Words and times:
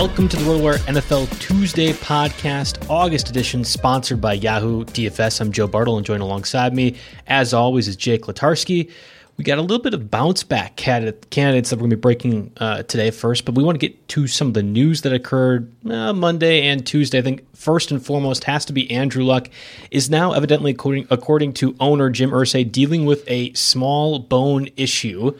Welcome 0.00 0.28
to 0.30 0.36
the 0.38 0.44
RotoWire 0.44 0.78
NFL 0.86 1.38
Tuesday 1.40 1.92
podcast, 1.92 2.88
August 2.88 3.28
edition, 3.28 3.64
sponsored 3.64 4.18
by 4.18 4.32
Yahoo 4.32 4.86
DFS. 4.86 5.42
I'm 5.42 5.52
Joe 5.52 5.66
Bartle, 5.66 5.98
and 5.98 6.06
joined 6.06 6.22
alongside 6.22 6.72
me, 6.72 6.96
as 7.26 7.52
always, 7.52 7.86
is 7.86 7.96
Jake 7.96 8.22
Latarski. 8.22 8.90
We 9.36 9.44
got 9.44 9.58
a 9.58 9.60
little 9.60 9.82
bit 9.82 9.92
of 9.92 10.10
bounce 10.10 10.42
back 10.42 10.76
candidates 10.76 11.68
that 11.68 11.76
we're 11.76 11.80
going 11.80 11.90
to 11.90 11.96
be 11.96 12.00
breaking 12.00 12.50
uh, 12.56 12.82
today 12.84 13.10
first, 13.10 13.44
but 13.44 13.54
we 13.54 13.62
want 13.62 13.78
to 13.78 13.86
get 13.86 14.08
to 14.08 14.26
some 14.26 14.48
of 14.48 14.54
the 14.54 14.62
news 14.62 15.02
that 15.02 15.12
occurred 15.12 15.70
uh, 15.84 16.14
Monday 16.14 16.62
and 16.62 16.86
Tuesday. 16.86 17.18
I 17.18 17.22
think 17.22 17.54
first 17.54 17.90
and 17.90 18.02
foremost 18.02 18.44
has 18.44 18.64
to 18.64 18.72
be 18.72 18.90
Andrew 18.90 19.22
Luck 19.22 19.50
is 19.90 20.08
now 20.08 20.32
evidently, 20.32 20.70
according, 20.70 21.08
according 21.10 21.52
to 21.54 21.76
owner 21.78 22.08
Jim 22.08 22.30
Irsay, 22.30 22.72
dealing 22.72 23.04
with 23.04 23.22
a 23.30 23.52
small 23.52 24.18
bone 24.18 24.70
issue 24.78 25.36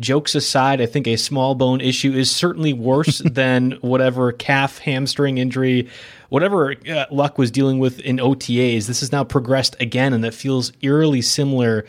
jokes 0.00 0.34
aside, 0.34 0.80
I 0.80 0.86
think 0.86 1.06
a 1.06 1.16
small 1.16 1.54
bone 1.54 1.80
issue 1.80 2.12
is 2.12 2.30
certainly 2.30 2.72
worse 2.72 3.18
than 3.24 3.72
whatever 3.82 4.32
calf 4.32 4.78
hamstring 4.78 5.38
injury, 5.38 5.88
whatever 6.30 6.74
uh, 6.90 7.06
Luck 7.10 7.38
was 7.38 7.50
dealing 7.50 7.78
with 7.78 8.00
in 8.00 8.16
OTAs. 8.16 8.86
This 8.86 9.00
has 9.00 9.12
now 9.12 9.24
progressed 9.24 9.76
again, 9.80 10.12
and 10.12 10.24
that 10.24 10.34
feels 10.34 10.72
eerily 10.80 11.22
similar 11.22 11.84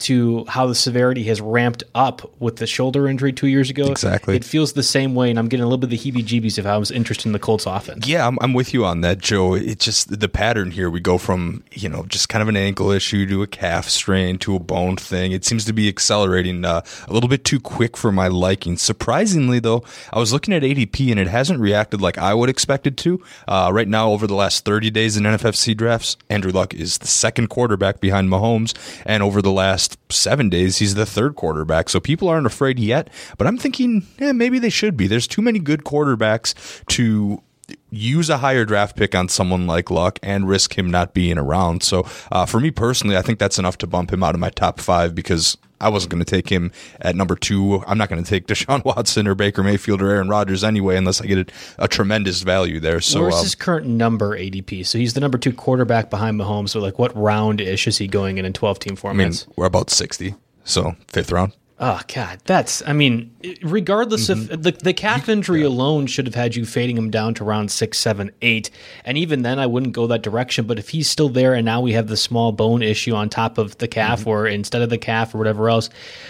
to 0.00 0.44
how 0.46 0.66
the 0.66 0.74
severity 0.74 1.24
has 1.24 1.40
ramped 1.40 1.84
up 1.94 2.30
with 2.40 2.56
the 2.56 2.66
shoulder 2.66 3.06
injury 3.06 3.32
two 3.32 3.46
years 3.46 3.70
ago. 3.70 3.90
Exactly. 3.90 4.36
It 4.36 4.44
feels 4.44 4.72
the 4.72 4.82
same 4.82 5.14
way, 5.14 5.30
and 5.30 5.38
I'm 5.38 5.48
getting 5.48 5.62
a 5.62 5.66
little 5.66 5.78
bit 5.78 5.86
of 5.86 5.90
the 5.90 5.98
heebie 5.98 6.24
jeebies 6.24 6.58
if 6.58 6.66
I 6.66 6.78
was 6.78 6.90
interested 6.90 7.26
in 7.26 7.32
the 7.32 7.38
Colts 7.38 7.66
offense. 7.66 8.06
Yeah, 8.06 8.26
I'm, 8.26 8.38
I'm 8.40 8.54
with 8.54 8.72
you 8.72 8.84
on 8.84 9.02
that, 9.02 9.18
Joe. 9.18 9.54
It's 9.54 9.84
just 9.84 10.20
the 10.20 10.28
pattern 10.28 10.70
here. 10.70 10.90
We 10.90 11.00
go 11.00 11.18
from, 11.18 11.62
you 11.72 11.88
know, 11.88 12.04
just 12.04 12.28
kind 12.28 12.42
of 12.42 12.48
an 12.48 12.56
ankle 12.56 12.90
issue 12.90 13.26
to 13.26 13.42
a 13.42 13.46
calf 13.46 13.88
strain 13.88 14.38
to 14.38 14.56
a 14.56 14.58
bone 14.58 14.96
thing. 14.96 15.32
It 15.32 15.44
seems 15.44 15.64
to 15.66 15.72
be 15.72 15.88
accelerating 15.88 16.64
uh, 16.64 16.82
a 17.06 17.12
little 17.12 17.28
bit 17.28 17.44
too 17.44 17.60
quick 17.60 17.96
for 17.96 18.10
my 18.10 18.28
liking. 18.28 18.76
Surprisingly, 18.76 19.60
though, 19.60 19.84
I 20.12 20.18
was 20.18 20.32
looking 20.32 20.54
at 20.54 20.62
ADP 20.62 21.10
and 21.10 21.20
it 21.20 21.28
hasn't 21.28 21.60
reacted 21.60 22.00
like 22.00 22.18
I 22.18 22.34
would 22.34 22.48
expect 22.48 22.86
it 22.86 22.96
to. 22.98 23.22
Uh, 23.46 23.70
right 23.72 23.88
now, 23.88 24.10
over 24.10 24.26
the 24.26 24.34
last 24.34 24.64
30 24.64 24.90
days 24.90 25.16
in 25.16 25.24
NFFC 25.24 25.76
drafts, 25.76 26.16
Andrew 26.28 26.52
Luck 26.52 26.74
is 26.74 26.98
the 26.98 27.06
second 27.06 27.48
quarterback 27.48 28.00
behind 28.00 28.28
Mahomes, 28.28 28.74
and 29.04 29.22
over 29.22 29.42
the 29.42 29.52
last 29.52 29.89
seven 30.08 30.48
days, 30.48 30.78
he's 30.78 30.94
the 30.94 31.06
third 31.06 31.36
quarterback. 31.36 31.88
So 31.88 32.00
people 32.00 32.28
aren't 32.28 32.46
afraid 32.46 32.78
yet, 32.78 33.08
but 33.38 33.46
I'm 33.46 33.58
thinking, 33.58 34.06
yeah, 34.18 34.32
maybe 34.32 34.58
they 34.58 34.70
should 34.70 34.96
be. 34.96 35.06
There's 35.06 35.26
too 35.26 35.42
many 35.42 35.58
good 35.58 35.84
quarterbacks 35.84 36.54
to 36.88 37.42
use 37.90 38.30
a 38.30 38.38
higher 38.38 38.64
draft 38.64 38.96
pick 38.96 39.14
on 39.14 39.28
someone 39.28 39.66
like 39.66 39.90
Luck 39.90 40.18
and 40.22 40.48
risk 40.48 40.76
him 40.76 40.90
not 40.90 41.14
being 41.14 41.38
around. 41.38 41.82
So 41.82 42.06
uh, 42.30 42.46
for 42.46 42.60
me 42.60 42.70
personally, 42.70 43.16
I 43.16 43.22
think 43.22 43.38
that's 43.38 43.58
enough 43.58 43.78
to 43.78 43.86
bump 43.86 44.12
him 44.12 44.22
out 44.22 44.34
of 44.34 44.40
my 44.40 44.50
top 44.50 44.80
five 44.80 45.14
because 45.14 45.56
I 45.80 45.88
wasn't 45.88 46.12
going 46.12 46.24
to 46.24 46.30
take 46.30 46.48
him 46.48 46.72
at 47.00 47.16
number 47.16 47.34
two. 47.34 47.82
I'm 47.86 47.96
not 47.96 48.08
going 48.08 48.22
to 48.22 48.28
take 48.28 48.46
Deshaun 48.48 48.84
Watson 48.84 49.26
or 49.26 49.34
Baker 49.34 49.62
Mayfield 49.62 50.02
or 50.02 50.10
Aaron 50.10 50.28
Rodgers 50.28 50.62
anyway, 50.62 50.96
unless 50.96 51.20
I 51.20 51.26
get 51.26 51.50
a, 51.50 51.84
a 51.84 51.88
tremendous 51.88 52.42
value 52.42 52.80
there. 52.80 53.00
So 53.00 53.22
where's 53.22 53.36
um, 53.36 53.42
his 53.42 53.54
current 53.54 53.86
number 53.86 54.36
ADP? 54.36 54.86
So 54.86 54.98
he's 54.98 55.14
the 55.14 55.20
number 55.20 55.38
two 55.38 55.52
quarterback 55.52 56.10
behind 56.10 56.38
Mahomes. 56.38 56.70
So 56.70 56.80
like, 56.80 56.98
what 56.98 57.16
round 57.16 57.60
ish 57.60 57.86
is 57.86 57.98
he 57.98 58.06
going 58.06 58.38
in 58.38 58.44
in 58.44 58.52
12 58.52 58.78
team 58.78 58.96
formats? 58.96 59.10
I 59.10 59.12
mean, 59.12 59.32
we're 59.56 59.66
about 59.66 59.90
60, 59.90 60.34
so 60.64 60.96
fifth 61.08 61.32
round. 61.32 61.54
Oh 61.82 61.98
God, 62.14 62.40
that's. 62.44 62.86
I 62.86 62.92
mean, 62.92 63.34
regardless 63.62 64.28
mm-hmm. 64.28 64.52
of 64.52 64.62
the 64.62 64.72
the 64.72 64.92
calf 64.92 65.30
injury 65.30 65.62
yeah. 65.62 65.68
alone, 65.68 66.06
should 66.06 66.26
have 66.26 66.34
had 66.34 66.54
you 66.54 66.66
fading 66.66 66.94
him 66.94 67.10
down 67.10 67.32
to 67.34 67.44
round 67.44 67.70
six, 67.70 67.98
seven, 67.98 68.30
eight, 68.42 68.68
and 69.06 69.16
even 69.16 69.40
then, 69.40 69.58
I 69.58 69.66
wouldn't 69.66 69.94
go 69.94 70.06
that 70.08 70.20
direction. 70.20 70.66
But 70.66 70.78
if 70.78 70.90
he's 70.90 71.08
still 71.08 71.30
there, 71.30 71.54
and 71.54 71.64
now 71.64 71.80
we 71.80 71.92
have 71.92 72.06
the 72.06 72.18
small 72.18 72.52
bone 72.52 72.82
issue 72.82 73.14
on 73.14 73.30
top 73.30 73.56
of 73.56 73.78
the 73.78 73.88
calf, 73.88 74.20
mm-hmm. 74.20 74.28
or 74.28 74.46
instead 74.46 74.82
of 74.82 74.90
the 74.90 74.98
calf, 74.98 75.34
or 75.34 75.38
whatever 75.38 75.70
else, 75.70 75.88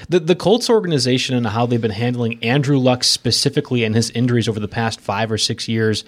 the 0.09 0.21
the 0.21 0.37
Colts 0.37 0.71
organization 0.71 1.35
and 1.35 1.45
how 1.49 1.67
they've 1.67 1.81
been 1.81 1.91
handling 1.91 2.39
Andrew 2.45 2.79
Luck 2.79 3.03
specifically 3.03 3.83
and 3.83 3.93
his 3.93 4.11
injuries 4.11 4.49
over 4.49 4.61
the 4.61 4.69
past 4.69 5.01
five 5.01 5.33
or 5.33 5.39
six 5.39 5.67
years 5.67 6.05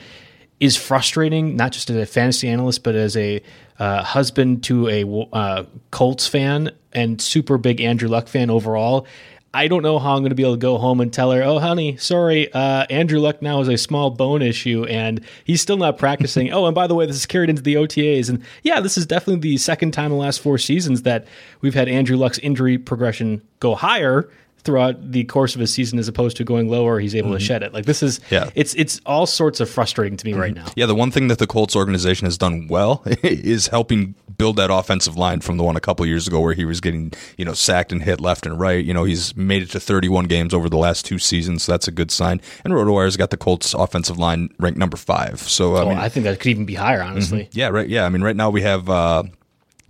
is 0.60 0.76
frustrating, 0.76 1.56
not 1.56 1.72
just 1.72 1.90
as 1.90 1.96
a 1.96 2.06
fantasy 2.06 2.48
analyst, 2.48 2.84
but 2.84 2.94
as 2.94 3.16
a 3.16 3.42
uh, 3.80 4.04
husband 4.04 4.62
to 4.62 4.88
a 4.88 5.26
uh, 5.32 5.64
Colts 5.90 6.28
fan 6.28 6.70
and 6.92 7.20
super 7.20 7.58
big 7.58 7.80
Andrew 7.80 8.08
Luck 8.08 8.28
fan 8.28 8.48
overall. 8.48 9.04
I 9.54 9.68
don't 9.68 9.82
know 9.82 9.98
how 9.98 10.14
I'm 10.14 10.22
going 10.22 10.30
to 10.30 10.34
be 10.34 10.42
able 10.42 10.54
to 10.54 10.58
go 10.58 10.78
home 10.78 11.00
and 11.00 11.12
tell 11.12 11.30
her, 11.30 11.42
oh, 11.42 11.58
honey, 11.58 11.98
sorry, 11.98 12.50
uh, 12.52 12.86
Andrew 12.88 13.20
Luck 13.20 13.42
now 13.42 13.58
has 13.58 13.68
a 13.68 13.76
small 13.76 14.10
bone 14.10 14.40
issue 14.40 14.84
and 14.84 15.20
he's 15.44 15.60
still 15.60 15.76
not 15.76 15.98
practicing. 15.98 16.50
oh, 16.52 16.64
and 16.64 16.74
by 16.74 16.86
the 16.86 16.94
way, 16.94 17.04
this 17.04 17.16
is 17.16 17.26
carried 17.26 17.50
into 17.50 17.60
the 17.60 17.74
OTAs. 17.74 18.30
And 18.30 18.42
yeah, 18.62 18.80
this 18.80 18.96
is 18.96 19.04
definitely 19.04 19.40
the 19.40 19.58
second 19.58 19.90
time 19.92 20.06
in 20.06 20.12
the 20.12 20.16
last 20.16 20.40
four 20.40 20.56
seasons 20.56 21.02
that 21.02 21.26
we've 21.60 21.74
had 21.74 21.88
Andrew 21.88 22.16
Luck's 22.16 22.38
injury 22.38 22.78
progression 22.78 23.42
go 23.60 23.74
higher 23.74 24.30
throughout 24.64 25.12
the 25.12 25.24
course 25.24 25.54
of 25.54 25.60
a 25.60 25.66
season 25.66 25.98
as 25.98 26.08
opposed 26.08 26.36
to 26.36 26.44
going 26.44 26.68
lower 26.68 27.00
he's 27.00 27.14
able 27.14 27.30
mm-hmm. 27.30 27.38
to 27.38 27.44
shed 27.44 27.62
it 27.62 27.72
like 27.72 27.84
this 27.84 28.02
is 28.02 28.20
yeah. 28.30 28.50
it's 28.54 28.74
it's 28.74 29.00
all 29.06 29.26
sorts 29.26 29.60
of 29.60 29.68
frustrating 29.68 30.16
to 30.16 30.24
me 30.24 30.32
mm-hmm. 30.32 30.40
right 30.40 30.54
now 30.54 30.66
yeah 30.76 30.86
the 30.86 30.94
one 30.94 31.10
thing 31.10 31.28
that 31.28 31.38
the 31.38 31.46
colts 31.46 31.74
organization 31.74 32.24
has 32.26 32.38
done 32.38 32.68
well 32.68 33.02
is 33.22 33.68
helping 33.68 34.14
build 34.38 34.56
that 34.56 34.70
offensive 34.72 35.16
line 35.16 35.40
from 35.40 35.56
the 35.56 35.64
one 35.64 35.76
a 35.76 35.80
couple 35.80 36.06
years 36.06 36.26
ago 36.26 36.40
where 36.40 36.54
he 36.54 36.64
was 36.64 36.80
getting 36.80 37.12
you 37.36 37.44
know 37.44 37.52
sacked 37.52 37.92
and 37.92 38.02
hit 38.02 38.20
left 38.20 38.46
and 38.46 38.58
right 38.58 38.84
you 38.84 38.94
know 38.94 39.04
he's 39.04 39.36
made 39.36 39.62
it 39.62 39.70
to 39.70 39.80
31 39.80 40.26
games 40.26 40.54
over 40.54 40.68
the 40.68 40.76
last 40.76 41.04
two 41.04 41.18
seasons 41.18 41.64
so 41.64 41.72
that's 41.72 41.88
a 41.88 41.92
good 41.92 42.10
sign 42.10 42.40
and 42.64 42.72
rotowire's 42.72 43.16
got 43.16 43.30
the 43.30 43.36
colts 43.36 43.74
offensive 43.74 44.18
line 44.18 44.48
ranked 44.58 44.78
number 44.78 44.96
five 44.96 45.40
so 45.40 45.76
I, 45.76 45.82
oh, 45.82 45.88
mean, 45.88 45.98
I 45.98 46.08
think 46.08 46.24
that 46.24 46.38
could 46.40 46.50
even 46.50 46.66
be 46.66 46.74
higher 46.74 47.02
honestly 47.02 47.44
mm-hmm. 47.44 47.58
yeah 47.58 47.68
right 47.68 47.88
yeah 47.88 48.04
i 48.04 48.08
mean 48.08 48.22
right 48.22 48.36
now 48.36 48.50
we 48.50 48.62
have 48.62 48.88
uh, 48.88 49.24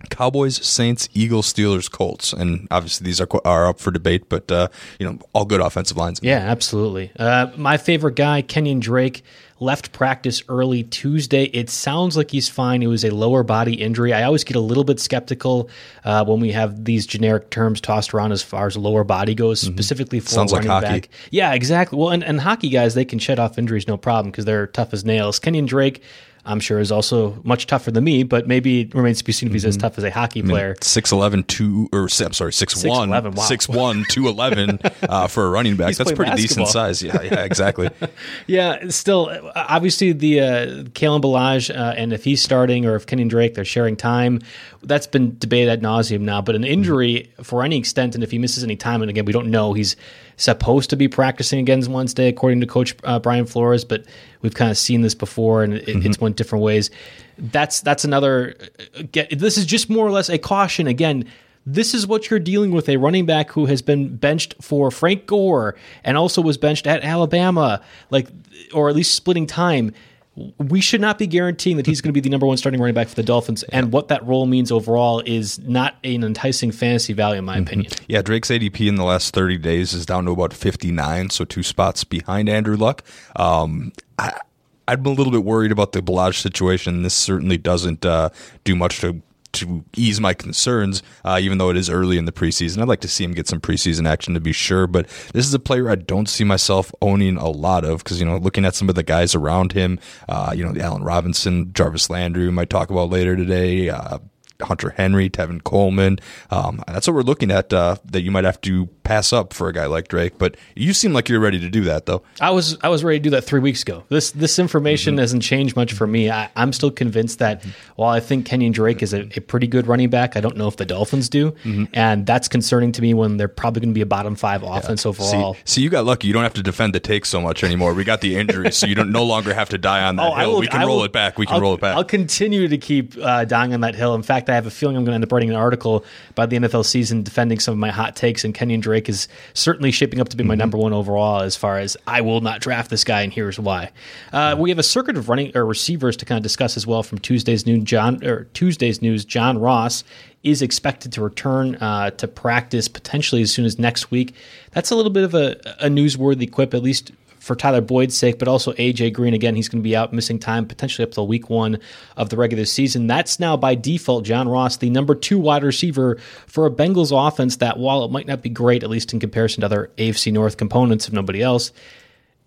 Cowboys, 0.09 0.65
Saints, 0.65 1.09
Eagles, 1.13 1.51
Steelers, 1.51 1.89
Colts, 1.89 2.33
and 2.33 2.67
obviously 2.71 3.05
these 3.05 3.21
are 3.21 3.27
are 3.45 3.67
up 3.67 3.79
for 3.79 3.91
debate, 3.91 4.29
but 4.29 4.51
uh, 4.51 4.67
you 4.99 5.05
know 5.05 5.19
all 5.33 5.45
good 5.45 5.61
offensive 5.61 5.97
lines. 5.97 6.19
Yeah, 6.21 6.37
absolutely. 6.37 7.11
Uh, 7.17 7.47
my 7.57 7.77
favorite 7.77 8.15
guy, 8.15 8.41
Kenyan 8.41 8.79
Drake, 8.79 9.23
left 9.59 9.91
practice 9.91 10.43
early 10.49 10.83
Tuesday. 10.83 11.45
It 11.45 11.69
sounds 11.69 12.15
like 12.17 12.31
he's 12.31 12.49
fine. 12.49 12.83
It 12.83 12.87
was 12.87 13.03
a 13.03 13.11
lower 13.11 13.43
body 13.43 13.75
injury. 13.75 14.13
I 14.13 14.23
always 14.23 14.43
get 14.43 14.55
a 14.55 14.59
little 14.59 14.83
bit 14.83 14.99
skeptical 14.99 15.69
uh, 16.03 16.25
when 16.25 16.39
we 16.39 16.51
have 16.51 16.85
these 16.85 17.07
generic 17.07 17.49
terms 17.49 17.81
tossed 17.81 18.13
around 18.13 18.31
as 18.33 18.43
far 18.43 18.67
as 18.67 18.77
lower 18.77 19.03
body 19.03 19.33
goes, 19.33 19.63
mm-hmm. 19.63 19.73
specifically 19.73 20.19
for 20.19 20.29
sounds 20.29 20.51
running 20.51 20.67
like 20.69 20.83
back. 20.83 21.09
Yeah, 21.31 21.53
exactly. 21.53 21.97
Well, 21.97 22.09
and, 22.09 22.23
and 22.23 22.39
hockey 22.41 22.69
guys 22.69 22.93
they 22.93 23.05
can 23.05 23.19
shed 23.19 23.39
off 23.39 23.57
injuries 23.57 23.87
no 23.87 23.97
problem 23.97 24.31
because 24.31 24.45
they're 24.45 24.67
tough 24.67 24.93
as 24.93 25.05
nails. 25.05 25.39
Kenyan 25.39 25.65
Drake 25.65 26.03
I'm 26.45 26.59
sure 26.59 26.79
is 26.79 26.91
also 26.91 27.39
much 27.43 27.67
tougher 27.67 27.89
than 27.89 28.03
me, 28.03 28.23
but 28.23 28.47
maybe 28.47 28.81
it 28.81 28.93
remains 28.93 29.19
to 29.19 29.23
be 29.23 29.31
seen 29.31 29.47
if 29.47 29.53
he's 29.53 29.63
as 29.63 29.77
mm-hmm. 29.77 29.81
tough 29.81 29.97
as 29.97 30.03
a 30.03 30.11
hockey 30.11 30.41
player. 30.41 30.75
Six 30.81 31.11
eleven 31.11 31.43
two 31.43 31.87
or 31.93 32.03
I'm 32.03 32.33
sorry, 32.33 32.51
6'1", 32.51 33.07
6'11", 33.07 33.35
wow. 33.35 33.43
6'1", 33.43 34.07
211 34.09 34.79
uh, 35.09 35.27
for 35.27 35.45
a 35.45 35.49
running 35.49 35.77
back. 35.77 35.95
That's 35.95 36.11
pretty 36.11 36.31
basketball. 36.31 36.65
decent 36.65 36.67
size. 36.67 37.01
Yeah, 37.01 37.21
yeah, 37.21 37.43
exactly. 37.43 37.89
yeah, 38.47 38.89
still, 38.89 39.51
obviously 39.55 40.11
the 40.11 40.41
uh, 40.41 40.65
Kalen 40.91 41.21
Ballage, 41.21 41.73
uh, 41.73 41.93
and 41.95 42.11
if 42.11 42.23
he's 42.23 42.41
starting 42.41 42.85
or 42.85 42.95
if 42.95 43.05
Kenyan 43.05 43.29
Drake, 43.29 43.53
they're 43.53 43.65
sharing 43.65 43.95
time. 43.95 44.41
That's 44.81 45.07
been 45.07 45.37
debated 45.37 45.69
ad 45.71 45.81
nauseum 45.81 46.21
now. 46.21 46.41
But 46.41 46.55
an 46.55 46.65
injury 46.65 47.29
mm-hmm. 47.31 47.43
for 47.43 47.63
any 47.63 47.77
extent, 47.77 48.15
and 48.15 48.23
if 48.23 48.31
he 48.31 48.37
misses 48.37 48.63
any 48.63 48.75
time, 48.75 49.01
and 49.01 49.09
again, 49.09 49.25
we 49.25 49.33
don't 49.33 49.49
know, 49.49 49.73
he's 49.73 49.95
supposed 50.37 50.89
to 50.89 50.95
be 50.95 51.07
practicing 51.07 51.59
again 51.59 51.83
Wednesday, 51.91 52.27
according 52.27 52.61
to 52.61 52.67
Coach 52.67 52.95
uh, 53.03 53.19
Brian 53.19 53.45
Flores, 53.45 53.85
but 53.85 54.05
we've 54.41 54.53
kind 54.53 54.71
of 54.71 54.77
seen 54.77 55.01
this 55.01 55.15
before, 55.15 55.63
and 55.63 55.73
it, 55.73 55.85
mm-hmm. 55.85 56.07
it's 56.07 56.19
went 56.19 56.35
different 56.35 56.63
ways. 56.63 56.89
That's 57.37 57.81
that's 57.81 58.03
another. 58.03 58.55
Uh, 58.97 59.03
get, 59.11 59.37
this 59.37 59.57
is 59.57 59.65
just 59.65 59.89
more 59.89 60.05
or 60.05 60.11
less 60.11 60.29
a 60.29 60.37
caution. 60.37 60.87
Again, 60.87 61.25
this 61.65 61.93
is 61.93 62.05
what 62.05 62.29
you're 62.29 62.39
dealing 62.39 62.71
with 62.71 62.89
a 62.89 62.97
running 62.97 63.25
back 63.25 63.51
who 63.51 63.65
has 63.67 63.81
been 63.81 64.15
benched 64.15 64.55
for 64.61 64.91
Frank 64.91 65.25
Gore 65.25 65.75
and 66.03 66.17
also 66.17 66.41
was 66.41 66.57
benched 66.57 66.87
at 66.87 67.03
Alabama, 67.03 67.81
like 68.09 68.27
or 68.73 68.89
at 68.89 68.95
least 68.95 69.15
splitting 69.15 69.47
time 69.47 69.93
we 70.35 70.81
should 70.81 71.01
not 71.01 71.19
be 71.19 71.27
guaranteeing 71.27 71.77
that 71.77 71.85
he's 71.85 72.01
going 72.01 72.09
to 72.09 72.13
be 72.13 72.19
the 72.19 72.29
number 72.29 72.47
one 72.47 72.57
starting 72.57 72.81
running 72.81 72.95
back 72.95 73.07
for 73.07 73.15
the 73.15 73.23
Dolphins. 73.23 73.63
And 73.63 73.91
what 73.91 74.07
that 74.07 74.25
role 74.25 74.47
means 74.47 74.71
overall 74.71 75.21
is 75.25 75.59
not 75.59 75.95
an 76.03 76.23
enticing 76.23 76.71
fantasy 76.71 77.13
value, 77.13 77.39
in 77.39 77.45
my 77.45 77.55
mm-hmm. 77.55 77.63
opinion. 77.63 77.91
Yeah, 78.07 78.21
Drake's 78.23 78.49
ADP 78.49 78.87
in 78.87 78.95
the 78.95 79.03
last 79.03 79.33
30 79.33 79.59
days 79.59 79.93
is 79.93 80.05
down 80.05 80.25
to 80.25 80.31
about 80.31 80.53
59, 80.53 81.29
so 81.29 81.45
two 81.45 81.61
spots 81.61 82.03
behind 82.03 82.49
Andrew 82.49 82.75
Luck. 82.75 83.03
Um, 83.35 83.93
I, 84.17 84.39
I'm 84.87 85.05
a 85.05 85.11
little 85.11 85.31
bit 85.31 85.43
worried 85.43 85.71
about 85.71 85.91
the 85.91 86.01
Ballage 86.01 86.41
situation. 86.41 87.03
This 87.03 87.13
certainly 87.13 87.57
doesn't 87.57 88.05
uh, 88.05 88.29
do 88.63 88.75
much 88.75 88.99
to 89.01 89.21
to 89.53 89.85
ease 89.95 90.19
my 90.19 90.33
concerns, 90.33 91.01
uh, 91.23 91.39
even 91.41 91.57
though 91.57 91.69
it 91.69 91.77
is 91.77 91.89
early 91.89 92.17
in 92.17 92.25
the 92.25 92.31
preseason. 92.31 92.81
I'd 92.81 92.87
like 92.87 93.01
to 93.01 93.07
see 93.07 93.23
him 93.23 93.33
get 93.33 93.47
some 93.47 93.61
preseason 93.61 94.07
action 94.07 94.33
to 94.33 94.39
be 94.39 94.51
sure, 94.51 94.87
but 94.87 95.07
this 95.33 95.45
is 95.45 95.53
a 95.53 95.59
player 95.59 95.89
I 95.89 95.95
don't 95.95 96.27
see 96.27 96.43
myself 96.43 96.91
owning 97.01 97.37
a 97.37 97.49
lot 97.49 97.85
of 97.85 98.03
because, 98.03 98.19
you 98.19 98.25
know, 98.25 98.37
looking 98.37 98.65
at 98.65 98.75
some 98.75 98.89
of 98.89 98.95
the 98.95 99.03
guys 99.03 99.35
around 99.35 99.73
him, 99.73 99.99
uh, 100.27 100.53
you 100.55 100.65
know, 100.65 100.79
Allen 100.79 101.03
Robinson, 101.03 101.71
Jarvis 101.73 102.09
Landry, 102.09 102.45
we 102.45 102.51
might 102.51 102.69
talk 102.69 102.89
about 102.89 103.09
later 103.09 103.35
today, 103.35 103.89
uh, 103.89 104.19
Hunter 104.61 104.91
Henry, 104.91 105.29
Tevin 105.29 105.63
Coleman. 105.63 106.19
Um, 106.49 106.83
that's 106.87 107.07
what 107.07 107.15
we're 107.15 107.21
looking 107.21 107.51
at 107.51 107.73
uh, 107.73 107.97
that 108.05 108.21
you 108.21 108.31
might 108.31 108.45
have 108.45 108.61
to 108.61 108.87
pass 109.03 109.33
up 109.33 109.53
for 109.53 109.67
a 109.67 109.73
guy 109.73 109.85
like 109.85 110.07
Drake. 110.07 110.37
But 110.37 110.57
you 110.75 110.93
seem 110.93 111.13
like 111.13 111.29
you're 111.29 111.39
ready 111.39 111.59
to 111.59 111.69
do 111.69 111.81
that, 111.81 112.05
though. 112.05 112.23
I 112.41 112.51
was 112.51 112.77
I 112.81 112.89
was 112.89 113.03
ready 113.03 113.19
to 113.19 113.23
do 113.23 113.29
that 113.31 113.43
three 113.43 113.59
weeks 113.59 113.81
ago. 113.81 114.03
This 114.09 114.31
this 114.31 114.59
information 114.59 115.13
mm-hmm. 115.13 115.19
hasn't 115.19 115.43
changed 115.43 115.75
much 115.75 115.93
for 115.93 116.07
me. 116.07 116.29
I, 116.29 116.49
am 116.55 116.73
still 116.73 116.91
convinced 116.91 117.39
that 117.39 117.61
mm-hmm. 117.61 117.69
while 117.95 118.09
I 118.09 118.19
think 118.19 118.47
Kenyan 118.47 118.73
Drake 118.73 119.03
is 119.03 119.13
a, 119.13 119.21
a, 119.35 119.41
pretty 119.41 119.67
good 119.67 119.87
running 119.87 120.09
back, 120.09 120.35
I 120.35 120.41
don't 120.41 120.57
know 120.57 120.67
if 120.67 120.77
the 120.77 120.85
Dolphins 120.85 121.29
do, 121.29 121.51
mm-hmm. 121.51 121.85
and 121.93 122.25
that's 122.25 122.47
concerning 122.47 122.91
to 122.93 123.01
me 123.01 123.13
when 123.13 123.37
they're 123.37 123.47
probably 123.47 123.81
going 123.81 123.89
to 123.89 123.93
be 123.93 124.01
a 124.01 124.05
bottom 124.05 124.35
five 124.35 124.63
offense 124.63 125.05
yeah. 125.05 125.09
overall. 125.09 125.53
See, 125.53 125.61
see, 125.65 125.81
you 125.81 125.89
got 125.89 126.05
lucky. 126.05 126.27
You 126.27 126.33
don't 126.33 126.43
have 126.43 126.53
to 126.55 126.63
defend 126.63 126.93
the 126.95 126.99
take 126.99 127.25
so 127.25 127.41
much 127.41 127.63
anymore. 127.63 127.93
We 127.93 128.03
got 128.03 128.21
the 128.21 128.35
injury, 128.35 128.71
so 128.71 128.87
you 128.87 128.95
don't 128.95 129.11
no 129.11 129.23
longer 129.23 129.53
have 129.53 129.69
to 129.69 129.77
die 129.77 130.03
on 130.03 130.15
that 130.17 130.23
oh, 130.31 130.35
hill. 130.35 130.51
Will, 130.53 130.59
we 130.61 130.67
can 130.67 130.85
roll 130.85 131.03
it 131.03 131.11
back. 131.11 131.37
We 131.37 131.45
can 131.45 131.55
I'll, 131.55 131.61
roll 131.61 131.73
it 131.73 131.81
back. 131.81 131.95
I'll 131.95 132.03
continue 132.03 132.67
to 132.67 132.77
keep 132.77 133.17
uh, 133.17 133.45
dying 133.45 133.73
on 133.73 133.81
that 133.81 133.95
hill. 133.95 134.15
In 134.15 134.23
fact, 134.23 134.49
I 134.49 134.55
have 134.55 134.65
a 134.65 134.71
feeling 134.71 134.95
I'm 134.95 135.03
going 135.03 135.11
to 135.11 135.15
end 135.15 135.23
up 135.23 135.31
writing 135.31 135.49
an 135.49 135.55
article 135.55 136.05
by 136.35 136.45
the 136.45 136.57
NFL 136.57 136.85
season 136.85 137.23
defending 137.23 137.59
some 137.59 137.73
of 137.73 137.79
my 137.79 137.91
hot 137.91 138.15
takes, 138.15 138.43
and 138.43 138.53
Kenyan 138.53 138.81
Drake 138.81 138.92
is 138.95 139.27
certainly 139.53 139.91
shaping 139.91 140.19
up 140.19 140.29
to 140.29 140.37
be 140.37 140.43
my 140.43 140.53
mm-hmm. 140.53 140.59
number 140.59 140.77
one 140.77 140.93
overall 140.93 141.41
as 141.41 141.55
far 141.55 141.77
as 141.79 141.97
I 142.07 142.21
will 142.21 142.41
not 142.41 142.61
draft 142.61 142.89
this 142.89 143.03
guy, 143.03 143.21
and 143.21 143.33
here's 143.33 143.59
why. 143.59 143.91
Uh, 144.31 144.55
we 144.57 144.69
have 144.69 144.79
a 144.79 144.83
circuit 144.83 145.17
of 145.17 145.29
running 145.29 145.55
or 145.55 145.65
receivers 145.65 146.17
to 146.17 146.25
kind 146.25 146.37
of 146.37 146.43
discuss 146.43 146.77
as 146.77 146.87
well 146.87 147.03
from 147.03 147.19
Tuesday's 147.19 147.65
news. 147.65 147.83
John 147.83 148.23
or 148.23 148.45
Tuesday's 148.53 149.01
news. 149.01 149.25
John 149.25 149.57
Ross 149.57 150.03
is 150.43 150.61
expected 150.61 151.13
to 151.13 151.21
return 151.21 151.75
uh, 151.75 152.11
to 152.11 152.27
practice 152.27 152.87
potentially 152.87 153.41
as 153.41 153.51
soon 153.51 153.65
as 153.65 153.79
next 153.79 154.11
week. 154.11 154.35
That's 154.71 154.91
a 154.91 154.95
little 154.95 155.11
bit 155.11 155.23
of 155.23 155.33
a, 155.33 155.55
a 155.79 155.87
newsworthy 155.87 156.51
quip, 156.51 156.73
at 156.73 156.83
least 156.83 157.11
for 157.43 157.55
Tyler 157.55 157.81
Boyd's 157.81 158.15
sake, 158.15 158.39
but 158.39 158.47
also 158.47 158.71
AJ 158.73 159.11
Green. 159.11 159.33
Again, 159.33 159.53
he's 159.53 159.67
going 159.67 159.81
to 159.81 159.83
be 159.83 159.97
out 159.97 160.13
missing 160.13 160.39
time 160.39 160.65
potentially 160.65 161.05
up 161.05 161.11
till 161.11 161.27
week 161.27 161.49
one 161.49 161.77
of 162.15 162.29
the 162.29 162.37
regular 162.37 162.63
season. 162.63 163.05
That's 163.05 163.37
now 163.37 163.57
by 163.57 163.75
default 163.75 164.23
John 164.23 164.47
Ross, 164.47 164.77
the 164.77 164.89
number 164.89 165.13
two 165.13 165.37
wide 165.37 165.63
receiver 165.63 166.17
for 166.47 166.65
a 166.65 166.71
Bengals 166.71 167.11
offense 167.11 167.57
that, 167.57 167.77
while 167.77 168.05
it 168.05 168.11
might 168.11 168.27
not 168.27 168.41
be 168.41 168.49
great, 168.49 168.81
at 168.81 168.89
least 168.89 169.11
in 169.11 169.19
comparison 169.19 169.59
to 169.59 169.65
other 169.65 169.91
AFC 169.97 170.31
North 170.31 170.55
components, 170.55 171.07
if 171.07 171.13
nobody 171.13 171.41
else, 171.41 171.73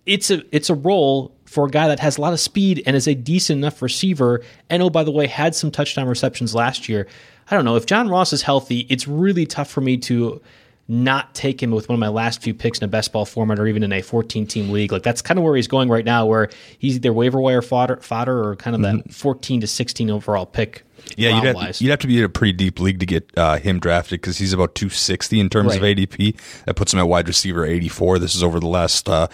it's 0.07 0.31
a 0.31 0.43
it's 0.51 0.71
a 0.71 0.75
role 0.75 1.37
for 1.45 1.67
a 1.67 1.71
guy 1.71 1.89
that 1.89 2.01
has 2.01 2.17
a 2.17 2.21
lot 2.23 2.33
of 2.33 2.41
speed 2.41 2.83
and 2.87 2.97
is 2.97 3.07
a 3.07 3.15
decent 3.15 3.59
enough 3.59 3.83
receiver. 3.83 4.43
And 4.71 4.83
oh, 4.83 4.89
by 4.89 5.05
the 5.05 5.11
way, 5.11 5.27
had 5.27 5.55
some 5.55 5.71
touchdown 5.71 6.09
receptions 6.09 6.55
last 6.55 6.89
year. 6.89 7.07
I 7.51 7.55
don't 7.55 7.67
know 7.67 7.77
if 7.77 7.85
John 7.85 8.09
Ross 8.09 8.33
is 8.33 8.41
healthy. 8.41 8.87
It's 8.89 9.07
really 9.07 9.45
tough 9.45 9.69
for 9.69 9.83
me 9.83 9.99
to 9.99 10.41
not 10.89 11.35
take 11.35 11.63
him 11.63 11.73
with 11.73 11.89
one 11.89 11.95
of 11.95 12.01
my 12.01 12.09
last 12.09 12.43
few 12.43 12.55
picks 12.55 12.79
in 12.79 12.85
a 12.85 12.89
best 12.89 13.13
ball 13.13 13.25
format 13.25 13.59
or 13.59 13.67
even 13.67 13.83
in 13.83 13.93
a 13.93 14.03
14 14.03 14.47
team 14.47 14.71
league. 14.71 14.93
Like 14.93 15.03
that's 15.03 15.21
kind 15.21 15.39
of 15.39 15.45
where 15.45 15.57
he's 15.57 15.67
going 15.67 15.89
right 15.89 16.05
now, 16.05 16.27
where 16.27 16.49
he's 16.79 16.97
either 16.97 17.13
waiver 17.13 17.41
wire 17.41 17.63
fodder, 17.63 17.97
fodder 17.97 18.49
or 18.49 18.57
kind 18.57 18.77
of 18.77 18.83
mm-hmm. 18.83 19.09
that 19.09 19.15
14 19.15 19.63
to 19.63 19.67
16 19.67 20.11
overall 20.11 20.47
pick. 20.47 20.85
Yeah, 21.17 21.37
you'd 21.37 21.57
have, 21.57 21.81
you'd 21.81 21.91
have, 21.91 21.99
to 22.01 22.07
be 22.07 22.19
in 22.19 22.25
a 22.25 22.29
pretty 22.29 22.53
deep 22.53 22.81
league 22.81 23.01
to 23.01 23.07
get 23.07 23.31
uh, 23.37 23.59
him 23.59 23.79
drafted 23.79 24.21
because 24.21 24.39
he's 24.39 24.53
about 24.53 24.75
260 24.75 25.39
in 25.39 25.49
terms 25.49 25.79
right. 25.79 25.99
of 25.99 26.11
ADP. 26.11 26.65
That 26.65 26.75
puts 26.75 26.93
him 26.93 26.99
at 26.99 27.07
wide 27.07 27.29
receiver 27.29 27.65
84. 27.65 28.19
This 28.19 28.35
is 28.35 28.43
over 28.43 28.59
the 28.59 28.67
last 28.67 29.09
uh, 29.09 29.29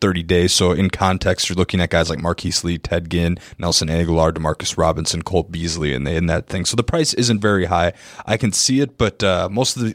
30 0.00 0.22
days. 0.22 0.52
So 0.52 0.72
in 0.72 0.90
context, 0.90 1.48
you're 1.48 1.56
looking 1.56 1.80
at 1.80 1.90
guys 1.90 2.10
like 2.10 2.20
Marquise 2.20 2.64
Lee, 2.64 2.78
Ted 2.78 3.10
Ginn, 3.10 3.38
Nelson 3.58 3.88
Agholor, 3.88 4.32
Demarcus 4.32 4.78
Robinson, 4.78 5.22
Cole 5.22 5.42
Beasley, 5.44 5.94
and 5.94 6.06
in 6.06 6.26
that 6.26 6.46
thing. 6.46 6.64
So 6.64 6.76
the 6.76 6.84
price 6.84 7.12
isn't 7.14 7.40
very 7.40 7.66
high. 7.66 7.92
I 8.24 8.36
can 8.36 8.52
see 8.52 8.80
it, 8.80 8.96
but 8.96 9.22
uh, 9.24 9.48
most 9.50 9.76
of 9.76 9.82
the 9.82 9.94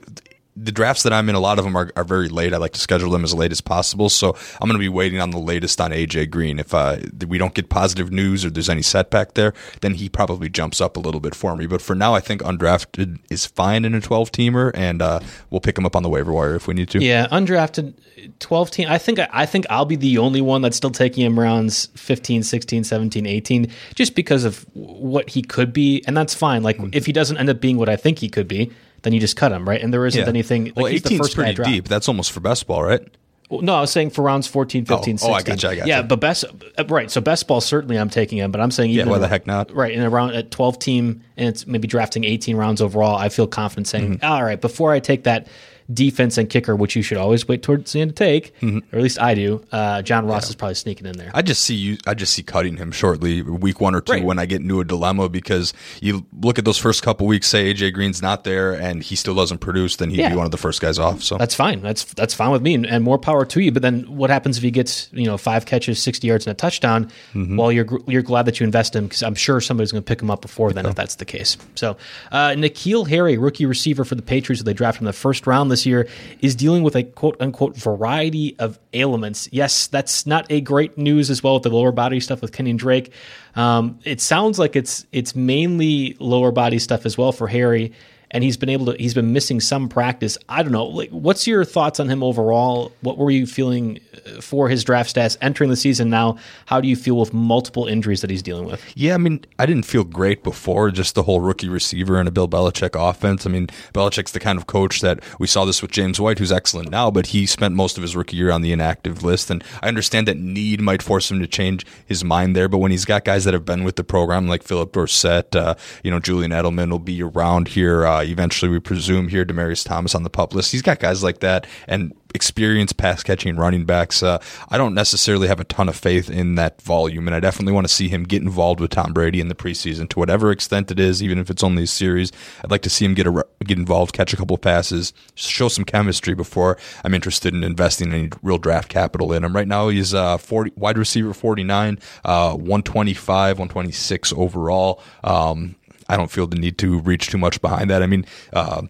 the 0.57 0.71
drafts 0.71 1.03
that 1.03 1.11
I'm 1.11 1.27
in, 1.27 1.35
a 1.35 1.39
lot 1.39 1.59
of 1.59 1.65
them 1.65 1.75
are, 1.75 1.91
are 1.97 2.05
very 2.05 2.29
late. 2.29 2.53
I 2.53 2.57
like 2.57 2.71
to 2.73 2.79
schedule 2.79 3.11
them 3.11 3.23
as 3.23 3.33
late 3.33 3.51
as 3.51 3.59
possible. 3.59 4.07
So 4.07 4.29
I'm 4.61 4.67
going 4.67 4.73
to 4.73 4.79
be 4.79 4.89
waiting 4.89 5.19
on 5.19 5.31
the 5.31 5.37
latest 5.37 5.81
on 5.81 5.91
AJ 5.91 6.29
Green. 6.29 6.59
If 6.59 6.73
uh, 6.73 6.97
we 7.27 7.37
don't 7.37 7.53
get 7.53 7.69
positive 7.69 8.11
news 8.11 8.45
or 8.45 8.49
there's 8.49 8.69
any 8.69 8.81
setback 8.81 9.33
there, 9.33 9.53
then 9.81 9.95
he 9.95 10.07
probably 10.07 10.47
jumps 10.47 10.79
up 10.79 10.95
a 10.95 10.99
little 10.99 11.19
bit 11.19 11.35
for 11.35 11.55
me. 11.57 11.67
But 11.67 11.81
for 11.81 11.93
now, 11.93 12.13
I 12.13 12.21
think 12.21 12.41
undrafted 12.41 13.19
is 13.29 13.45
fine 13.45 13.83
in 13.83 13.93
a 13.93 14.01
12 14.01 14.31
teamer, 14.31 14.71
and 14.73 15.01
uh, 15.01 15.19
we'll 15.49 15.61
pick 15.61 15.77
him 15.77 15.85
up 15.85 15.95
on 15.95 16.03
the 16.03 16.09
waiver 16.09 16.31
wire 16.31 16.55
if 16.55 16.67
we 16.67 16.73
need 16.73 16.89
to. 16.91 17.03
Yeah, 17.03 17.27
undrafted 17.27 17.93
12 18.39 18.71
team. 18.71 18.87
I 18.89 18.97
think 18.97 19.19
I 19.19 19.45
think 19.45 19.65
I'll 19.69 19.85
be 19.85 19.97
the 19.97 20.17
only 20.19 20.39
one 20.39 20.61
that's 20.61 20.77
still 20.77 20.89
taking 20.89 21.25
him 21.25 21.37
rounds 21.37 21.87
15, 21.95 22.43
16, 22.43 22.85
17, 22.85 23.25
18, 23.25 23.67
just 23.93 24.15
because 24.15 24.45
of 24.45 24.65
what 24.73 25.29
he 25.29 25.41
could 25.41 25.73
be, 25.73 26.01
and 26.07 26.15
that's 26.15 26.33
fine. 26.33 26.63
Like 26.63 26.77
mm-hmm. 26.77 26.89
if 26.93 27.05
he 27.05 27.11
doesn't 27.11 27.37
end 27.37 27.49
up 27.49 27.59
being 27.59 27.77
what 27.77 27.89
I 27.89 27.97
think 27.97 28.19
he 28.19 28.29
could 28.29 28.47
be 28.47 28.71
then 29.05 29.13
you 29.13 29.19
just 29.19 29.37
cut 29.37 29.51
him, 29.51 29.69
right? 29.69 29.81
And 29.81 29.93
there 29.93 30.05
isn't 30.05 30.19
yeah. 30.19 30.27
anything. 30.27 30.65
Like 30.65 30.75
well, 30.75 30.87
18 30.87 31.21
is 31.21 31.33
pretty 31.33 31.63
deep. 31.63 31.87
That's 31.87 32.09
almost 32.09 32.31
for 32.31 32.39
best 32.39 32.67
ball, 32.67 32.83
right? 32.83 33.07
Well, 33.49 33.61
no, 33.61 33.75
I 33.75 33.81
was 33.81 33.91
saying 33.91 34.09
for 34.09 34.23
rounds 34.23 34.47
14, 34.47 34.85
15, 34.85 34.97
oh, 34.97 35.17
16. 35.17 35.29
Oh, 35.29 35.33
I 35.33 35.43
got 35.43 35.61
you, 35.61 35.69
I 35.69 35.75
got 35.75 35.87
yeah, 35.87 36.01
but 36.01 36.19
best, 36.19 36.45
uh, 36.79 36.85
right. 36.85 37.11
So 37.11 37.21
best 37.21 37.47
ball, 37.47 37.61
certainly 37.61 37.95
I'm 37.95 38.09
taking 38.09 38.39
him, 38.39 38.51
but 38.51 38.59
I'm 38.59 38.71
saying 38.71 38.89
even. 38.89 39.05
Yeah, 39.05 39.11
why 39.11 39.19
the 39.19 39.27
heck 39.27 39.45
not? 39.45 39.71
Right. 39.71 39.93
In 39.93 40.01
a 40.01 40.09
round 40.09 40.33
at 40.33 40.49
12 40.49 40.79
team 40.79 41.23
and 41.37 41.49
it's 41.49 41.67
maybe 41.67 41.87
drafting 41.87 42.23
18 42.23 42.57
rounds 42.57 42.81
overall, 42.81 43.15
I 43.15 43.29
feel 43.29 43.45
confident 43.45 43.87
saying, 43.87 44.15
mm-hmm. 44.15 44.25
all 44.25 44.43
right, 44.43 44.59
before 44.59 44.91
I 44.91 44.99
take 44.99 45.25
that 45.25 45.47
defense 45.93 46.37
and 46.37 46.49
kicker, 46.49 46.75
which 46.75 46.95
you 46.95 47.01
should 47.03 47.17
always 47.17 47.47
wait 47.47 47.61
towards 47.61 47.91
the 47.93 48.01
end 48.01 48.11
to 48.11 48.15
take, 48.15 48.53
or 48.63 48.81
at 48.93 49.01
least 49.01 49.19
I 49.21 49.35
do. 49.35 49.63
Uh, 49.71 50.01
John 50.01 50.25
Ross 50.25 50.49
is 50.49 50.55
probably 50.55 50.75
sneaking 50.75 51.05
in 51.05 51.17
there. 51.17 51.31
I 51.33 51.41
just 51.41 51.63
see 51.63 51.75
you. 51.75 51.97
I 52.07 52.13
just 52.15 52.33
see 52.33 52.41
cutting 52.43 52.77
him 52.77 52.91
shortly, 52.91 53.41
week 53.41 53.79
one 53.79 53.93
or 53.95 54.01
two, 54.01 54.13
Right. 54.13 54.23
when 54.23 54.39
I 54.39 54.45
get 54.45 54.61
into 54.61 54.79
a 54.79 54.83
dilemma 54.85 55.29
because 55.29 55.73
you 56.01 56.25
look 56.41 56.57
at 56.57 56.65
those 56.65 56.77
first 56.77 57.03
couple 57.03 57.27
weeks. 57.27 57.47
Say 57.47 57.71
AJ 57.73 57.93
Green's 57.93 58.21
not 58.21 58.43
there 58.43 58.73
and 58.73 59.03
he 59.03 59.15
still 59.15 59.35
doesn't 59.35 59.59
produce, 59.59 59.97
then 59.97 60.09
he'd 60.09 60.19
Yeah. 60.19 60.29
be 60.29 60.35
one 60.35 60.45
of 60.45 60.51
the 60.51 60.57
first 60.57 60.81
guys 60.81 60.97
off. 60.97 61.21
So 61.21 61.37
That's 61.37 61.53
fine. 61.55 61.81
That's 61.81 62.03
that's 62.15 62.33
fine 62.33 62.51
with 62.51 62.61
me, 62.61 62.73
and, 62.73 62.85
and 62.87 63.03
more 63.03 63.17
power 63.19 63.45
to 63.45 63.59
you. 63.61 63.71
But 63.71 63.81
then, 63.83 64.03
what 64.07 64.29
happens 64.29 64.57
if 64.57 64.63
he 64.63 64.71
gets 64.71 65.09
you 65.13 65.25
know 65.25 65.37
five 65.37 65.65
catches, 65.65 66.01
sixty 66.01 66.27
yards, 66.27 66.47
and 66.47 66.51
a 66.51 66.55
touchdown? 66.55 67.11
Well, 67.35 67.71
you're 67.71 67.87
you're 68.07 68.21
glad 68.23 68.45
that 68.47 68.59
you 68.59 68.63
invest 68.65 68.95
him 68.95 69.05
because 69.05 69.21
I'm 69.23 69.35
sure 69.35 69.61
somebody's 69.61 69.91
going 69.91 70.03
to 70.03 70.07
pick 70.07 70.21
him 70.21 70.31
up 70.31 70.41
before 70.41 70.71
then 70.73 70.85
if 70.85 70.95
that's 70.95 71.15
the 71.15 71.25
case. 71.25 71.57
So, 71.75 71.97
uh, 72.31 72.49
N'Keal 72.49 73.07
Harry, 73.09 73.37
rookie 73.37 73.65
receiver 73.65 74.03
for 74.05 74.15
the 74.15 74.21
Patriots, 74.21 74.61
who 74.61 74.65
they 74.65 74.73
drafted 74.73 75.01
in 75.01 75.05
the 75.05 75.13
first 75.13 75.45
round 75.45 75.69
this 75.75 75.85
year, 75.85 76.07
is 76.39 76.55
dealing 76.55 76.83
with 76.83 76.95
a 76.95 77.03
quote 77.03 77.35
unquote 77.41 77.75
variety 77.75 78.55
of 78.59 78.79
ailments. 78.93 79.49
Yes, 79.51 79.87
that's 79.87 80.25
not 80.25 80.45
a 80.49 80.61
great 80.61 80.97
news 80.97 81.29
as 81.29 81.43
well 81.43 81.55
with 81.55 81.63
the 81.63 81.69
lower 81.69 81.91
body 81.91 82.19
stuff 82.19 82.41
with 82.41 82.51
Kenyan 82.51 82.77
Drake. 82.77 83.11
Um, 83.55 83.99
it 84.05 84.21
sounds 84.21 84.57
like 84.57 84.75
it's 84.75 85.05
it's 85.11 85.35
mainly 85.35 86.15
lower 86.19 86.51
body 86.51 86.79
stuff 86.79 87.05
as 87.05 87.17
well 87.17 87.31
for 87.31 87.47
Harry 87.47 87.91
and 88.31 88.43
he's 88.43 88.57
been 88.57 88.69
able 88.69 88.87
to 88.87 88.93
he's 88.93 89.13
been 89.13 89.33
missing 89.33 89.59
some 89.59 89.87
practice 89.87 90.37
i 90.49 90.61
don't 90.63 90.71
know 90.71 90.85
like 90.85 91.09
what's 91.09 91.47
your 91.47 91.63
thoughts 91.63 91.99
on 91.99 92.09
him 92.09 92.23
overall 92.23 92.91
what 93.01 93.17
were 93.17 93.31
you 93.31 93.45
feeling 93.45 93.99
uh, 94.13 94.41
for 94.41 94.69
his 94.69 94.83
draft 94.83 95.13
stats 95.13 95.37
entering 95.41 95.69
the 95.69 95.75
season 95.75 96.09
now 96.09 96.37
how 96.65 96.81
do 96.81 96.87
you 96.87 96.95
feel 96.95 97.17
with 97.17 97.33
multiple 97.33 97.85
injuries 97.85 98.21
that 98.21 98.29
he's 98.29 98.43
dealing 98.43 98.65
with 98.65 98.81
Yeah, 98.95 99.15
I 99.15 99.17
mean, 99.17 99.43
I 99.59 99.65
didn't 99.65 99.85
feel 99.85 100.03
great 100.03 100.43
before, 100.43 100.91
just 100.91 101.15
the 101.15 101.23
whole 101.23 101.41
rookie 101.41 101.69
receiver 101.69 102.19
and 102.19 102.27
a 102.27 102.31
Bill 102.31 102.47
Belichick 102.47 102.95
offense. 102.97 103.45
I 103.45 103.49
mean, 103.49 103.67
Belichick's 103.93 104.31
the 104.31 104.39
kind 104.39 104.57
of 104.57 104.67
coach 104.67 105.01
that 105.01 105.21
we 105.39 105.47
saw 105.47 105.65
this 105.65 105.81
with 105.81 105.91
James 105.91 106.19
White, 106.19 106.39
who's 106.39 106.51
excellent 106.51 106.89
now, 106.89 107.11
but 107.11 107.27
he 107.27 107.45
spent 107.45 107.75
most 107.75 107.97
of 107.97 108.01
his 108.01 108.15
rookie 108.15 108.37
year 108.37 108.51
on 108.51 108.61
the 108.61 108.71
inactive 108.71 109.23
list. 109.23 109.49
And 109.49 109.63
I 109.81 109.87
understand 109.87 110.27
that 110.27 110.37
need 110.37 110.81
might 110.81 111.01
force 111.01 111.29
him 111.29 111.39
to 111.39 111.47
change 111.47 111.85
his 112.05 112.23
mind 112.23 112.55
there, 112.55 112.69
but 112.69 112.77
when 112.77 112.91
he's 112.91 113.05
got 113.05 113.25
guys 113.25 113.43
that 113.45 113.53
have 113.53 113.65
been 113.65 113.83
with 113.83 113.95
the 113.95 114.03
program, 114.03 114.47
like 114.47 114.63
Phillip 114.63 114.91
Dorsett, 114.91 115.55
uh, 115.55 115.75
you 116.03 116.11
know, 116.11 116.19
Julian 116.19 116.51
Edelman 116.51 116.91
will 116.91 116.99
be 116.99 117.21
around 117.21 117.69
here 117.69 118.05
uh, 118.05 118.14
eventually, 118.23 118.69
we 118.69 118.79
presume, 118.79 119.27
here, 119.27 119.45
Demaryius 119.45 119.85
Thomas 119.85 120.15
on 120.15 120.23
the 120.23 120.29
pup 120.29 120.53
list. 120.53 120.71
He's 120.71 120.81
got 120.81 120.99
guys 120.99 121.23
like 121.23 121.39
that. 121.39 121.67
And 121.87 122.13
experienced 122.35 122.97
pass 122.97 123.23
catching 123.23 123.55
running 123.55 123.85
backs. 123.85 124.21
Uh, 124.21 124.37
I 124.69 124.77
don't 124.77 124.93
necessarily 124.93 125.47
have 125.47 125.59
a 125.59 125.63
ton 125.63 125.89
of 125.89 125.95
faith 125.95 126.29
in 126.29 126.55
that 126.55 126.81
volume, 126.81 127.27
and 127.27 127.35
I 127.35 127.39
definitely 127.39 127.73
want 127.73 127.87
to 127.87 127.93
see 127.93 128.09
him 128.09 128.23
get 128.23 128.43
involved 128.43 128.79
with 128.79 128.91
Tom 128.91 129.13
Brady 129.13 129.39
in 129.39 129.47
the 129.47 129.55
preseason 129.55 130.07
to 130.09 130.19
whatever 130.19 130.51
extent 130.51 130.91
it 130.91 130.99
is, 130.99 131.23
even 131.23 131.39
if 131.39 131.49
it's 131.49 131.63
only 131.63 131.83
a 131.83 131.87
series. 131.87 132.31
I'd 132.63 132.69
like 132.69 132.81
to 132.83 132.89
see 132.89 133.05
him 133.05 133.13
get 133.13 133.25
a, 133.25 133.45
get 133.63 133.77
involved, 133.77 134.13
catch 134.13 134.33
a 134.33 134.37
couple 134.37 134.55
of 134.55 134.61
passes, 134.61 135.13
show 135.33 135.69
some 135.69 135.85
chemistry 135.85 136.35
before 136.35 136.77
I'm 137.03 137.13
interested 137.13 137.53
in 137.53 137.63
investing 137.63 138.13
any 138.13 138.29
real 138.43 138.57
draft 138.57 138.89
capital 138.89 139.31
in 139.31 139.43
him. 139.43 139.55
Right 139.55 139.67
now, 139.67 139.87
he's 139.87 140.13
uh, 140.13 140.37
40 140.37 140.73
wide 140.75 140.97
receiver 140.97 141.33
49, 141.33 141.99
uh, 142.25 142.51
125, 142.51 143.59
126 143.59 144.33
overall. 144.33 145.01
Um, 145.23 145.75
I 146.07 146.17
don't 146.17 146.31
feel 146.31 146.47
the 146.47 146.57
need 146.57 146.77
to 146.79 146.99
reach 146.99 147.27
too 147.27 147.37
much 147.37 147.61
behind 147.61 147.89
that. 147.89 148.03
I 148.03 148.07
mean, 148.07 148.25
uh, 148.53 148.83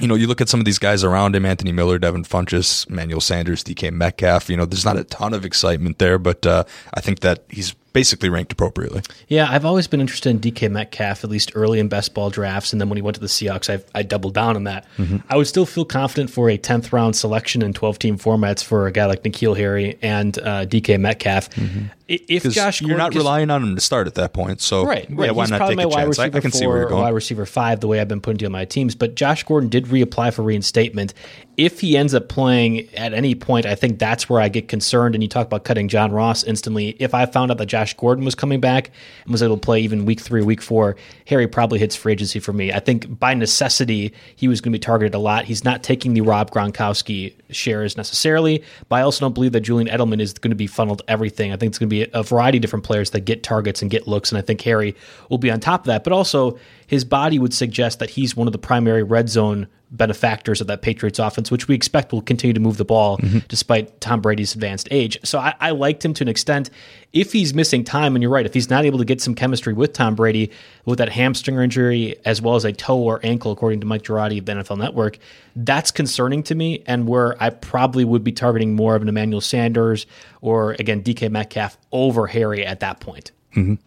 you 0.00 0.06
know, 0.06 0.14
you 0.14 0.26
look 0.26 0.40
at 0.40 0.48
some 0.48 0.60
of 0.60 0.66
these 0.66 0.78
guys 0.78 1.04
around 1.04 1.34
him, 1.34 1.46
Anthony 1.46 1.72
Miller, 1.72 1.98
Devin 1.98 2.24
Funchess, 2.24 2.88
Manuel 2.90 3.20
Sanders, 3.20 3.64
DK 3.64 3.90
Metcalf, 3.92 4.50
you 4.50 4.56
know, 4.56 4.66
there's 4.66 4.84
not 4.84 4.96
a 4.96 5.04
ton 5.04 5.32
of 5.32 5.44
excitement 5.44 5.98
there, 5.98 6.18
but 6.18 6.46
uh, 6.46 6.64
I 6.94 7.00
think 7.00 7.20
that 7.20 7.44
he's 7.48 7.74
basically 7.96 8.28
ranked 8.28 8.52
appropriately. 8.52 9.00
Yeah, 9.28 9.46
I've 9.50 9.64
always 9.64 9.86
been 9.86 10.02
interested 10.02 10.28
in 10.28 10.38
DK 10.38 10.70
Metcalf, 10.70 11.24
at 11.24 11.30
least 11.30 11.52
early 11.54 11.80
in 11.80 11.88
best 11.88 12.12
ball 12.12 12.28
drafts. 12.28 12.70
And 12.72 12.78
then 12.80 12.90
when 12.90 12.98
he 12.98 13.02
went 13.02 13.14
to 13.14 13.20
the 13.22 13.26
Seahawks, 13.26 13.72
I, 13.74 13.82
I 13.98 14.02
doubled 14.02 14.34
down 14.34 14.54
on 14.54 14.64
that. 14.64 14.86
Mm-hmm. 14.98 15.16
I 15.30 15.36
would 15.38 15.46
still 15.46 15.64
feel 15.64 15.86
confident 15.86 16.28
for 16.28 16.50
a 16.50 16.58
10th 16.58 16.92
round 16.92 17.16
selection 17.16 17.62
in 17.62 17.72
12 17.72 17.98
team 17.98 18.18
formats 18.18 18.62
for 18.62 18.86
a 18.86 18.92
guy 18.92 19.06
like 19.06 19.22
N'Keal 19.22 19.56
Harry 19.56 19.96
and 20.02 20.38
uh, 20.38 20.66
DK 20.66 21.00
Metcalf. 21.00 21.48
I- 21.58 22.20
If 22.28 22.44
Josh 22.44 22.82
you're 22.82 22.98
not 22.98 23.14
relying 23.14 23.50
on 23.50 23.62
him 23.62 23.74
to 23.74 23.80
start 23.80 24.06
at 24.06 24.14
that 24.16 24.34
point. 24.34 24.60
So, 24.60 24.84
Right, 24.84 25.06
right. 25.10 25.26
yeah, 25.26 25.32
why 25.32 25.44
He's 25.44 25.50
not 25.50 25.66
take 25.68 25.78
a 25.78 25.90
chance? 25.90 26.18
I, 26.18 26.24
I 26.26 26.40
can 26.40 26.52
see 26.52 26.66
where 26.66 26.76
you're 26.76 26.88
going. 26.88 27.00
Wide 27.02 27.14
receiver 27.14 27.46
five, 27.46 27.80
the 27.80 27.88
way 27.88 27.98
I've 28.00 28.08
been 28.08 28.20
putting 28.20 28.38
to 28.38 28.50
my 28.50 28.66
teams. 28.66 28.94
But 28.94 29.14
Josh 29.14 29.42
Gordon 29.42 29.70
did 29.70 29.86
reapply 29.86 30.34
for 30.34 30.42
reinstatement. 30.42 31.14
If 31.56 31.80
he 31.80 31.96
ends 31.96 32.14
up 32.14 32.28
playing 32.28 32.88
at 32.94 33.14
any 33.14 33.34
point, 33.34 33.64
I 33.64 33.74
think 33.74 33.98
that's 33.98 34.28
where 34.28 34.40
I 34.40 34.48
get 34.48 34.68
concerned. 34.68 35.14
And 35.14 35.22
you 35.22 35.28
talk 35.28 35.46
about 35.46 35.64
cutting 35.64 35.88
John 35.88 36.12
Ross 36.12 36.44
instantly. 36.44 36.96
If 36.98 37.14
I 37.14 37.24
found 37.26 37.50
out 37.50 37.58
that 37.58 37.66
Josh 37.66 37.94
Gordon 37.94 38.24
was 38.24 38.34
coming 38.34 38.60
back 38.60 38.90
and 39.24 39.32
was 39.32 39.42
able 39.42 39.56
to 39.56 39.60
play 39.60 39.80
even 39.80 40.04
week 40.04 40.20
three, 40.20 40.42
week 40.42 40.60
four, 40.60 40.96
Harry 41.26 41.48
probably 41.48 41.78
hits 41.78 41.96
free 41.96 42.12
agency 42.12 42.40
for 42.40 42.52
me. 42.52 42.72
I 42.72 42.80
think 42.80 43.18
by 43.18 43.34
necessity 43.34 44.12
he 44.36 44.48
was 44.48 44.60
going 44.60 44.72
to 44.72 44.78
be 44.78 44.80
targeted 44.80 45.14
a 45.14 45.18
lot. 45.18 45.46
He's 45.46 45.64
not 45.64 45.82
taking 45.82 46.14
the 46.14 46.20
Rob 46.20 46.50
Gronkowski 46.50 47.34
shares 47.50 47.96
necessarily, 47.96 48.62
but 48.88 48.96
I 48.96 49.02
also 49.02 49.24
don't 49.24 49.34
believe 49.34 49.52
that 49.52 49.60
Julian 49.60 49.88
Edelman 49.88 50.20
is 50.20 50.34
going 50.34 50.50
to 50.50 50.56
be 50.56 50.66
funneled 50.66 51.02
everything. 51.08 51.52
I 51.52 51.56
think 51.56 51.70
it's 51.70 51.78
going 51.78 51.88
to 51.88 51.94
be 51.94 52.06
a 52.12 52.22
variety 52.22 52.58
of 52.58 52.62
different 52.62 52.84
players 52.84 53.10
that 53.10 53.20
get 53.20 53.42
targets 53.42 53.82
and 53.82 53.90
get 53.90 54.06
looks, 54.06 54.30
and 54.30 54.38
I 54.38 54.42
think 54.42 54.60
Harry 54.62 54.94
will 55.30 55.38
be 55.38 55.50
on 55.50 55.60
top 55.60 55.80
of 55.80 55.86
that. 55.86 56.04
But 56.04 56.12
also, 56.12 56.58
his 56.86 57.04
body 57.04 57.38
would 57.38 57.54
suggest 57.54 57.98
that 57.98 58.10
he's 58.10 58.36
one 58.36 58.46
of 58.48 58.52
the 58.52 58.58
primary 58.58 59.02
red 59.02 59.28
zone 59.28 59.66
benefactors 59.90 60.60
of 60.60 60.66
that 60.66 60.82
Patriots 60.82 61.18
offense, 61.18 61.50
which 61.50 61.68
we 61.68 61.74
expect 61.74 62.12
will 62.12 62.22
continue 62.22 62.52
to 62.52 62.60
move 62.60 62.76
the 62.76 62.84
ball 62.84 63.18
mm-hmm. 63.18 63.38
despite 63.48 64.00
Tom 64.00 64.20
Brady's 64.20 64.54
advanced 64.54 64.88
age. 64.90 65.18
So 65.24 65.38
I, 65.38 65.54
I 65.60 65.70
liked 65.70 66.04
him 66.04 66.12
to 66.14 66.24
an 66.24 66.28
extent. 66.28 66.70
If 67.12 67.32
he's 67.32 67.54
missing 67.54 67.84
time, 67.84 68.16
and 68.16 68.22
you're 68.22 68.30
right, 68.30 68.44
if 68.44 68.52
he's 68.52 68.68
not 68.68 68.84
able 68.84 68.98
to 68.98 69.04
get 69.04 69.20
some 69.20 69.34
chemistry 69.34 69.72
with 69.72 69.92
Tom 69.92 70.14
Brady 70.14 70.50
with 70.84 70.98
that 70.98 71.08
hamstring 71.08 71.58
injury 71.58 72.16
as 72.24 72.42
well 72.42 72.56
as 72.56 72.64
a 72.64 72.72
toe 72.72 72.98
or 72.98 73.20
ankle, 73.22 73.52
according 73.52 73.80
to 73.80 73.86
Mike 73.86 74.02
Girardi 74.02 74.38
of 74.38 74.46
the 74.46 74.52
NFL 74.52 74.78
Network, 74.78 75.18
that's 75.54 75.90
concerning 75.90 76.42
to 76.44 76.54
me. 76.54 76.82
And 76.86 77.06
where 77.06 77.40
I 77.42 77.50
probably 77.50 78.04
would 78.04 78.24
be 78.24 78.32
targeting 78.32 78.74
more 78.74 78.96
of 78.96 79.02
an 79.02 79.08
Emmanuel 79.08 79.40
Sanders 79.40 80.06
or 80.40 80.72
again 80.72 81.02
DK 81.02 81.30
Metcalf 81.30 81.78
over 81.92 82.26
Harry 82.26 82.66
at 82.66 82.80
that 82.80 83.00
point. 83.00 83.30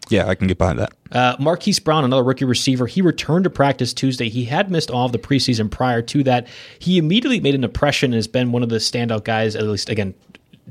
Yeah, 0.10 0.28
I 0.28 0.36
can 0.36 0.48
get 0.48 0.58
behind 0.58 0.80
that. 0.80 0.94
Uh, 1.12 1.36
Marquise 1.40 1.80
Brown, 1.80 2.04
another 2.04 2.24
rookie 2.24 2.46
receiver, 2.46 2.88
he 2.88 3.02
returned 3.02 3.44
to 3.44 3.50
practice 3.50 3.94
Tuesday. 3.94 4.30
He 4.30 4.46
had 4.46 4.72
missed 4.72 4.90
all 4.90 5.06
of 5.06 5.12
the 5.12 5.20
preseason 5.20 5.70
prior 5.70 6.02
to 6.04 6.24
that. 6.24 6.48
He 6.80 6.98
immediately 6.98 7.40
made 7.40 7.56
an 7.56 7.64
impression 7.64 8.12
and 8.12 8.16
has 8.16 8.28
been 8.28 8.52
one 8.52 8.64
of 8.64 8.70
the 8.70 8.78
standout 8.78 9.24
guys, 9.24 9.56
at 9.56 9.64
least 9.64 9.90
again, 9.90 10.14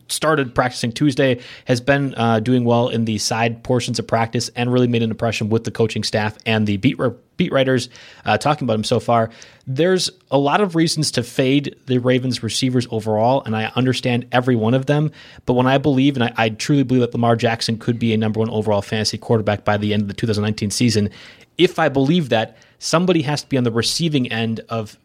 started 0.09 0.55
practicing 0.55 0.93
Tuesday, 0.93 1.41
has 1.67 1.81
been 1.81 2.15
uh, 2.17 2.41
doing 2.41 2.65
well 2.65 2.89
in 2.89 3.05
the 3.05 3.19
side 3.19 3.63
portions 3.65 3.99
of 3.99 4.07
practice, 4.07 4.51
and 4.57 4.73
really 4.73 4.87
made 4.87 5.03
an 5.03 5.11
impression 5.11 5.49
with 5.49 5.65
the 5.65 5.71
coaching 5.71 6.03
staff 6.03 6.37
and 6.47 6.67
the 6.67 6.77
beat 6.77 6.99
beat 7.37 7.53
writers 7.53 7.89
uh, 8.25 8.37
talking 8.37 8.67
about 8.67 8.75
him 8.75 8.85
so 8.85 9.01
far. 9.01 9.31
There's 9.67 10.11
a 10.31 10.39
lot 10.39 10.61
of 10.61 10.75
reasons 10.75 11.13
to 11.13 11.23
fade 11.23 11.77
the 11.87 11.99
Ravens 11.99 12.43
receivers 12.43 12.87
overall, 12.91 13.43
and 13.45 13.57
I 13.57 13.67
understand 13.77 14.27
every 14.33 14.57
one 14.57 14.75
of 14.75 14.87
them. 14.87 15.13
But 15.47 15.55
when 15.55 15.67
I 15.67 15.79
believe, 15.79 16.17
and 16.17 16.25
I, 16.25 16.33
I 16.37 16.49
truly 16.51 16.83
believe 16.83 17.03
that 17.03 17.13
Lamar 17.13 17.37
Jackson 17.37 17.79
could 17.79 17.99
be 17.99 18.13
a 18.13 18.17
number 18.17 18.41
one 18.41 18.51
overall 18.51 18.83
fantasy 18.83 19.19
quarterback 19.19 19.65
by 19.65 19.77
the 19.77 19.95
end 19.95 20.03
of 20.03 20.09
the 20.09 20.15
2019 20.15 20.71
season, 20.71 21.11
if 21.57 21.79
I 21.79 21.89
believe 21.89 22.29
that, 22.29 22.57
somebody 22.79 23.23
has 23.23 23.43
to 23.43 23.49
be 23.49 23.57
on 23.57 23.65
the 23.65 23.73
receiving 23.73 24.31
end 24.31 24.61
of 24.69 24.99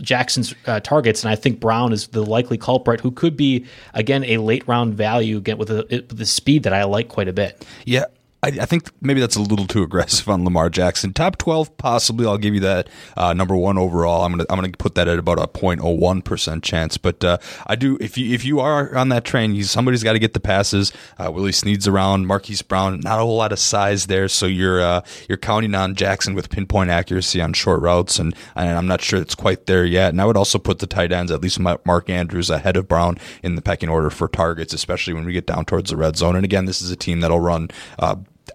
Jackson's 0.00 0.54
uh, 0.66 0.80
targets, 0.80 1.24
and 1.24 1.30
I 1.30 1.36
think 1.36 1.60
Brown 1.60 1.92
is 1.92 2.08
the 2.08 2.24
likely 2.24 2.58
culprit, 2.58 3.00
who 3.00 3.10
could 3.10 3.36
be 3.36 3.66
again 3.94 4.24
a 4.24 4.38
late 4.38 4.66
round 4.66 4.94
value 4.94 5.38
again 5.38 5.58
with 5.58 5.70
with 5.70 6.08
the 6.08 6.26
speed 6.26 6.62
that 6.64 6.72
I 6.72 6.84
like 6.84 7.08
quite 7.08 7.28
a 7.28 7.32
bit. 7.32 7.66
Yeah. 7.84 8.04
I, 8.44 8.48
I 8.48 8.66
think 8.66 8.90
maybe 9.00 9.20
that's 9.20 9.36
a 9.36 9.40
little 9.40 9.68
too 9.68 9.84
aggressive 9.84 10.28
on 10.28 10.44
Lamar 10.44 10.68
Jackson. 10.68 11.12
Top 11.12 11.38
twelve, 11.38 11.76
possibly. 11.76 12.26
I'll 12.26 12.38
give 12.38 12.54
you 12.54 12.60
that. 12.60 12.88
Uh, 13.16 13.32
number 13.32 13.54
one 13.54 13.78
overall. 13.78 14.24
I'm 14.24 14.32
gonna 14.32 14.46
I'm 14.50 14.56
gonna 14.56 14.72
put 14.76 14.96
that 14.96 15.06
at 15.06 15.18
about 15.18 15.38
a 15.38 15.46
0.01 15.46 16.24
percent 16.24 16.64
chance. 16.64 16.96
But 16.96 17.22
uh, 17.22 17.38
I 17.68 17.76
do 17.76 17.96
if 18.00 18.18
you 18.18 18.34
if 18.34 18.44
you 18.44 18.58
are 18.58 18.96
on 18.96 19.10
that 19.10 19.24
train, 19.24 19.54
you, 19.54 19.62
somebody's 19.62 20.02
got 20.02 20.14
to 20.14 20.18
get 20.18 20.34
the 20.34 20.40
passes. 20.40 20.92
Uh, 21.18 21.30
Willie 21.30 21.52
Snead's 21.52 21.86
around. 21.86 22.26
Marquise 22.26 22.62
Brown, 22.62 22.98
not 23.00 23.20
a 23.20 23.22
whole 23.22 23.36
lot 23.36 23.52
of 23.52 23.60
size 23.60 24.06
there, 24.06 24.26
so 24.26 24.46
you're 24.46 24.80
uh, 24.82 25.02
you're 25.28 25.38
counting 25.38 25.76
on 25.76 25.94
Jackson 25.94 26.34
with 26.34 26.50
pinpoint 26.50 26.90
accuracy 26.90 27.40
on 27.40 27.52
short 27.52 27.80
routes, 27.80 28.18
and, 28.18 28.34
and 28.56 28.76
I'm 28.76 28.88
not 28.88 29.02
sure 29.02 29.20
it's 29.20 29.36
quite 29.36 29.66
there 29.66 29.84
yet. 29.84 30.10
And 30.10 30.20
I 30.20 30.24
would 30.24 30.36
also 30.36 30.58
put 30.58 30.80
the 30.80 30.88
tight 30.88 31.12
ends, 31.12 31.30
at 31.30 31.40
least 31.42 31.60
Mark 31.60 32.10
Andrews, 32.10 32.50
ahead 32.50 32.76
of 32.76 32.88
Brown 32.88 33.18
in 33.44 33.54
the 33.54 33.62
pecking 33.62 33.88
order 33.88 34.10
for 34.10 34.26
targets, 34.26 34.74
especially 34.74 35.14
when 35.14 35.24
we 35.24 35.32
get 35.32 35.46
down 35.46 35.64
towards 35.64 35.90
the 35.90 35.96
red 35.96 36.16
zone. 36.16 36.34
And 36.34 36.44
again, 36.44 36.64
this 36.64 36.82
is 36.82 36.90
a 36.90 36.96
team 36.96 37.20
that'll 37.20 37.38
run. 37.38 37.70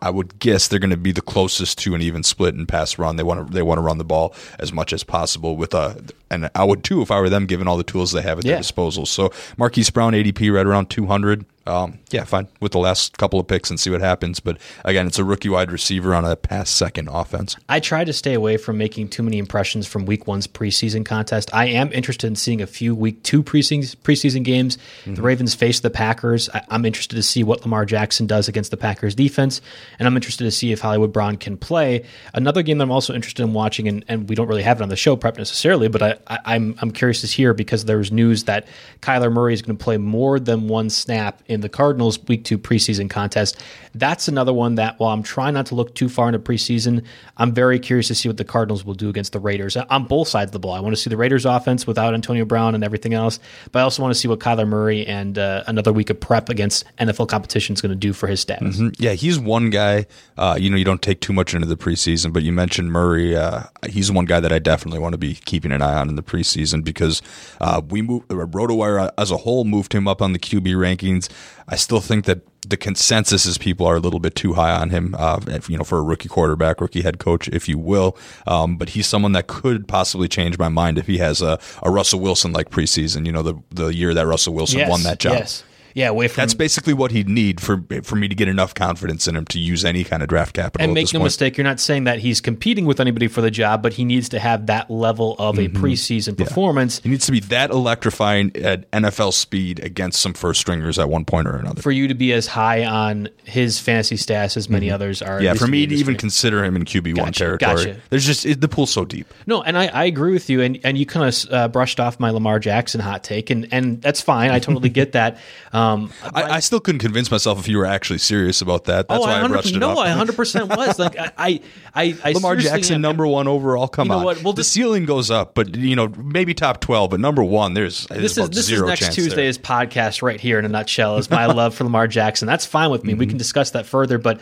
Uh, 0.02 0.06
I 0.06 0.10
would 0.10 0.40
guess 0.40 0.68
they're 0.68 0.80
going 0.80 0.90
to 0.92 0.98
be 0.98 1.12
the 1.12 1.22
closest 1.22 1.78
to 1.80 1.96
an 1.96 2.02
even 2.02 2.24
split 2.24 2.56
in 2.56 2.66
pass 2.66 2.98
run. 2.98 3.16
They 3.16 3.24
want 3.24 3.48
to 3.48 3.54
they 3.54 3.62
want 3.62 3.78
to 3.78 3.82
run 3.82 3.98
the 3.98 4.06
ball 4.06 4.34
as 4.60 4.72
much 4.72 4.94
as 4.94 5.04
possible 5.04 5.56
with 5.56 5.74
a 5.74 6.04
and 6.30 6.50
I 6.56 6.64
would 6.64 6.84
too 6.84 7.02
if 7.02 7.12
I 7.12 7.20
were 7.20 7.30
them, 7.30 7.46
given 7.46 7.68
all 7.68 7.78
the 7.78 7.84
tools 7.84 8.12
they 8.12 8.22
have 8.22 8.40
at 8.40 8.46
Yeah. 8.46 8.54
their 8.54 8.60
disposal. 8.62 9.06
So 9.06 9.32
Marquise 9.58 9.90
Brown 9.90 10.14
ADP 10.14 10.50
right 10.54 10.66
around 10.66 10.90
200. 10.90 11.46
um, 11.68 12.00
yeah, 12.12 12.24
fine 12.24 12.48
with 12.62 12.72
the 12.72 12.78
last 12.80 13.18
couple 13.18 13.42
of 13.42 13.46
picks 13.46 13.70
and 13.70 13.78
see 13.78 13.90
what 13.90 14.00
happens. 14.00 14.40
But 14.40 14.58
again, 14.86 15.06
it's 15.06 15.20
a 15.20 15.26
rookie 15.26 15.50
wide 15.50 15.70
receiver 15.70 16.16
on 16.16 16.24
a 16.24 16.38
pass 16.38 16.70
second 16.70 17.10
offense. 17.10 17.58
I 17.68 17.82
try 17.82 18.06
to 18.06 18.14
stay 18.14 18.34
away 18.36 18.56
from 18.56 18.78
making 18.78 19.10
too 19.10 19.22
many 19.22 19.38
impressions 19.38 19.86
from 19.86 20.06
week 20.06 20.28
one's 20.28 20.48
preseason 20.48 21.06
contest. 21.06 21.50
I 21.54 21.66
am 21.66 21.92
interested 21.92 22.28
in 22.28 22.38
seeing 22.38 22.62
a 22.62 22.68
few 22.68 22.96
week 22.96 23.22
two 23.24 23.44
preseason, 23.44 23.98
preseason 23.98 24.46
games. 24.46 24.78
Mm-hmm. 25.02 25.16
The 25.16 25.22
Ravens 25.22 25.56
face 25.56 25.82
the 25.82 25.90
Packers. 25.90 26.50
I, 26.54 26.64
am 26.72 26.86
interested 26.86 27.18
to 27.18 27.24
see 27.24 27.44
what 27.44 27.64
Lamar 27.64 27.84
Jackson 27.86 28.28
does 28.28 28.48
against 28.48 28.72
the 28.72 28.78
Packers 28.78 29.14
defense. 29.14 29.60
And 30.00 30.08
I'm 30.08 30.16
interested 30.16 30.46
to 30.46 30.52
see 30.52 30.72
if 30.72 30.80
Hollywood 30.80 31.12
Brown 31.12 31.36
can 31.36 31.58
play. 31.58 32.06
Another 32.34 32.62
game 32.64 32.78
that 32.78 32.86
I'm 32.86 32.92
also 32.92 33.14
interested 33.14 33.44
in 33.44 33.52
watching, 33.52 33.90
and, 33.90 34.06
and 34.08 34.30
we 34.30 34.36
don't 34.36 34.48
really 34.48 34.64
have 34.64 34.80
it 34.80 34.84
on 34.84 34.88
the 34.90 34.96
show 34.96 35.18
prep 35.18 35.38
necessarily, 35.38 35.90
but 35.90 36.02
I, 36.02 36.17
I, 36.28 36.40
I'm, 36.46 36.76
I'm 36.82 36.92
curious 36.92 37.22
to 37.22 37.28
hear 37.28 37.54
because 37.54 37.86
there's 37.86 38.12
news 38.12 38.46
that 38.46 38.68
Kyler 39.02 39.32
Murray 39.32 39.54
is 39.54 39.62
going 39.62 39.78
to 39.78 39.84
play 39.84 39.98
more 39.98 40.40
than 40.40 40.68
one 40.68 40.90
snap 40.90 41.42
in 41.48 41.62
the 41.62 41.70
Cardinals 41.70 42.20
week 42.28 42.44
two 42.44 42.58
preseason 42.58 43.10
contest. 43.10 43.62
That's 43.94 44.28
another 44.28 44.54
one 44.54 44.76
that 44.76 45.00
while 45.00 45.14
I'm 45.14 45.24
trying 45.24 45.54
not 45.54 45.68
to 45.68 45.76
look 45.76 45.96
too 45.96 46.10
far 46.10 46.28
into 46.28 46.40
preseason, 46.40 47.04
I'm 47.38 47.54
very 47.54 47.80
curious 47.80 48.08
to 48.08 48.16
see 48.16 48.30
what 48.30 48.38
the 48.38 48.46
Cardinals 48.46 48.84
will 48.86 48.94
do 48.94 49.10
against 49.10 49.34
the 49.34 49.40
Raiders 49.40 49.78
on 49.78 50.06
both 50.06 50.28
sides 50.28 50.50
of 50.50 50.54
the 50.54 50.60
ball. 50.60 50.74
I 50.74 50.80
want 50.80 50.96
to 50.96 51.02
see 51.02 51.10
the 51.10 51.18
Raiders 51.18 51.46
offense 51.46 51.88
without 51.88 52.14
Antonio 52.14 52.46
Brown 52.46 52.76
and 52.76 52.84
everything 52.84 53.14
else, 53.14 53.40
but 53.72 53.80
I 53.80 53.82
also 53.84 54.02
want 54.02 54.14
to 54.14 54.20
see 54.20 54.28
what 54.28 54.40
Kyler 54.40 54.68
Murray 54.68 55.06
and 55.06 55.38
uh, 55.38 55.64
another 55.68 55.94
week 55.94 56.10
of 56.10 56.20
prep 56.20 56.50
against 56.50 56.86
NFL 56.98 57.28
competition 57.28 57.74
is 57.74 57.82
going 57.82 57.92
to 57.92 57.96
do 57.96 58.14
for 58.14 58.28
his 58.28 58.40
status. 58.40 58.78
Mm-hmm. 58.78 58.90
Yeah, 58.98 59.14
he's 59.14 59.40
one 59.40 59.70
guy. 59.70 60.06
Uh, 60.38 60.58
you 60.60 60.70
know, 60.70 60.78
you 60.78 60.86
don't 60.86 61.02
take 61.02 61.22
too 61.22 61.34
much 61.34 61.54
into 61.54 61.68
the 61.68 61.78
preseason, 61.78 62.34
but 62.34 62.44
you 62.44 62.52
mentioned 62.52 62.92
Murray. 62.92 63.36
Uh, 63.36 63.64
he's 63.90 64.12
one 64.12 64.26
guy 64.26 64.40
that 64.40 64.52
I 64.52 64.60
definitely 64.60 65.00
want 65.00 65.14
to 65.14 65.18
be 65.18 65.36
keeping 65.36 65.72
an 65.72 65.82
eye 65.82 66.00
on 66.00 66.07
in 66.10 66.16
the 66.16 66.24
preseason 66.24 66.84
because 66.84 67.22
uh, 67.62 67.82
we 67.90 68.02
moved 68.02 68.28
RotoWire 68.30 69.12
as 69.18 69.32
a 69.32 69.38
whole 69.38 69.64
moved 69.64 69.94
him 69.94 70.08
up 70.08 70.22
on 70.22 70.34
the 70.34 70.40
QB 70.40 70.76
rankings. 70.76 71.30
I 71.68 71.76
still 71.76 72.02
think 72.02 72.26
that 72.26 72.42
the 72.68 72.78
consensus 72.78 73.46
is 73.46 73.58
people 73.58 73.86
are 73.86 73.96
a 73.96 74.00
little 74.00 74.20
bit 74.20 74.36
too 74.36 74.54
high 74.54 74.72
on 74.72 74.90
him, 74.90 75.16
uh, 75.18 75.40
if, 75.48 75.70
you 75.70 75.78
know, 75.78 75.84
for 75.84 75.98
a 76.00 76.02
rookie 76.02 76.30
quarterback, 76.30 76.82
rookie 76.82 77.02
head 77.02 77.20
coach, 77.20 77.48
if 77.50 77.70
you 77.70 77.78
will. 77.78 78.18
Um, 78.46 78.78
but 78.78 78.90
he's 78.90 79.08
someone 79.08 79.32
that 79.34 79.48
could 79.48 79.88
possibly 79.88 80.28
change 80.28 80.58
my 80.58 80.70
mind 80.70 80.98
if 80.98 81.08
he 81.08 81.18
has 81.20 81.42
a, 81.42 81.60
a 81.84 81.90
Russell 81.90 82.20
Wilson 82.20 82.52
like 82.52 82.70
preseason. 82.70 83.26
You 83.26 83.32
know, 83.32 83.44
the 83.44 83.56
the 83.72 83.88
year 83.88 84.14
that 84.14 84.28
Russell 84.28 84.54
Wilson 84.54 84.80
yes, 84.80 84.90
won 84.90 85.04
that 85.04 85.20
job. 85.20 85.34
Yes. 85.34 85.64
Yeah, 85.98 86.10
away 86.10 86.28
from 86.28 86.44
that's 86.44 86.54
basically 86.54 86.94
what 86.94 87.10
he'd 87.10 87.28
need 87.28 87.60
for 87.60 87.84
for 88.04 88.16
me 88.16 88.28
to 88.28 88.36
get 88.36 88.48
enough 88.48 88.76
confidence 88.76 89.28
in 89.28 89.36
him 89.36 89.46
to 89.46 89.58
use 89.58 89.84
any 89.84 90.04
kind 90.04 90.22
of 90.22 90.30
draft 90.30 90.54
capital. 90.54 90.86
And 90.86 90.94
make 90.94 91.12
no 91.12 91.18
point. 91.18 91.24
mistake, 91.24 91.58
you're 91.58 91.64
not 91.64 91.80
saying 91.80 92.04
that 92.04 92.20
he's 92.20 92.40
competing 92.40 92.86
with 92.86 93.00
anybody 93.00 93.28
for 93.28 93.42
the 93.42 93.50
job, 93.50 93.82
but 93.82 93.94
he 93.94 94.06
needs 94.06 94.30
to 94.30 94.38
have 94.38 94.68
that 94.68 94.92
level 94.92 95.36
of 95.40 95.56
mm-hmm. 95.56 95.76
a 95.76 95.80
preseason 95.80 96.38
performance. 96.38 97.00
He 97.00 97.10
needs 97.10 97.26
to 97.26 97.32
be 97.32 97.40
that 97.40 97.72
electrifying 97.72 98.56
at 98.58 98.92
NFL 98.92 99.34
speed 99.34 99.80
against 99.80 100.22
some 100.22 100.36
first 100.36 100.60
stringers 100.60 101.00
at 101.00 101.10
one 101.10 101.26
point 101.26 101.48
or 101.48 101.56
another. 101.56 101.82
For 101.82 101.90
you 101.90 102.08
to 102.10 102.14
be 102.14 102.32
as 102.32 102.46
high 102.46 102.86
on 102.86 103.30
his 103.46 103.80
fantasy 103.80 104.18
stats 104.18 104.56
as 104.56 104.70
many 104.70 104.90
mm-hmm. 104.90 104.94
others 104.94 105.24
are. 105.24 105.42
Yeah, 105.42 105.56
for 105.56 105.66
me 105.66 105.88
to 105.88 105.96
even 105.96 106.16
consider 106.16 106.64
him 106.64 106.76
in 106.76 106.86
QB 106.86 107.16
gotcha, 107.16 107.24
one 107.24 107.34
territory, 107.34 107.86
gotcha. 107.86 108.02
there's 108.12 108.28
just 108.28 108.46
it, 108.46 108.62
the 108.62 108.68
pool's 108.68 108.92
so 108.92 109.04
deep. 109.04 109.34
No, 109.48 109.64
and 109.64 109.76
I, 109.76 109.88
I 109.88 110.06
agree 110.06 110.34
with 110.34 110.48
you, 110.48 110.62
and 110.62 110.80
and 110.84 110.96
you 110.96 111.08
kind 111.08 111.28
of 111.28 111.52
uh, 111.52 111.68
brushed 111.70 112.00
off 112.00 112.20
my 112.20 112.30
Lamar 112.30 112.60
Jackson 112.60 113.02
hot 113.02 113.24
take, 113.24 113.50
and 113.50 113.68
and 113.72 114.00
that's 114.00 114.22
fine. 114.22 114.52
I 114.52 114.60
totally 114.60 114.90
get 114.90 115.12
that. 115.14 115.40
Um, 115.74 115.87
I, 116.34 116.44
I 116.44 116.60
still 116.60 116.80
couldn't 116.80 117.00
convince 117.00 117.30
myself 117.32 117.60
if 117.60 117.68
you 117.68 117.78
were 117.78 117.86
actually 117.86 118.20
serious 118.20 118.62
about 118.62 118.86
that. 118.86 119.08
That's 119.08 119.24
oh, 119.24 119.28
why 119.28 119.42
I, 119.42 119.48
brushed 119.48 119.76
it 119.76 119.80
no, 119.80 119.92
off. 119.92 119.98
I 120.00 120.10
100 120.10 120.36
percent 120.36 120.70
was. 120.70 120.98
Like 121.00 121.18
I, 121.18 121.62
I, 121.94 122.16
I 122.24 122.32
Lamar 122.34 122.56
Jackson 122.56 122.96
am, 122.96 123.02
number 123.02 123.28
one 123.28 123.48
overall. 123.48 123.88
Come 123.88 124.08
you 124.08 124.14
know 124.14 124.20
on, 124.20 124.26
what? 124.26 124.44
Well, 124.44 124.54
the 124.54 124.64
ceiling 124.64 125.06
goes 125.06 125.30
up, 125.32 125.54
but 125.56 125.76
you 125.76 125.96
know 125.96 126.08
maybe 126.18 126.54
top 126.54 126.80
12, 126.82 127.12
but 127.12 127.20
number 127.20 127.44
one, 127.44 127.74
there's 127.74 128.08
this 128.08 128.38
is 128.38 128.50
this 128.50 128.70
is 128.70 128.82
next 128.82 129.14
Tuesday's 129.14 129.58
there. 129.58 129.64
podcast 129.64 130.22
right 130.22 130.40
here 130.40 130.60
in 130.60 130.66
a 130.66 130.70
nutshell. 130.70 131.18
Is 131.18 131.30
my 131.30 131.46
love 131.46 131.76
for 131.76 131.84
Lamar 131.84 132.08
Jackson. 132.08 132.48
That's 132.48 132.66
fine 132.66 132.90
with 132.90 133.04
me. 133.04 133.14
Mm-hmm. 133.14 133.20
We 133.20 133.28
can 133.28 133.38
discuss 133.38 133.72
that 133.72 133.86
further, 133.86 134.18
but 134.18 134.40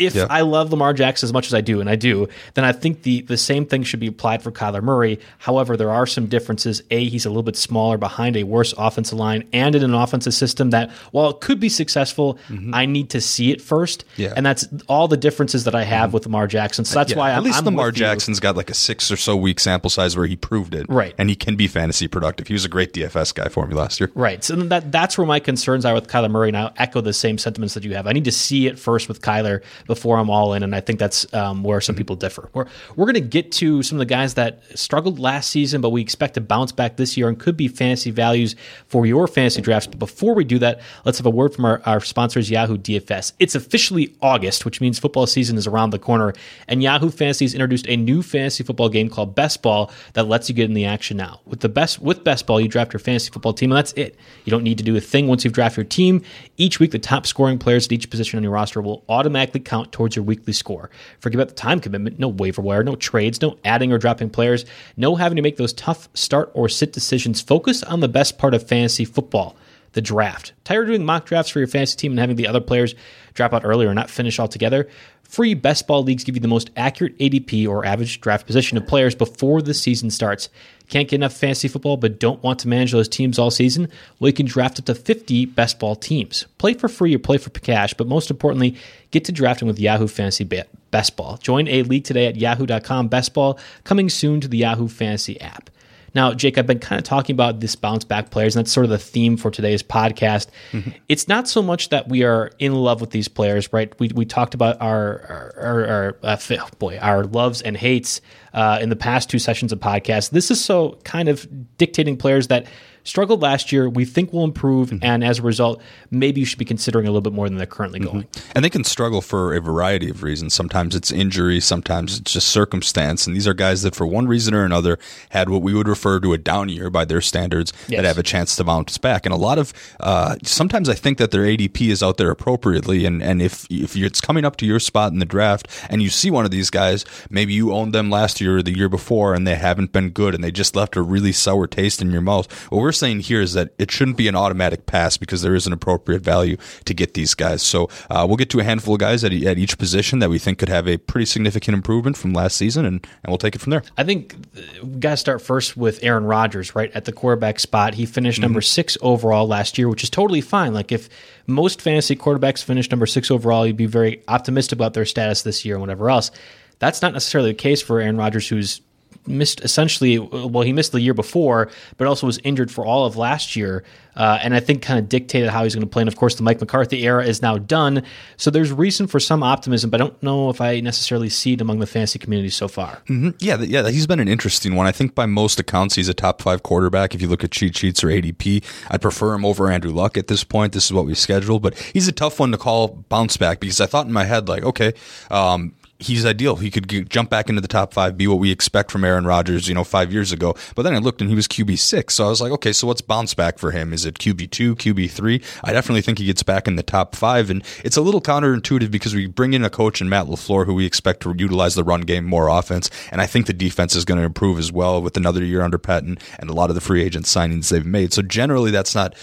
if 0.00 0.14
yeah. 0.14 0.26
I 0.30 0.40
love 0.40 0.70
Lamar 0.70 0.94
Jackson 0.94 1.26
as 1.26 1.32
much 1.32 1.46
as 1.46 1.54
I 1.54 1.60
do, 1.60 1.80
and 1.80 1.88
I 1.88 1.94
do, 1.94 2.28
then 2.54 2.64
I 2.64 2.72
think 2.72 3.02
the 3.02 3.20
the 3.22 3.36
same 3.36 3.66
thing 3.66 3.82
should 3.82 4.00
be 4.00 4.06
applied 4.06 4.42
for 4.42 4.50
Kyler 4.50 4.82
Murray. 4.82 5.20
However, 5.38 5.76
there 5.76 5.90
are 5.90 6.06
some 6.06 6.26
differences. 6.26 6.82
A, 6.90 7.04
he's 7.04 7.26
a 7.26 7.28
little 7.28 7.42
bit 7.42 7.56
smaller 7.56 7.98
behind 7.98 8.36
a 8.36 8.44
worse 8.44 8.72
offensive 8.76 9.18
line 9.18 9.46
and 9.52 9.74
in 9.74 9.82
an 9.82 9.94
offensive 9.94 10.34
system 10.34 10.70
that, 10.70 10.90
while 11.12 11.30
it 11.30 11.40
could 11.40 11.60
be 11.60 11.68
successful, 11.68 12.38
mm-hmm. 12.48 12.74
I 12.74 12.86
need 12.86 13.10
to 13.10 13.20
see 13.20 13.50
it 13.52 13.60
first. 13.60 14.04
Yeah. 14.16 14.32
And 14.34 14.44
that's 14.44 14.66
all 14.88 15.06
the 15.06 15.16
differences 15.18 15.64
that 15.64 15.74
I 15.74 15.84
have 15.84 16.08
mm-hmm. 16.08 16.14
with 16.14 16.24
Lamar 16.24 16.46
Jackson. 16.46 16.84
So 16.84 16.94
that's 16.94 17.12
yeah. 17.12 17.18
why 17.18 17.30
at 17.32 17.38
I'm, 17.38 17.44
least 17.44 17.58
I'm 17.58 17.66
Lamar 17.66 17.92
Jackson's 17.92 18.40
got 18.40 18.56
like 18.56 18.70
a 18.70 18.74
six 18.74 19.10
or 19.10 19.16
so 19.16 19.36
week 19.36 19.60
sample 19.60 19.90
size 19.90 20.16
where 20.16 20.26
he 20.26 20.36
proved 20.36 20.74
it, 20.74 20.86
right? 20.88 21.14
And 21.18 21.28
he 21.28 21.36
can 21.36 21.56
be 21.56 21.68
fantasy 21.68 22.08
productive. 22.08 22.46
He 22.46 22.54
was 22.54 22.64
a 22.64 22.68
great 22.68 22.94
DFS 22.94 23.34
guy 23.34 23.48
for 23.48 23.66
me 23.66 23.74
last 23.74 24.00
year, 24.00 24.10
right? 24.14 24.42
So 24.42 24.56
that 24.56 24.90
that's 24.90 25.18
where 25.18 25.26
my 25.26 25.40
concerns 25.40 25.84
are 25.84 25.94
with 25.94 26.08
Kyler 26.08 26.30
Murray. 26.30 26.48
And 26.48 26.56
I'll 26.56 26.72
echo 26.78 27.00
the 27.00 27.12
same 27.12 27.36
sentiments 27.36 27.74
that 27.74 27.84
you 27.84 27.94
have. 27.94 28.06
I 28.06 28.12
need 28.12 28.24
to 28.24 28.32
see 28.32 28.66
it 28.66 28.78
first 28.78 29.08
with 29.08 29.20
Kyler 29.20 29.62
before 29.90 30.18
I'm 30.18 30.30
all 30.30 30.54
in 30.54 30.62
and 30.62 30.72
I 30.72 30.78
think 30.78 31.00
that's 31.00 31.26
um, 31.34 31.64
where 31.64 31.80
some 31.80 31.96
people 31.96 32.14
differ. 32.14 32.48
We're, 32.54 32.66
we're 32.94 33.06
going 33.06 33.14
to 33.14 33.20
get 33.20 33.50
to 33.52 33.82
some 33.82 33.96
of 33.96 33.98
the 33.98 34.06
guys 34.06 34.34
that 34.34 34.62
struggled 34.78 35.18
last 35.18 35.50
season, 35.50 35.80
but 35.80 35.90
we 35.90 36.00
expect 36.00 36.34
to 36.34 36.40
bounce 36.40 36.70
back 36.70 36.96
this 36.96 37.16
year 37.16 37.28
and 37.28 37.36
could 37.36 37.56
be 37.56 37.66
fantasy 37.66 38.12
values 38.12 38.54
for 38.86 39.04
your 39.04 39.26
fantasy 39.26 39.60
drafts. 39.60 39.88
But 39.88 39.98
before 39.98 40.36
we 40.36 40.44
do 40.44 40.60
that, 40.60 40.80
let's 41.04 41.18
have 41.18 41.26
a 41.26 41.30
word 41.30 41.52
from 41.52 41.64
our, 41.64 41.82
our 41.86 42.00
sponsors, 42.00 42.48
Yahoo 42.48 42.78
DFS. 42.78 43.32
It's 43.40 43.56
officially 43.56 44.14
August, 44.22 44.64
which 44.64 44.80
means 44.80 45.00
football 45.00 45.26
season 45.26 45.56
is 45.56 45.66
around 45.66 45.90
the 45.90 45.98
corner, 45.98 46.34
and 46.68 46.84
Yahoo 46.84 47.10
Fantasy 47.10 47.44
has 47.44 47.54
introduced 47.54 47.88
a 47.88 47.96
new 47.96 48.22
fantasy 48.22 48.62
football 48.62 48.88
game 48.88 49.08
called 49.08 49.34
Best 49.34 49.60
Ball 49.60 49.90
that 50.12 50.28
lets 50.28 50.48
you 50.48 50.54
get 50.54 50.66
in 50.66 50.74
the 50.74 50.84
action 50.84 51.16
now. 51.16 51.40
With 51.46 51.60
the 51.60 51.68
best 51.68 52.00
with 52.00 52.22
Best 52.22 52.46
Ball, 52.46 52.60
you 52.60 52.68
draft 52.68 52.92
your 52.92 53.00
fantasy 53.00 53.32
football 53.32 53.54
team, 53.54 53.72
and 53.72 53.76
that's 53.76 53.92
it. 53.94 54.16
You 54.44 54.52
don't 54.52 54.62
need 54.62 54.78
to 54.78 54.84
do 54.84 54.96
a 54.96 55.00
thing 55.00 55.26
once 55.26 55.44
you've 55.44 55.52
drafted 55.52 55.78
your 55.78 55.84
team. 55.84 56.22
Each 56.58 56.78
week, 56.78 56.92
the 56.92 57.00
top 57.00 57.26
scoring 57.26 57.58
players 57.58 57.86
at 57.86 57.92
each 57.92 58.08
position 58.08 58.36
on 58.36 58.44
your 58.44 58.52
roster 58.52 58.80
will 58.80 59.04
automatically 59.08 59.60
count 59.70 59.92
towards 59.92 60.16
your 60.16 60.24
weekly 60.24 60.52
score. 60.52 60.90
Forget 61.20 61.36
about 61.36 61.48
the 61.48 61.54
time 61.54 61.78
commitment, 61.78 62.18
no 62.18 62.28
waiver 62.28 62.60
wire, 62.60 62.82
no 62.82 62.96
trades, 62.96 63.40
no 63.40 63.56
adding 63.64 63.92
or 63.92 63.98
dropping 63.98 64.30
players, 64.30 64.64
no 64.96 65.14
having 65.14 65.36
to 65.36 65.42
make 65.42 65.58
those 65.58 65.72
tough 65.72 66.08
start 66.12 66.50
or 66.54 66.68
sit 66.68 66.92
decisions. 66.92 67.40
Focus 67.40 67.84
on 67.84 68.00
the 68.00 68.08
best 68.08 68.36
part 68.36 68.52
of 68.52 68.66
fantasy 68.66 69.04
football 69.04 69.56
the 69.92 70.00
draft. 70.00 70.52
Tired 70.64 70.82
of 70.82 70.88
doing 70.88 71.04
mock 71.04 71.26
drafts 71.26 71.50
for 71.50 71.58
your 71.58 71.68
fantasy 71.68 71.96
team 71.96 72.12
and 72.12 72.20
having 72.20 72.36
the 72.36 72.46
other 72.46 72.60
players 72.60 72.94
drop 73.34 73.52
out 73.52 73.64
early 73.64 73.86
or 73.86 73.94
not 73.94 74.10
finish 74.10 74.38
altogether? 74.38 74.88
Free 75.22 75.54
best 75.54 75.86
ball 75.86 76.02
leagues 76.02 76.24
give 76.24 76.34
you 76.34 76.40
the 76.40 76.48
most 76.48 76.70
accurate 76.76 77.16
ADP 77.18 77.66
or 77.68 77.84
average 77.84 78.20
draft 78.20 78.46
position 78.46 78.76
of 78.76 78.86
players 78.86 79.14
before 79.14 79.62
the 79.62 79.74
season 79.74 80.10
starts. 80.10 80.48
Can't 80.90 81.08
get 81.08 81.16
enough 81.16 81.32
fantasy 81.32 81.68
football 81.68 81.96
but 81.96 82.18
don't 82.18 82.42
want 82.42 82.58
to 82.60 82.68
manage 82.68 82.90
those 82.90 83.08
teams 83.08 83.38
all 83.38 83.52
season? 83.52 83.88
Well, 84.18 84.28
you 84.28 84.34
can 84.34 84.46
draft 84.46 84.78
up 84.80 84.86
to 84.86 84.94
50 84.94 85.46
best 85.46 85.78
ball 85.78 85.94
teams. 85.94 86.46
Play 86.58 86.74
for 86.74 86.88
free 86.88 87.14
or 87.14 87.20
play 87.20 87.38
for 87.38 87.50
cash, 87.50 87.94
but 87.94 88.08
most 88.08 88.28
importantly, 88.28 88.76
get 89.12 89.24
to 89.26 89.32
drafting 89.32 89.68
with 89.68 89.78
Yahoo 89.78 90.08
Fantasy 90.08 90.44
Best 90.90 91.16
Ball. 91.16 91.36
Join 91.38 91.68
a 91.68 91.84
league 91.84 92.04
today 92.04 92.26
at 92.26 92.36
yahoo.com 92.36 93.06
best 93.06 93.32
ball, 93.32 93.58
coming 93.84 94.08
soon 94.08 94.40
to 94.40 94.48
the 94.48 94.58
Yahoo 94.58 94.88
Fantasy 94.88 95.40
app. 95.40 95.70
Now, 96.14 96.32
Jake, 96.34 96.58
I've 96.58 96.66
been 96.66 96.78
kind 96.78 96.98
of 96.98 97.04
talking 97.04 97.34
about 97.34 97.60
this 97.60 97.76
bounce 97.76 98.04
back 98.04 98.30
players, 98.30 98.56
and 98.56 98.64
that's 98.64 98.72
sort 98.72 98.84
of 98.84 98.90
the 98.90 98.98
theme 98.98 99.36
for 99.36 99.50
today's 99.50 99.82
podcast. 99.82 100.48
Mm-hmm. 100.72 100.90
It's 101.08 101.28
not 101.28 101.48
so 101.48 101.62
much 101.62 101.90
that 101.90 102.08
we 102.08 102.24
are 102.24 102.50
in 102.58 102.74
love 102.74 103.00
with 103.00 103.10
these 103.10 103.28
players, 103.28 103.72
right? 103.72 103.98
We, 104.00 104.08
we 104.14 104.24
talked 104.24 104.54
about 104.54 104.80
our 104.80 105.00
our, 105.00 105.54
our, 105.56 105.86
our 105.86 106.16
uh, 106.22 106.36
oh 106.52 106.68
boy 106.78 106.98
our 106.98 107.24
loves 107.24 107.62
and 107.62 107.76
hates 107.76 108.20
uh, 108.54 108.78
in 108.80 108.88
the 108.88 108.96
past 108.96 109.30
two 109.30 109.38
sessions 109.38 109.72
of 109.72 109.80
podcast. 109.80 110.30
This 110.30 110.50
is 110.50 110.62
so 110.62 110.98
kind 111.04 111.28
of 111.28 111.48
dictating 111.78 112.16
players 112.16 112.48
that 112.48 112.66
struggled 113.04 113.42
last 113.42 113.72
year, 113.72 113.88
we 113.88 114.04
think 114.04 114.32
will 114.32 114.44
improve, 114.44 114.90
mm-hmm. 114.90 115.04
and 115.04 115.24
as 115.24 115.38
a 115.38 115.42
result, 115.42 115.82
maybe 116.10 116.40
you 116.40 116.46
should 116.46 116.58
be 116.58 116.64
considering 116.64 117.06
a 117.06 117.10
little 117.10 117.20
bit 117.20 117.32
more 117.32 117.48
than 117.48 117.58
they're 117.58 117.66
currently 117.66 118.00
mm-hmm. 118.00 118.12
going. 118.12 118.26
And 118.54 118.64
they 118.64 118.70
can 118.70 118.84
struggle 118.84 119.20
for 119.20 119.54
a 119.54 119.60
variety 119.60 120.10
of 120.10 120.22
reasons. 120.22 120.54
Sometimes 120.54 120.94
it's 120.94 121.10
injury, 121.10 121.60
sometimes 121.60 122.18
it's 122.18 122.32
just 122.32 122.48
circumstance. 122.48 123.26
And 123.26 123.34
these 123.34 123.46
are 123.46 123.54
guys 123.54 123.82
that, 123.82 123.94
for 123.94 124.06
one 124.06 124.26
reason 124.26 124.54
or 124.54 124.64
another, 124.64 124.98
had 125.30 125.48
what 125.48 125.62
we 125.62 125.74
would 125.74 125.88
refer 125.88 126.20
to 126.20 126.32
a 126.32 126.38
down 126.38 126.68
year 126.68 126.90
by 126.90 127.04
their 127.04 127.20
standards 127.20 127.72
yes. 127.88 127.98
that 127.98 128.06
have 128.06 128.18
a 128.18 128.22
chance 128.22 128.56
to 128.56 128.64
bounce 128.64 128.98
back. 128.98 129.26
And 129.26 129.32
a 129.32 129.38
lot 129.38 129.58
of 129.58 129.72
uh, 130.00 130.36
sometimes 130.42 130.88
I 130.88 130.94
think 130.94 131.18
that 131.18 131.30
their 131.30 131.44
ADP 131.44 131.88
is 131.88 132.02
out 132.02 132.16
there 132.16 132.30
appropriately. 132.30 133.06
And, 133.06 133.22
and 133.22 133.40
if, 133.40 133.66
if 133.70 133.96
it's 133.96 134.20
coming 134.20 134.44
up 134.44 134.56
to 134.56 134.66
your 134.66 134.80
spot 134.80 135.12
in 135.12 135.18
the 135.18 135.24
draft 135.24 135.68
and 135.88 136.02
you 136.02 136.08
see 136.08 136.30
one 136.30 136.44
of 136.44 136.50
these 136.50 136.70
guys, 136.70 137.04
maybe 137.30 137.52
you 137.52 137.72
owned 137.72 137.94
them 137.94 138.10
last 138.10 138.40
year 138.40 138.58
or 138.58 138.62
the 138.62 138.76
year 138.76 138.88
before 138.88 139.34
and 139.34 139.46
they 139.46 139.54
haven't 139.54 139.92
been 139.92 140.10
good 140.10 140.34
and 140.34 140.42
they 140.42 140.50
just 140.50 140.76
left 140.76 140.96
a 140.96 141.02
really 141.02 141.32
sour 141.32 141.66
taste 141.66 142.02
in 142.02 142.10
your 142.10 142.20
mouth. 142.20 142.70
Well, 142.70 142.80
we're 142.80 142.89
we're 142.90 142.94
saying 142.94 143.20
here 143.20 143.40
is 143.40 143.52
that 143.52 143.72
it 143.78 143.88
shouldn't 143.88 144.16
be 144.16 144.26
an 144.26 144.34
automatic 144.34 144.86
pass 144.86 145.16
because 145.16 145.42
there 145.42 145.54
is 145.54 145.64
an 145.64 145.72
appropriate 145.72 146.22
value 146.22 146.56
to 146.86 146.92
get 146.92 147.14
these 147.14 147.34
guys. 147.34 147.62
So 147.62 147.88
uh, 148.10 148.24
we'll 148.26 148.36
get 148.36 148.50
to 148.50 148.58
a 148.58 148.64
handful 148.64 148.94
of 148.94 149.00
guys 149.00 149.22
at, 149.22 149.32
at 149.32 149.58
each 149.58 149.78
position 149.78 150.18
that 150.18 150.28
we 150.28 150.40
think 150.40 150.58
could 150.58 150.68
have 150.68 150.88
a 150.88 150.96
pretty 150.96 151.26
significant 151.26 151.76
improvement 151.76 152.16
from 152.16 152.32
last 152.32 152.56
season, 152.56 152.84
and, 152.84 153.06
and 153.22 153.28
we'll 153.28 153.38
take 153.38 153.54
it 153.54 153.60
from 153.60 153.70
there. 153.70 153.84
I 153.96 154.02
think 154.02 154.34
we 154.82 154.98
got 154.98 155.10
to 155.10 155.16
start 155.16 155.40
first 155.40 155.76
with 155.76 156.02
Aaron 156.02 156.24
Rodgers, 156.24 156.74
right 156.74 156.90
at 156.92 157.04
the 157.04 157.12
quarterback 157.12 157.60
spot. 157.60 157.94
He 157.94 158.06
finished 158.06 158.38
mm-hmm. 158.38 158.46
number 158.46 158.60
six 158.60 158.98
overall 159.02 159.46
last 159.46 159.78
year, 159.78 159.88
which 159.88 160.02
is 160.02 160.10
totally 160.10 160.40
fine. 160.40 160.74
Like 160.74 160.90
if 160.90 161.08
most 161.46 161.80
fantasy 161.80 162.16
quarterbacks 162.16 162.64
finished 162.64 162.90
number 162.90 163.06
six 163.06 163.30
overall, 163.30 163.64
you'd 163.64 163.76
be 163.76 163.86
very 163.86 164.24
optimistic 164.26 164.76
about 164.76 164.94
their 164.94 165.04
status 165.04 165.42
this 165.42 165.64
year 165.64 165.76
and 165.76 165.80
whatever 165.80 166.10
else. 166.10 166.32
That's 166.80 167.02
not 167.02 167.12
necessarily 167.12 167.50
the 167.50 167.58
case 167.58 167.82
for 167.82 168.00
Aaron 168.00 168.16
Rodgers, 168.16 168.48
who's 168.48 168.80
missed 169.26 169.60
essentially. 169.62 170.18
Well, 170.18 170.62
he 170.62 170.72
missed 170.72 170.92
the 170.92 171.00
year 171.00 171.14
before, 171.14 171.70
but 171.96 172.06
also 172.06 172.26
was 172.26 172.38
injured 172.44 172.70
for 172.70 172.84
all 172.84 173.06
of 173.06 173.16
last 173.16 173.56
year, 173.56 173.84
uh, 174.16 174.38
and 174.42 174.54
I 174.54 174.60
think 174.60 174.82
kind 174.82 174.98
of 174.98 175.08
dictated 175.08 175.50
how 175.50 175.64
he's 175.64 175.74
going 175.74 175.86
to 175.86 175.90
play. 175.90 176.02
And 176.02 176.08
of 176.08 176.16
course, 176.16 176.34
the 176.34 176.42
Mike 176.42 176.60
McCarthy 176.60 177.04
era 177.04 177.24
is 177.24 177.42
now 177.42 177.58
done, 177.58 178.02
so 178.36 178.50
there's 178.50 178.72
reason 178.72 179.06
for 179.06 179.20
some 179.20 179.42
optimism. 179.42 179.90
But 179.90 180.00
I 180.00 180.04
don't 180.04 180.22
know 180.22 180.50
if 180.50 180.60
I 180.60 180.80
necessarily 180.80 181.28
see 181.28 181.54
it 181.54 181.60
among 181.60 181.78
the 181.78 181.86
fantasy 181.86 182.18
community 182.18 182.50
so 182.50 182.68
far. 182.68 183.02
Mm-hmm. 183.08 183.30
Yeah, 183.38 183.60
yeah, 183.60 183.88
he's 183.90 184.06
been 184.06 184.20
an 184.20 184.28
interesting 184.28 184.74
one. 184.74 184.86
I 184.86 184.92
think 184.92 185.14
by 185.14 185.26
most 185.26 185.60
accounts, 185.60 185.94
he's 185.94 186.08
a 186.08 186.14
top 186.14 186.42
five 186.42 186.62
quarterback. 186.62 187.14
If 187.14 187.22
you 187.22 187.28
look 187.28 187.44
at 187.44 187.50
cheat 187.50 187.76
sheets 187.76 188.02
or 188.02 188.08
ADP, 188.08 188.64
I'd 188.90 189.02
prefer 189.02 189.34
him 189.34 189.44
over 189.44 189.70
Andrew 189.70 189.92
Luck 189.92 190.16
at 190.16 190.26
this 190.26 190.44
point. 190.44 190.72
This 190.72 190.86
is 190.86 190.92
what 190.92 191.06
we 191.06 191.14
scheduled, 191.14 191.62
but 191.62 191.78
he's 191.78 192.08
a 192.08 192.12
tough 192.12 192.40
one 192.40 192.52
to 192.52 192.58
call 192.58 192.88
bounce 193.08 193.36
back 193.36 193.60
because 193.60 193.80
I 193.80 193.86
thought 193.86 194.06
in 194.06 194.12
my 194.12 194.24
head 194.24 194.48
like, 194.48 194.64
okay. 194.64 194.94
Um, 195.30 195.74
he's 196.00 196.24
ideal. 196.24 196.56
He 196.56 196.70
could 196.70 197.08
jump 197.10 197.30
back 197.30 197.48
into 197.48 197.60
the 197.60 197.68
top 197.68 197.92
five, 197.92 198.16
be 198.16 198.26
what 198.26 198.38
we 198.38 198.50
expect 198.50 198.90
from 198.90 199.04
Aaron 199.04 199.26
Rodgers, 199.26 199.68
you 199.68 199.74
know, 199.74 199.84
five 199.84 200.12
years 200.12 200.32
ago. 200.32 200.54
But 200.74 200.82
then 200.82 200.94
I 200.94 200.98
looked 200.98 201.20
and 201.20 201.28
he 201.28 201.36
was 201.36 201.46
QB 201.46 201.78
six. 201.78 202.14
So 202.14 202.26
I 202.26 202.28
was 202.28 202.40
like, 202.40 202.52
okay, 202.52 202.72
so 202.72 202.86
what's 202.86 203.02
bounce 203.02 203.34
back 203.34 203.58
for 203.58 203.70
him? 203.70 203.92
Is 203.92 204.06
it 204.06 204.18
QB 204.18 204.50
two, 204.50 204.74
QB 204.76 205.10
three? 205.10 205.42
I 205.62 205.72
definitely 205.72 206.02
think 206.02 206.18
he 206.18 206.26
gets 206.26 206.42
back 206.42 206.66
in 206.66 206.76
the 206.76 206.82
top 206.82 207.14
five. 207.14 207.50
And 207.50 207.62
it's 207.84 207.96
a 207.96 208.00
little 208.00 208.20
counterintuitive 208.20 208.90
because 208.90 209.14
we 209.14 209.26
bring 209.26 209.52
in 209.52 209.64
a 209.64 209.70
coach 209.70 210.00
in 210.00 210.08
Matt 210.08 210.26
LaFleur 210.26 210.66
who 210.66 210.74
we 210.74 210.86
expect 210.86 211.22
to 211.22 211.34
utilize 211.36 211.74
the 211.74 211.84
run 211.84 212.00
game 212.02 212.24
more 212.24 212.48
offense. 212.48 212.90
And 213.12 213.20
I 213.20 213.26
think 213.26 213.46
the 213.46 213.52
defense 213.52 213.94
is 213.94 214.04
going 214.04 214.18
to 214.18 214.24
improve 214.24 214.58
as 214.58 214.72
well 214.72 215.02
with 215.02 215.16
another 215.16 215.44
year 215.44 215.62
under 215.62 215.78
Patton 215.78 216.18
and 216.38 216.50
a 216.50 216.54
lot 216.54 216.70
of 216.70 216.74
the 216.74 216.80
free 216.80 217.02
agent 217.02 217.26
signings 217.26 217.68
they've 217.70 217.84
made. 217.84 218.12
So 218.12 218.22
generally 218.22 218.70
that's 218.70 218.94
not 218.94 219.14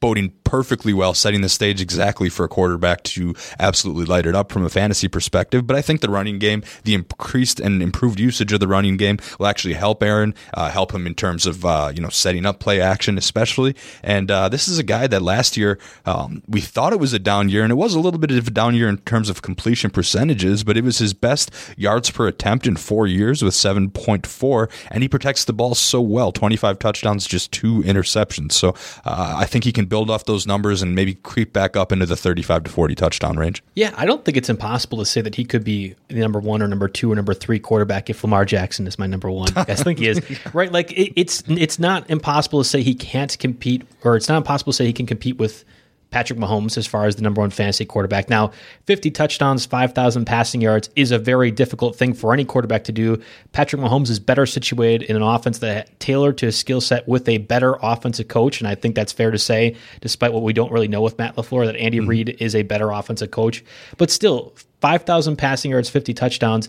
boding 0.00 0.32
perfectly 0.44 0.94
well, 0.94 1.12
setting 1.12 1.42
the 1.42 1.48
stage 1.48 1.80
exactly 1.80 2.28
for 2.30 2.44
a 2.44 2.48
quarterback 2.48 3.02
to 3.02 3.34
absolutely 3.58 4.06
light 4.06 4.24
it 4.24 4.34
up 4.34 4.50
from 4.50 4.64
a 4.64 4.70
fantasy 4.70 5.06
perspective. 5.06 5.66
But 5.66 5.76
I 5.76 5.82
think 5.82 6.00
the 6.00 6.08
running 6.08 6.38
game, 6.38 6.62
the 6.84 6.94
increased 6.94 7.60
and 7.60 7.82
improved 7.82 8.18
usage 8.18 8.52
of 8.52 8.60
the 8.60 8.68
running 8.68 8.96
game, 8.96 9.18
will 9.38 9.46
actually 9.46 9.74
help 9.74 10.02
Aaron, 10.02 10.34
uh, 10.54 10.70
help 10.70 10.94
him 10.94 11.06
in 11.06 11.14
terms 11.14 11.46
of 11.46 11.64
uh, 11.64 11.92
you 11.94 12.00
know 12.00 12.08
setting 12.08 12.46
up 12.46 12.60
play 12.60 12.80
action, 12.80 13.18
especially. 13.18 13.76
And 14.02 14.30
uh, 14.30 14.48
this 14.48 14.68
is 14.68 14.78
a 14.78 14.82
guy 14.82 15.06
that 15.06 15.20
last 15.20 15.56
year 15.56 15.78
um, 16.06 16.42
we 16.46 16.60
thought 16.60 16.92
it 16.92 17.00
was 17.00 17.12
a 17.12 17.18
down 17.18 17.48
year, 17.48 17.62
and 17.62 17.70
it 17.70 17.76
was 17.76 17.94
a 17.94 18.00
little 18.00 18.18
bit 18.18 18.30
of 18.30 18.48
a 18.48 18.50
down 18.50 18.74
year 18.74 18.88
in 18.88 18.98
terms 18.98 19.28
of 19.28 19.42
completion 19.42 19.90
percentages, 19.90 20.64
but 20.64 20.76
it 20.76 20.84
was 20.84 20.98
his 20.98 21.12
best 21.12 21.50
yards 21.76 22.10
per 22.10 22.26
attempt 22.26 22.66
in 22.66 22.76
four 22.76 23.06
years 23.06 23.42
with 23.42 23.54
seven 23.54 23.90
point 23.90 24.26
four, 24.26 24.68
and 24.90 25.02
he 25.02 25.08
protects 25.08 25.44
the 25.44 25.52
ball 25.52 25.74
so 25.74 26.00
well, 26.00 26.32
twenty 26.32 26.56
five 26.56 26.78
touchdowns, 26.78 27.26
just 27.26 27.52
two 27.52 27.82
interceptions. 27.82 28.52
So 28.52 28.70
uh, 29.04 29.36
I 29.38 29.44
think 29.44 29.64
he 29.64 29.72
can 29.72 29.87
build 29.88 30.10
off 30.10 30.24
those 30.24 30.46
numbers 30.46 30.82
and 30.82 30.94
maybe 30.94 31.14
creep 31.14 31.52
back 31.52 31.76
up 31.76 31.92
into 31.92 32.06
the 32.06 32.16
35 32.16 32.64
to 32.64 32.70
40 32.70 32.94
touchdown 32.94 33.36
range. 33.36 33.62
Yeah, 33.74 33.94
I 33.96 34.06
don't 34.06 34.24
think 34.24 34.36
it's 34.36 34.48
impossible 34.48 34.98
to 34.98 35.04
say 35.04 35.20
that 35.20 35.34
he 35.34 35.44
could 35.44 35.64
be 35.64 35.94
the 36.08 36.20
number 36.20 36.38
one 36.38 36.62
or 36.62 36.68
number 36.68 36.88
two 36.88 37.10
or 37.10 37.14
number 37.14 37.34
three 37.34 37.58
quarterback 37.58 38.10
if 38.10 38.22
Lamar 38.22 38.44
Jackson 38.44 38.86
is 38.86 38.98
my 38.98 39.06
number 39.06 39.30
one. 39.30 39.48
I 39.56 39.74
think 39.74 39.98
he 39.98 40.08
is. 40.08 40.20
right? 40.54 40.70
Like 40.70 40.92
it, 40.92 41.12
it's 41.16 41.42
it's 41.48 41.78
not 41.78 42.08
impossible 42.10 42.62
to 42.62 42.68
say 42.68 42.82
he 42.82 42.94
can't 42.94 43.38
compete, 43.38 43.82
or 44.04 44.16
it's 44.16 44.28
not 44.28 44.36
impossible 44.38 44.72
to 44.72 44.76
say 44.76 44.86
he 44.86 44.92
can 44.92 45.06
compete 45.06 45.38
with 45.38 45.64
Patrick 46.10 46.38
Mahomes 46.38 46.78
as 46.78 46.86
far 46.86 47.06
as 47.06 47.16
the 47.16 47.22
number 47.22 47.40
one 47.40 47.50
fantasy 47.50 47.84
quarterback. 47.84 48.30
Now, 48.30 48.52
50 48.86 49.10
touchdowns, 49.10 49.66
5,000 49.66 50.24
passing 50.24 50.60
yards 50.60 50.88
is 50.96 51.10
a 51.10 51.18
very 51.18 51.50
difficult 51.50 51.96
thing 51.96 52.14
for 52.14 52.32
any 52.32 52.44
quarterback 52.44 52.84
to 52.84 52.92
do. 52.92 53.20
Patrick 53.52 53.82
Mahomes 53.82 54.08
is 54.08 54.18
better 54.18 54.46
situated 54.46 55.02
in 55.02 55.16
an 55.16 55.22
offense 55.22 55.58
that 55.58 55.98
tailored 56.00 56.38
to 56.38 56.46
his 56.46 56.56
skill 56.56 56.80
set 56.80 57.06
with 57.06 57.28
a 57.28 57.38
better 57.38 57.76
offensive 57.82 58.28
coach, 58.28 58.60
and 58.60 58.68
I 58.68 58.74
think 58.74 58.94
that's 58.94 59.12
fair 59.12 59.30
to 59.30 59.38
say, 59.38 59.76
despite 60.00 60.32
what 60.32 60.42
we 60.42 60.52
don't 60.52 60.72
really 60.72 60.88
know 60.88 61.02
with 61.02 61.18
Matt 61.18 61.36
LaFleur, 61.36 61.66
that 61.66 61.76
Andy 61.76 61.98
mm-hmm. 61.98 62.08
Reid 62.08 62.36
is 62.40 62.54
a 62.54 62.62
better 62.62 62.90
offensive 62.90 63.30
coach. 63.30 63.62
But 63.98 64.10
still, 64.10 64.54
5,000 64.80 65.36
passing 65.36 65.72
yards, 65.72 65.90
50 65.90 66.14
touchdowns 66.14 66.68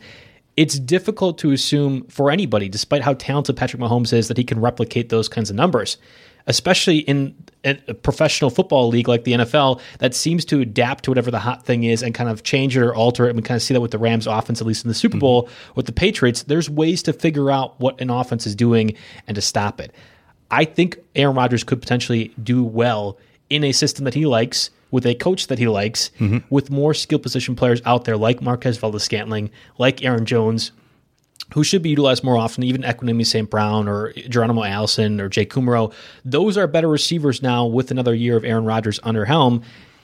it's 0.58 0.78
difficult 0.78 1.38
to 1.38 1.54
assume 1.54 2.04
for 2.08 2.30
anybody, 2.30 2.68
despite 2.68 3.02
how 3.02 3.14
talented 3.14 3.56
Patrick 3.56 3.82
Mahomes 3.82 4.12
is, 4.12 4.28
that 4.28 4.36
he 4.36 4.44
can 4.44 4.60
replicate 4.60 5.08
those 5.08 5.30
kinds 5.30 5.50
of 5.50 5.56
numbers 5.56 5.96
especially 6.48 7.00
in 7.00 7.36
a 7.64 7.94
professional 7.94 8.50
football 8.50 8.88
league 8.88 9.08
like 9.08 9.26
the 9.26 9.34
NFL 9.34 9.82
that 10.00 10.16
seems 10.16 10.46
to 10.46 10.62
adapt 10.62 11.04
to 11.04 11.12
whatever 11.12 11.30
the 11.30 11.40
hot 11.40 11.66
thing 11.66 11.84
is 11.84 12.02
and 12.02 12.16
kind 12.16 12.30
of 12.30 12.44
change 12.44 12.78
it 12.78 12.82
or 12.82 12.96
alter 12.96 13.26
it. 13.26 13.30
And 13.30 13.38
we 13.38 13.44
kind 13.44 13.58
of 13.58 13.62
see 13.62 13.74
that 13.74 13.82
with 13.82 13.92
the 13.92 13.98
Rams 13.98 14.28
offense, 14.28 14.62
at 14.62 14.68
least 14.68 14.86
in 14.86 14.88
the 14.88 14.94
Super 14.94 15.18
Bowl. 15.18 15.44
Mm-hmm. 15.44 15.72
With 15.76 15.86
the 15.86 15.92
Patriots, 15.92 16.44
there's 16.44 16.70
ways 16.70 17.04
to 17.04 17.14
figure 17.14 17.52
out 17.52 17.80
what 17.80 18.00
an 18.00 18.10
offense 18.10 18.48
is 18.48 18.56
doing 18.56 18.96
and 19.28 19.36
to 19.36 19.42
stop 19.42 19.82
it. 19.82 19.94
I 20.50 20.66
think 20.66 20.98
Aaron 21.16 21.36
Rodgers 21.36 21.64
could 21.64 21.82
potentially 21.82 22.34
do 22.42 22.64
well 22.64 23.18
in 23.50 23.64
a 23.64 23.72
system 23.72 24.06
that 24.06 24.14
he 24.14 24.26
likes 24.26 24.70
with 24.92 25.06
a 25.06 25.14
coach 25.16 25.48
that 25.48 25.60
he 25.60 25.68
likes, 25.68 26.10
mm-hmm. 26.20 26.40
with 26.50 26.72
more 26.72 26.94
skill 26.94 27.20
position 27.20 27.56
players 27.56 27.82
out 27.86 28.06
there 28.06 28.18
like 28.18 28.42
Marquez 28.42 28.78
Valdes-Scantling, 28.78 29.52
like 29.78 30.04
Aaron 30.04 30.26
Jones, 30.26 30.72
who 31.54 31.64
should 31.64 31.82
be 31.82 31.90
utilized 31.90 32.24
more 32.24 32.38
often, 32.38 32.64
even 32.64 32.84
Equanimeous 32.84 33.28
St. 33.28 33.50
Brown 33.50 33.88
or 33.88 34.14
Geronimo 34.14 34.64
Allison 34.64 35.20
or 35.20 35.30
Jake 35.30 35.52
Kumerow. 35.52 35.94
Those 36.24 36.58
are 36.58 36.68
better 36.68 36.88
receivers 36.88 37.42
now 37.42 37.66
with 37.66 37.92
another 37.92 38.14
year 38.14 38.38
of 38.38 38.44
Aaron 38.44 38.66
Rodgers 38.66 39.00
under 39.04 39.26
helm 39.26 39.64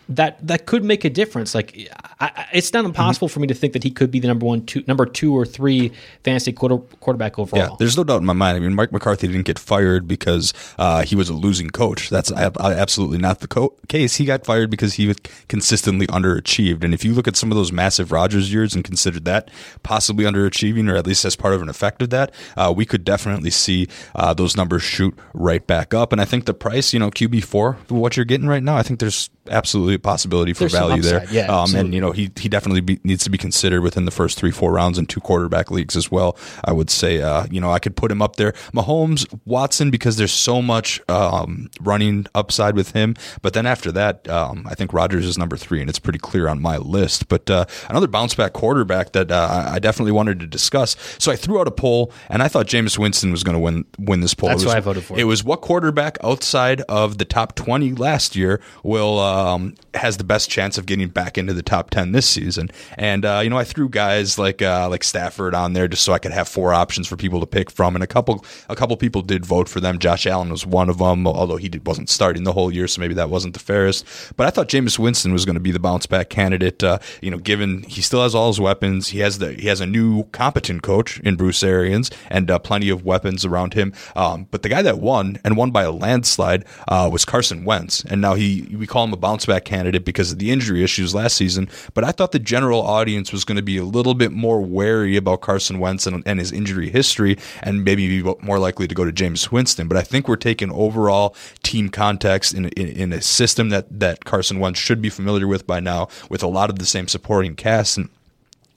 that 0.09 0.45
that 0.45 0.65
could 0.65 0.83
make 0.83 1.03
a 1.03 1.09
difference. 1.09 1.55
Like, 1.55 1.89
I, 2.19 2.47
it's 2.53 2.73
not 2.73 2.85
impossible 2.85 3.27
mm-hmm. 3.27 3.33
for 3.33 3.39
me 3.39 3.47
to 3.47 3.53
think 3.53 3.73
that 3.73 3.83
he 3.83 3.91
could 3.91 4.11
be 4.11 4.19
the 4.19 4.27
number 4.27 4.45
one, 4.45 4.65
two, 4.65 4.83
number 4.87 5.05
two 5.05 5.35
or 5.35 5.45
three 5.45 5.91
fantasy 6.23 6.53
quarter, 6.53 6.77
quarterback 6.77 7.39
overall. 7.39 7.69
Yeah, 7.71 7.75
there's 7.79 7.97
no 7.97 8.03
doubt 8.03 8.19
in 8.19 8.25
my 8.25 8.33
mind. 8.33 8.57
I 8.57 8.59
mean, 8.59 8.75
Mike 8.75 8.91
McCarthy 8.91 9.27
didn't 9.27 9.43
get 9.43 9.59
fired 9.59 10.07
because 10.07 10.53
uh, 10.77 11.03
he 11.03 11.15
was 11.15 11.29
a 11.29 11.33
losing 11.33 11.69
coach. 11.69 12.09
That's 12.09 12.31
absolutely 12.31 13.17
not 13.17 13.39
the 13.39 13.47
co- 13.47 13.73
case. 13.87 14.15
He 14.17 14.25
got 14.25 14.45
fired 14.45 14.69
because 14.69 14.93
he 14.95 15.07
was 15.07 15.17
consistently 15.47 16.07
underachieved. 16.07 16.83
And 16.83 16.93
if 16.93 17.03
you 17.03 17.13
look 17.13 17.27
at 17.27 17.35
some 17.35 17.51
of 17.51 17.57
those 17.57 17.71
massive 17.71 18.11
Rodgers 18.11 18.53
years 18.53 18.75
and 18.75 18.83
consider 18.83 19.19
that 19.21 19.49
possibly 19.83 20.25
underachieving, 20.25 20.91
or 20.91 20.95
at 20.95 21.07
least 21.07 21.25
as 21.25 21.35
part 21.35 21.53
of 21.53 21.61
an 21.61 21.69
effect 21.69 22.01
of 22.01 22.09
that, 22.11 22.33
uh, 22.55 22.73
we 22.75 22.85
could 22.85 23.03
definitely 23.03 23.49
see 23.49 23.87
uh, 24.13 24.33
those 24.33 24.55
numbers 24.55 24.83
shoot 24.83 25.17
right 25.33 25.65
back 25.65 25.93
up. 25.93 26.11
And 26.11 26.21
I 26.21 26.25
think 26.25 26.45
the 26.45 26.53
price, 26.53 26.93
you 26.93 26.99
know, 26.99 27.09
QB 27.09 27.43
four, 27.43 27.73
what 27.89 28.15
you're 28.15 28.25
getting 28.25 28.47
right 28.47 28.63
now, 28.63 28.77
I 28.77 28.83
think 28.83 28.99
there's 28.99 29.29
absolutely 29.49 29.94
a 29.95 29.99
possibility 29.99 30.53
for 30.53 30.61
There's 30.61 30.73
value 30.73 31.01
there. 31.01 31.25
Yeah, 31.31 31.47
um, 31.47 31.73
and 31.75 31.93
you 31.93 32.01
know 32.01 32.11
he 32.11 32.31
he 32.37 32.49
definitely 32.49 32.81
be, 32.81 32.99
needs 33.03 33.23
to 33.23 33.29
be 33.29 33.37
considered 33.37 33.81
within 33.81 34.05
the 34.05 34.11
first 34.11 34.37
three 34.37 34.51
four 34.51 34.73
rounds 34.73 34.97
in 34.97 35.05
two 35.05 35.19
quarterback 35.19 35.71
leagues 35.71 35.95
as 35.95 36.11
well. 36.11 36.37
I 36.63 36.71
would 36.71 36.89
say 36.89 37.21
uh, 37.21 37.47
you 37.49 37.59
know 37.59 37.71
I 37.71 37.79
could 37.79 37.95
put 37.95 38.11
him 38.11 38.21
up 38.21 38.35
there. 38.35 38.51
Mahomes, 38.73 39.25
Watson 39.45 39.91
because 39.91 40.17
there's 40.17 40.31
so 40.31 40.61
much 40.61 41.01
um, 41.09 41.69
running 41.81 42.27
upside 42.35 42.75
with 42.75 42.91
him. 42.91 43.15
But 43.41 43.53
then 43.53 43.65
after 43.65 43.91
that, 43.93 44.27
um, 44.27 44.67
I 44.69 44.75
think 44.75 44.93
Rodgers 44.93 45.25
is 45.25 45.37
number 45.37 45.57
three, 45.57 45.81
and 45.81 45.89
it's 45.89 45.99
pretty 45.99 46.19
clear 46.19 46.47
on 46.47 46.61
my 46.61 46.77
list. 46.77 47.27
But 47.27 47.49
uh, 47.49 47.65
another 47.89 48.07
bounce 48.07 48.35
back 48.35 48.53
quarterback 48.53 49.13
that 49.13 49.31
uh, 49.31 49.69
I 49.71 49.79
definitely 49.79 50.11
wanted 50.11 50.39
to 50.41 50.47
discuss. 50.47 50.95
So 51.19 51.31
I 51.31 51.35
threw 51.35 51.59
out 51.59 51.67
a 51.67 51.71
poll, 51.71 52.11
and 52.29 52.43
I 52.43 52.47
thought 52.47 52.67
Jameis 52.67 52.97
Winston 52.97 53.31
was 53.31 53.43
going 53.43 53.55
to 53.55 53.59
win 53.59 53.85
win 53.97 54.21
this 54.21 54.33
poll. 54.33 54.49
That's 54.49 54.63
was, 54.63 54.73
why 54.73 54.77
I 54.77 54.81
voted 54.81 55.03
for. 55.03 55.17
It 55.17 55.25
was 55.25 55.43
what 55.43 55.61
quarterback 55.61 56.17
outside 56.23 56.81
of 56.81 57.17
the 57.17 57.25
top 57.25 57.55
twenty 57.55 57.93
last 57.93 58.35
year 58.35 58.61
will 58.83 59.19
um, 59.19 59.75
has 59.95 60.17
the 60.17 60.23
best 60.23 60.49
chance 60.49 60.77
of 60.77 60.85
getting 60.85 61.07
back 61.09 61.37
into 61.37 61.53
the 61.53 61.63
top 61.63 61.89
10 61.89 62.11
this 62.11 62.27
season. 62.27 62.69
And, 62.97 63.25
uh, 63.25 63.41
you 63.43 63.49
know, 63.49 63.57
I 63.57 63.63
threw 63.63 63.89
guys 63.89 64.37
like, 64.37 64.61
uh, 64.61 64.89
like 64.89 65.03
Stafford 65.03 65.55
on 65.55 65.73
there 65.73 65.87
just 65.87 66.03
so 66.03 66.13
I 66.13 66.19
could 66.19 66.31
have 66.31 66.47
four 66.47 66.73
options 66.73 67.07
for 67.07 67.15
people 67.15 67.39
to 67.39 67.45
pick 67.45 67.71
from. 67.71 67.95
And 67.95 68.03
a 68.03 68.07
couple, 68.07 68.45
a 68.69 68.75
couple 68.75 68.95
people 68.97 69.21
did 69.21 69.45
vote 69.45 69.69
for 69.69 69.79
them. 69.79 69.99
Josh 69.99 70.25
Allen 70.25 70.49
was 70.49 70.65
one 70.65 70.89
of 70.89 70.97
them, 70.97 71.25
although 71.27 71.57
he 71.57 71.69
did, 71.69 71.85
wasn't 71.87 72.09
starting 72.09 72.43
the 72.43 72.53
whole 72.53 72.71
year. 72.71 72.87
So 72.87 73.01
maybe 73.01 73.13
that 73.15 73.29
wasn't 73.29 73.53
the 73.53 73.59
fairest. 73.59 74.05
But 74.35 74.47
I 74.47 74.49
thought 74.49 74.69
Jameis 74.69 74.99
Winston 74.99 75.33
was 75.33 75.45
going 75.45 75.55
to 75.55 75.59
be 75.61 75.71
the 75.71 75.79
bounce 75.79 76.05
back 76.05 76.29
candidate. 76.29 76.83
Uh, 76.83 76.99
you 77.21 77.31
know, 77.31 77.37
given 77.37 77.83
he 77.83 78.01
still 78.01 78.23
has 78.23 78.35
all 78.35 78.47
his 78.47 78.59
weapons, 78.59 79.09
he 79.09 79.19
has 79.19 79.39
the, 79.39 79.53
he 79.53 79.67
has 79.67 79.81
a 79.81 79.85
new 79.85 80.23
competent 80.25 80.81
coach 80.81 81.19
in 81.21 81.35
Bruce 81.35 81.63
Arians 81.63 82.11
and 82.29 82.51
uh, 82.51 82.59
plenty 82.59 82.89
of 82.89 83.05
weapons 83.05 83.45
around 83.45 83.73
him. 83.73 83.93
Um, 84.15 84.47
but 84.51 84.61
the 84.61 84.69
guy 84.69 84.81
that 84.81 84.99
won 84.99 85.37
and 85.43 85.57
won 85.57 85.71
by 85.71 85.83
a 85.83 85.91
landslide 85.91 86.65
uh, 86.87 87.09
was 87.11 87.25
Carson 87.25 87.65
Wentz. 87.65 88.03
And 88.05 88.21
now 88.21 88.33
he, 88.33 88.75
we 88.75 88.87
call 88.87 89.03
him 89.05 89.13
a 89.13 89.17
bounce 89.17 89.45
back 89.45 89.65
candidate 89.65 89.84
because 90.03 90.31
of 90.31 90.39
the 90.39 90.51
injury 90.51 90.83
issues 90.83 91.15
last 91.15 91.37
season. 91.37 91.69
But 91.93 92.03
I 92.03 92.11
thought 92.11 92.31
the 92.31 92.39
general 92.39 92.81
audience 92.81 93.31
was 93.31 93.43
going 93.43 93.57
to 93.57 93.63
be 93.63 93.77
a 93.77 93.83
little 93.83 94.13
bit 94.13 94.31
more 94.31 94.61
wary 94.61 95.15
about 95.15 95.41
Carson 95.41 95.79
Wentz 95.79 96.05
and, 96.05 96.23
and 96.25 96.39
his 96.39 96.51
injury 96.51 96.89
history 96.89 97.37
and 97.61 97.83
maybe 97.83 98.21
be 98.21 98.35
more 98.41 98.59
likely 98.59 98.87
to 98.87 98.95
go 98.95 99.05
to 99.05 99.11
James 99.11 99.51
Winston. 99.51 99.87
But 99.87 99.97
I 99.97 100.01
think 100.01 100.27
we're 100.27 100.35
taking 100.35 100.71
overall 100.71 101.35
team 101.63 101.89
context 101.89 102.53
in, 102.53 102.65
in, 102.69 102.87
in 102.87 103.13
a 103.13 103.21
system 103.21 103.69
that, 103.69 103.87
that 103.99 104.25
Carson 104.25 104.59
Wentz 104.59 104.79
should 104.79 105.01
be 105.01 105.09
familiar 105.09 105.47
with 105.47 105.65
by 105.67 105.79
now 105.79 106.07
with 106.29 106.43
a 106.43 106.47
lot 106.47 106.69
of 106.69 106.79
the 106.79 106.85
same 106.85 107.07
supporting 107.07 107.55
cast. 107.55 107.97
And 107.97 108.09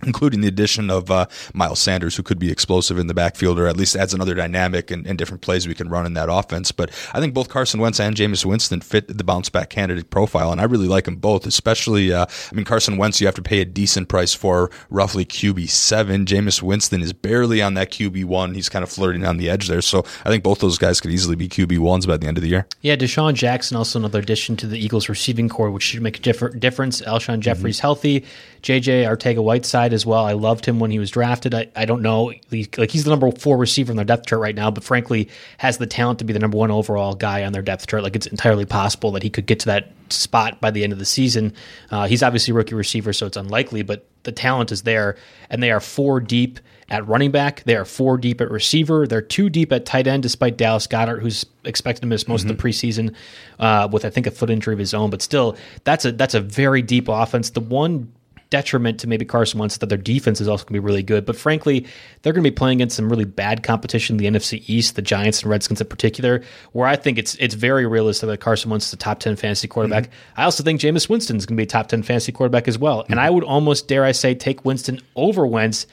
including 0.03 0.41
the 0.41 0.49
addition 0.49 0.91
of 0.91 1.11
uh, 1.11 1.27
Miles 1.55 1.81
Sanders, 1.81 2.17
who 2.17 2.23
could 2.23 2.39
be 2.39 2.51
explosive 2.51 2.99
in 2.99 3.07
the 3.07 3.15
backfield, 3.15 3.59
or 3.59 3.67
at 3.67 3.77
least 3.77 3.97
adds 3.97 4.15
another 4.15 4.35
dynamic 4.35 4.91
and, 4.91 5.07
and, 5.07 5.19
different 5.19 5.43
plays 5.43 5.67
we 5.67 5.75
can 5.75 5.89
run 5.89 6.07
in 6.07 6.15
that 6.15 6.29
offense. 6.31 6.71
But 6.71 6.91
I 7.13 7.21
think 7.21 7.35
both 7.35 7.49
Carson 7.49 7.81
Wentz 7.81 7.99
and 7.99 8.15
Jameis 8.15 8.45
Winston 8.45 8.81
fit 8.81 9.09
the 9.09 9.25
bounce 9.25 9.49
back 9.49 9.71
candidate 9.71 10.11
profile, 10.11 10.53
and 10.53 10.61
I 10.61 10.65
really 10.65 10.87
like 10.87 11.07
them 11.07 11.17
both. 11.17 11.45
Especially, 11.47 12.13
uh, 12.13 12.27
I 12.27 12.55
mean, 12.55 12.65
Carson 12.65 12.97
Wentz, 12.97 13.21
you 13.21 13.27
have 13.27 13.35
to 13.35 13.43
pay 13.43 13.61
a 13.61 13.65
decent 13.65 14.09
price 14.09 14.33
for, 14.35 14.71
roughly 14.91 15.25
QB 15.25 15.69
seven. 15.71 16.25
Jameis 16.25 16.63
Winston 16.63 17.03
is 17.03 17.13
barely 17.13 17.61
on 17.61 17.75
that 17.75 17.91
QB 17.91 18.25
one. 18.27 18.55
He's 18.55 18.69
kind 18.69 18.83
of 18.85 18.91
flirting 18.91 19.25
on 19.25 19.39
the 19.39 19.51
edge 19.51 19.69
there. 19.69 19.83
So 19.83 20.05
I 20.25 20.31
think 20.31 20.45
both 20.45 20.61
those 20.61 20.79
guys 20.79 21.01
could 21.01 21.11
easily 21.11 21.35
be 21.35 21.49
QB 21.49 21.79
ones 21.81 22.07
by 22.07 22.17
the 22.17 22.27
end 22.27 22.39
of 22.39 22.43
the 22.43 22.49
year. 22.49 22.67
Yeah, 22.83 22.95
DeSean 22.97 23.35
Jackson 23.35 23.77
also 23.77 23.99
another 23.99 24.21
addition 24.21 24.57
to 24.59 24.67
the 24.67 24.79
Eagles 24.79 25.09
receiving 25.09 25.49
core, 25.49 25.71
which 25.71 25.83
should 25.83 26.03
make 26.03 26.19
a 26.19 26.21
difference. 26.21 27.01
Alshon 27.03 27.41
Jeffery's 27.41 27.79
mm-hmm. 27.79 27.83
healthy. 27.83 28.25
JJ 28.63 29.07
Arcega 29.07 29.43
Whiteside 29.43 29.88
upside 29.89 29.95
as 29.95 30.07
well. 30.07 30.25
I 30.25 30.33
loved 30.33 30.67
him 30.67 30.79
when 30.79 30.91
he 30.91 30.99
was 30.99 31.11
drafted. 31.11 31.55
I, 31.55 31.69
I 31.75 31.85
don't 31.85 32.03
know, 32.03 32.33
like 32.51 32.91
he's 32.91 33.05
the 33.05 33.11
number 33.11 33.31
four 33.33 33.57
receiver 33.57 33.93
on 33.93 33.97
their 33.97 34.05
depth 34.05 34.27
chart 34.27 34.41
right 34.41 34.55
now, 34.55 34.71
but 34.71 34.85
frankly 34.85 35.29
has 35.59 35.79
the 35.79 35.87
talent 35.87 36.19
to 36.21 36.25
be 36.25 36.33
the 36.33 36.39
number 36.39 36.57
one 36.57 36.71
overall 36.71 37.15
guy 37.15 37.45
on 37.45 37.53
their 37.53 37.63
depth 37.63 37.87
chart. 37.87 38.03
Like 38.03 38.17
it's 38.17 38.27
entirely 38.27 38.67
possible 38.67 39.13
that 39.13 39.23
he 39.23 39.31
could 39.31 39.47
get 39.47 39.61
to 39.61 39.67
that 39.67 39.93
spot 40.11 40.61
by 40.61 40.71
the 40.71 40.85
end 40.85 40.93
of 40.93 40.99
the 40.99 41.05
season. 41.05 41.53
Uh, 41.91 42.07
he's 42.07 42.23
obviously 42.23 42.53
a 42.53 42.55
rookie 42.55 42.75
receiver, 42.75 43.13
so 43.13 43.27
it's 43.27 43.37
unlikely, 43.37 43.83
but 43.83 44.07
the 44.25 44.33
talent 44.33 44.73
is 44.73 44.83
there, 44.83 45.17
and 45.49 45.63
they 45.63 45.71
are 45.71 45.81
four 45.81 46.21
deep 46.21 46.61
at 46.91 47.07
running 47.07 47.31
back. 47.31 47.63
They 47.65 47.77
are 47.77 47.85
four 47.85 48.17
deep 48.17 48.41
at 48.41 48.51
receiver. 48.51 49.07
They're 49.07 49.23
two 49.23 49.51
deep 49.51 49.73
at 49.73 49.85
tight 49.85 50.07
end, 50.07 50.23
despite 50.23 50.57
Dallas 50.57 50.87
Goedert, 50.87 51.21
who's 51.21 51.45
expected 51.65 52.01
to 52.01 52.07
miss 52.07 52.27
most 52.27 52.43
mm-hmm. 52.43 52.51
of 52.51 52.57
the 52.57 52.63
mm-hmm. 52.63 53.11
preseason 53.11 53.15
uh, 53.59 53.89
with 53.91 54.05
I 54.05 54.11
think 54.11 54.27
a 54.27 54.31
foot 54.31 54.51
injury 54.51 54.73
of 54.73 54.79
his 54.79 54.95
own. 54.95 55.11
But 55.11 55.23
still, 55.23 55.57
that's 55.85 56.05
a 56.05 56.13
that's 56.13 56.35
a 56.35 56.41
very 56.41 56.83
deep 56.83 57.09
offense. 57.09 57.51
The 57.51 57.61
one 57.61 58.13
detriment 58.51 59.01
to 59.01 59.07
maybe 59.07 59.25
Carson 59.25 59.59
Wentz 59.59 59.77
that 59.79 59.89
their 59.89 59.99
defense 59.99 60.41
is 60.41 60.49
also 60.49 60.65
going 60.65 60.69
to 60.69 60.81
be 60.81 60.87
really 60.87 61.03
good. 61.03 61.27
But 61.27 61.37
frankly, 61.37 61.87
they're 62.23 62.33
going 62.33 62.45
to 62.45 62.51
be 62.51 62.55
playing 62.55 62.79
against 62.79 62.97
some 62.97 63.09
really 63.09 63.25
bad 63.25 63.63
competition, 63.63 64.17
the 64.17 64.27
NFC 64.27 64.63
East, 64.67 64.97
the 64.97 65.03
Giants 65.03 65.43
and 65.43 65.51
Redskins 65.51 65.81
in 65.81 65.87
particular, 65.87 66.43
where 66.73 66.87
I 66.87 66.97
think 66.97 67.19
it's 67.19 67.35
it's 67.37 67.55
very 67.55 67.87
realistic 67.87 68.29
that 68.29 68.41
Carson 68.41 68.71
Wentz 68.71 68.87
is 68.87 68.93
a 68.93 68.97
top 68.97 69.21
10 69.21 69.37
fantasy 69.37 69.69
quarterback. 69.69 70.05
Mm-hmm. 70.05 70.41
I 70.41 70.45
also 70.45 70.63
think 70.63 70.81
Jameis 70.81 71.09
Winston 71.09 71.37
is 71.37 71.47
going 71.47 71.57
to 71.57 71.61
be 71.61 71.65
a 71.65 71.67
top 71.67 71.89
10 71.89 72.03
fantasy 72.03 72.33
quarterback 72.33 72.69
as 72.69 72.79
well. 72.79 73.03
Mm-hmm. 73.03 73.13
And 73.13 73.21
I 73.21 73.31
would 73.31 73.45
almost, 73.45 73.89
dare 73.89 74.05
I 74.05 74.13
say, 74.13 74.35
take 74.35 74.65
Winston 74.65 75.01
over 75.17 75.47
Wentz 75.47 75.87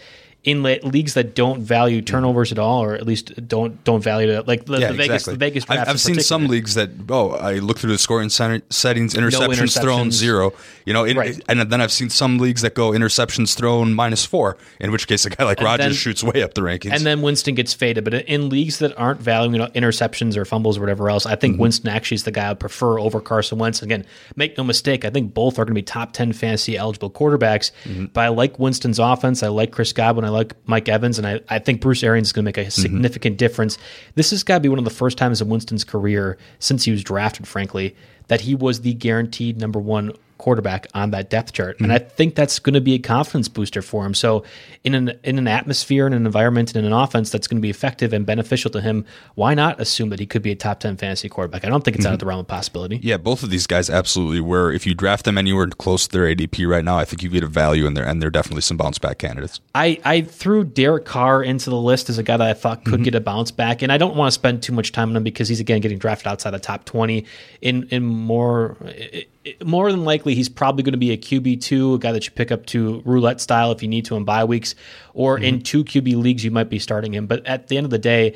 in 0.45 0.61
leagues 0.61 1.15
that 1.15 1.33
don't 1.33 1.59
value 1.59 2.01
turnovers 2.01 2.51
at 2.51 2.59
all, 2.59 2.83
or 2.83 2.93
at 2.93 3.05
least 3.05 3.47
don't 3.47 3.83
don't 3.83 4.01
value 4.01 4.29
it, 4.29 4.47
like 4.47 4.65
the, 4.65 4.77
yeah, 4.77 4.91
the 4.91 4.93
Vegas 4.93 5.15
exactly. 5.15 5.33
the 5.33 5.39
Vegas. 5.39 5.65
I've, 5.67 5.89
I've 5.89 5.99
seen 5.99 6.19
some 6.19 6.47
leagues 6.47 6.75
that 6.75 6.91
oh, 7.09 7.31
I 7.31 7.55
look 7.55 7.79
through 7.79 7.91
the 7.91 7.97
scoring 7.97 8.29
center, 8.29 8.61
settings, 8.69 9.15
interceptions, 9.15 9.39
no 9.39 9.47
interceptions, 9.49 9.81
thrown 9.81 10.11
zero. 10.11 10.53
You 10.85 10.93
know, 10.93 11.03
it, 11.03 11.17
right. 11.17 11.41
and 11.49 11.59
then 11.61 11.81
I've 11.81 11.91
seen 11.91 12.11
some 12.11 12.37
leagues 12.37 12.61
that 12.61 12.75
go 12.75 12.91
interceptions 12.91 13.55
thrown 13.55 13.95
minus 13.95 14.23
four. 14.23 14.57
In 14.79 14.91
which 14.91 15.07
case, 15.07 15.25
a 15.25 15.31
guy 15.31 15.43
like 15.43 15.59
Rodgers 15.61 15.97
shoots 15.97 16.23
way 16.23 16.43
up 16.43 16.53
the 16.53 16.61
rankings, 16.61 16.93
and 16.93 17.03
then 17.03 17.23
Winston 17.23 17.55
gets 17.55 17.73
faded. 17.73 18.03
But 18.03 18.13
in 18.13 18.49
leagues 18.49 18.77
that 18.79 18.95
aren't 18.99 19.19
valuing 19.19 19.53
you 19.53 19.59
know, 19.59 19.67
interceptions 19.67 20.37
or 20.37 20.45
fumbles 20.45 20.77
or 20.77 20.81
whatever 20.81 21.09
else, 21.09 21.25
I 21.25 21.35
think 21.35 21.53
mm-hmm. 21.53 21.63
Winston 21.63 21.89
actually 21.89 22.15
is 22.15 22.23
the 22.23 22.31
guy 22.31 22.45
I 22.45 22.49
would 22.49 22.59
prefer 22.59 22.99
over 22.99 23.19
Carson 23.19 23.57
Wentz. 23.57 23.81
Again, 23.81 24.05
make 24.35 24.57
no 24.59 24.63
mistake, 24.63 25.05
I 25.05 25.09
think 25.09 25.33
both 25.33 25.53
are 25.53 25.65
going 25.65 25.73
to 25.73 25.73
be 25.73 25.81
top 25.81 26.13
ten 26.13 26.33
fantasy 26.33 26.77
eligible 26.77 27.09
quarterbacks. 27.09 27.71
Mm-hmm. 27.85 28.05
But 28.13 28.21
I 28.21 28.27
like 28.27 28.59
Winston's 28.59 28.99
offense. 28.99 29.41
I 29.41 29.47
like 29.47 29.71
Chris 29.71 29.91
Godwin. 29.91 30.23
I 30.23 30.34
like 30.35 30.53
Mike 30.67 30.87
Evans 30.89 31.17
and 31.17 31.27
I, 31.27 31.41
I 31.49 31.59
think 31.59 31.81
Bruce 31.81 32.03
Arians 32.03 32.27
is 32.27 32.33
going 32.33 32.43
to 32.43 32.47
make 32.47 32.57
a 32.57 32.61
mm-hmm. 32.61 32.69
significant 32.69 33.33
mm-hmm. 33.33 33.39
difference. 33.39 33.77
This 34.15 34.31
has 34.31 34.43
got 34.43 34.55
to 34.55 34.59
be 34.61 34.69
one 34.69 34.79
of 34.79 34.85
the 34.85 34.91
first 34.91 35.17
times 35.17 35.41
in 35.41 35.49
Winston's 35.49 35.83
career 35.83 36.37
since 36.59 36.83
he 36.83 36.91
was 36.91 37.03
drafted, 37.03 37.47
frankly, 37.47 37.95
that 38.27 38.41
he 38.41 38.55
was 38.55 38.81
the 38.81 38.93
guaranteed 38.93 39.57
number 39.59 39.79
one 39.79 40.11
quarterback 40.37 40.87
on 40.93 41.11
that 41.11 41.29
depth 41.29 41.53
chart. 41.53 41.75
Mm-hmm. 41.75 41.85
And 41.85 41.93
I 41.93 41.99
think 41.99 42.35
that's 42.35 42.59
going 42.59 42.73
to 42.73 42.81
be 42.81 42.93
a 42.93 42.99
confidence 42.99 43.47
booster 43.47 43.81
for 43.81 44.05
him. 44.05 44.13
So 44.13 44.43
in 44.83 44.93
an 44.93 45.17
in 45.23 45.37
an 45.37 45.47
atmosphere 45.47 46.05
and 46.05 46.13
an 46.13 46.25
environment 46.25 46.75
and 46.75 46.85
in 46.85 46.91
an 46.91 46.97
offense 46.97 47.29
that's 47.29 47.47
going 47.47 47.57
to 47.57 47.61
be 47.61 47.69
effective 47.69 48.13
and 48.13 48.25
beneficial 48.25 48.69
to 48.71 48.81
him, 48.81 49.05
why 49.35 49.53
not 49.53 49.79
assume 49.79 50.09
that 50.09 50.19
he 50.19 50.25
could 50.25 50.41
be 50.41 50.51
a 50.51 50.55
top 50.55 50.79
10 50.79 50.97
fantasy 50.97 51.29
quarterback? 51.29 51.65
I 51.65 51.69
don't 51.69 51.83
think 51.83 51.95
it's 51.95 52.05
mm-hmm. 52.05 52.11
out 52.11 52.13
of 52.15 52.19
the 52.19 52.25
realm 52.25 52.41
of 52.41 52.47
possibility. 52.47 52.99
Yeah, 53.01 53.17
both 53.17 53.43
of 53.43 53.49
these 53.49 53.67
guys 53.67 53.89
absolutely 53.89 54.41
were. 54.41 54.71
If 54.71 54.85
you 54.85 54.93
draft 54.93 55.25
them 55.25 55.37
anywhere 55.37 55.67
close 55.67 56.07
to 56.07 56.11
their 56.17 56.35
ADP 56.35 56.67
right 56.69 56.83
now, 56.83 56.97
I 56.97 57.05
think 57.05 57.23
you 57.23 57.29
get 57.29 57.43
a 57.43 57.47
value 57.47 57.85
in 57.85 57.93
there 57.93 58.05
and 58.05 58.21
they're 58.21 58.29
definitely 58.29 58.61
some 58.61 58.77
bounce 58.77 58.99
back 58.99 59.19
candidates. 59.19 59.61
I, 59.73 59.99
I 60.03 60.21
threw 60.21 60.63
Derek 60.63 61.05
Carr 61.05 61.43
into 61.43 61.69
the 61.69 61.77
list 61.77 62.09
as 62.09 62.17
a 62.17 62.23
guy 62.23 62.37
that 62.37 62.47
I 62.47 62.53
thought 62.53 62.83
could 62.83 62.95
mm-hmm. 62.95 63.03
get 63.03 63.15
a 63.15 63.21
bounce 63.21 63.51
back. 63.51 63.81
And 63.81 63.91
I 63.91 63.97
don't 63.97 64.15
want 64.15 64.27
to 64.27 64.33
spend 64.33 64.63
too 64.63 64.73
much 64.73 64.91
time 64.91 65.09
on 65.09 65.15
him 65.15 65.23
because 65.23 65.47
he's 65.47 65.59
again 65.59 65.81
getting 65.81 65.97
drafted 65.97 66.27
outside 66.27 66.51
the 66.51 66.59
top 66.59 66.85
20 66.85 67.25
in 67.61 67.87
in 67.89 68.03
more 68.03 68.77
more 69.63 69.91
than 69.91 70.03
likely 70.03 70.35
he's 70.35 70.49
probably 70.49 70.83
going 70.83 70.93
to 70.93 70.97
be 70.97 71.11
a 71.11 71.17
QB2, 71.17 71.95
a 71.95 71.97
guy 71.99 72.11
that 72.11 72.25
you 72.25 72.31
pick 72.31 72.51
up 72.51 72.65
to 72.67 73.01
roulette 73.05 73.41
style 73.41 73.71
if 73.71 73.81
you 73.81 73.87
need 73.87 74.05
to 74.05 74.15
in 74.15 74.23
bye 74.23 74.43
weeks, 74.43 74.75
or 75.13 75.35
mm-hmm. 75.35 75.45
in 75.45 75.61
two 75.61 75.83
QB 75.83 76.21
leagues, 76.21 76.43
you 76.43 76.51
might 76.51 76.69
be 76.69 76.79
starting 76.79 77.13
him. 77.13 77.27
But 77.27 77.45
at 77.45 77.67
the 77.67 77.77
end 77.77 77.85
of 77.85 77.91
the 77.91 77.99
day, 77.99 78.35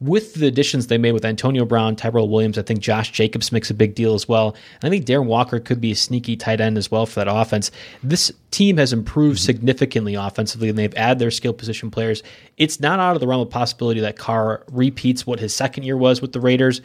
with 0.00 0.34
the 0.34 0.46
additions 0.46 0.86
they 0.86 0.96
made 0.96 1.12
with 1.12 1.26
Antonio 1.26 1.66
Brown, 1.66 1.94
Tyrell 1.94 2.28
Williams, 2.28 2.56
I 2.56 2.62
think 2.62 2.80
Josh 2.80 3.10
Jacobs 3.10 3.52
makes 3.52 3.68
a 3.70 3.74
big 3.74 3.94
deal 3.94 4.14
as 4.14 4.26
well. 4.26 4.56
And 4.80 4.84
I 4.84 4.90
think 4.90 5.04
Darren 5.04 5.26
Waller 5.26 5.60
could 5.60 5.80
be 5.80 5.92
a 5.92 5.96
sneaky 5.96 6.36
tight 6.36 6.60
end 6.60 6.78
as 6.78 6.90
well 6.90 7.04
for 7.04 7.20
that 7.20 7.28
offense. 7.28 7.70
This 8.02 8.32
team 8.50 8.78
has 8.78 8.94
improved 8.94 9.38
mm-hmm. 9.38 9.44
significantly 9.44 10.14
offensively 10.14 10.70
and 10.70 10.78
they've 10.78 10.94
added 10.94 11.18
their 11.18 11.30
skill 11.30 11.52
position 11.52 11.90
players. 11.90 12.22
It's 12.56 12.80
not 12.80 12.98
out 12.98 13.14
of 13.14 13.20
the 13.20 13.26
realm 13.26 13.42
of 13.42 13.50
possibility 13.50 14.00
that 14.00 14.16
Carr 14.16 14.64
repeats 14.72 15.26
what 15.26 15.38
his 15.38 15.54
second 15.54 15.82
year 15.82 15.98
was 15.98 16.22
with 16.22 16.32
the 16.32 16.40
Raiders, 16.40 16.80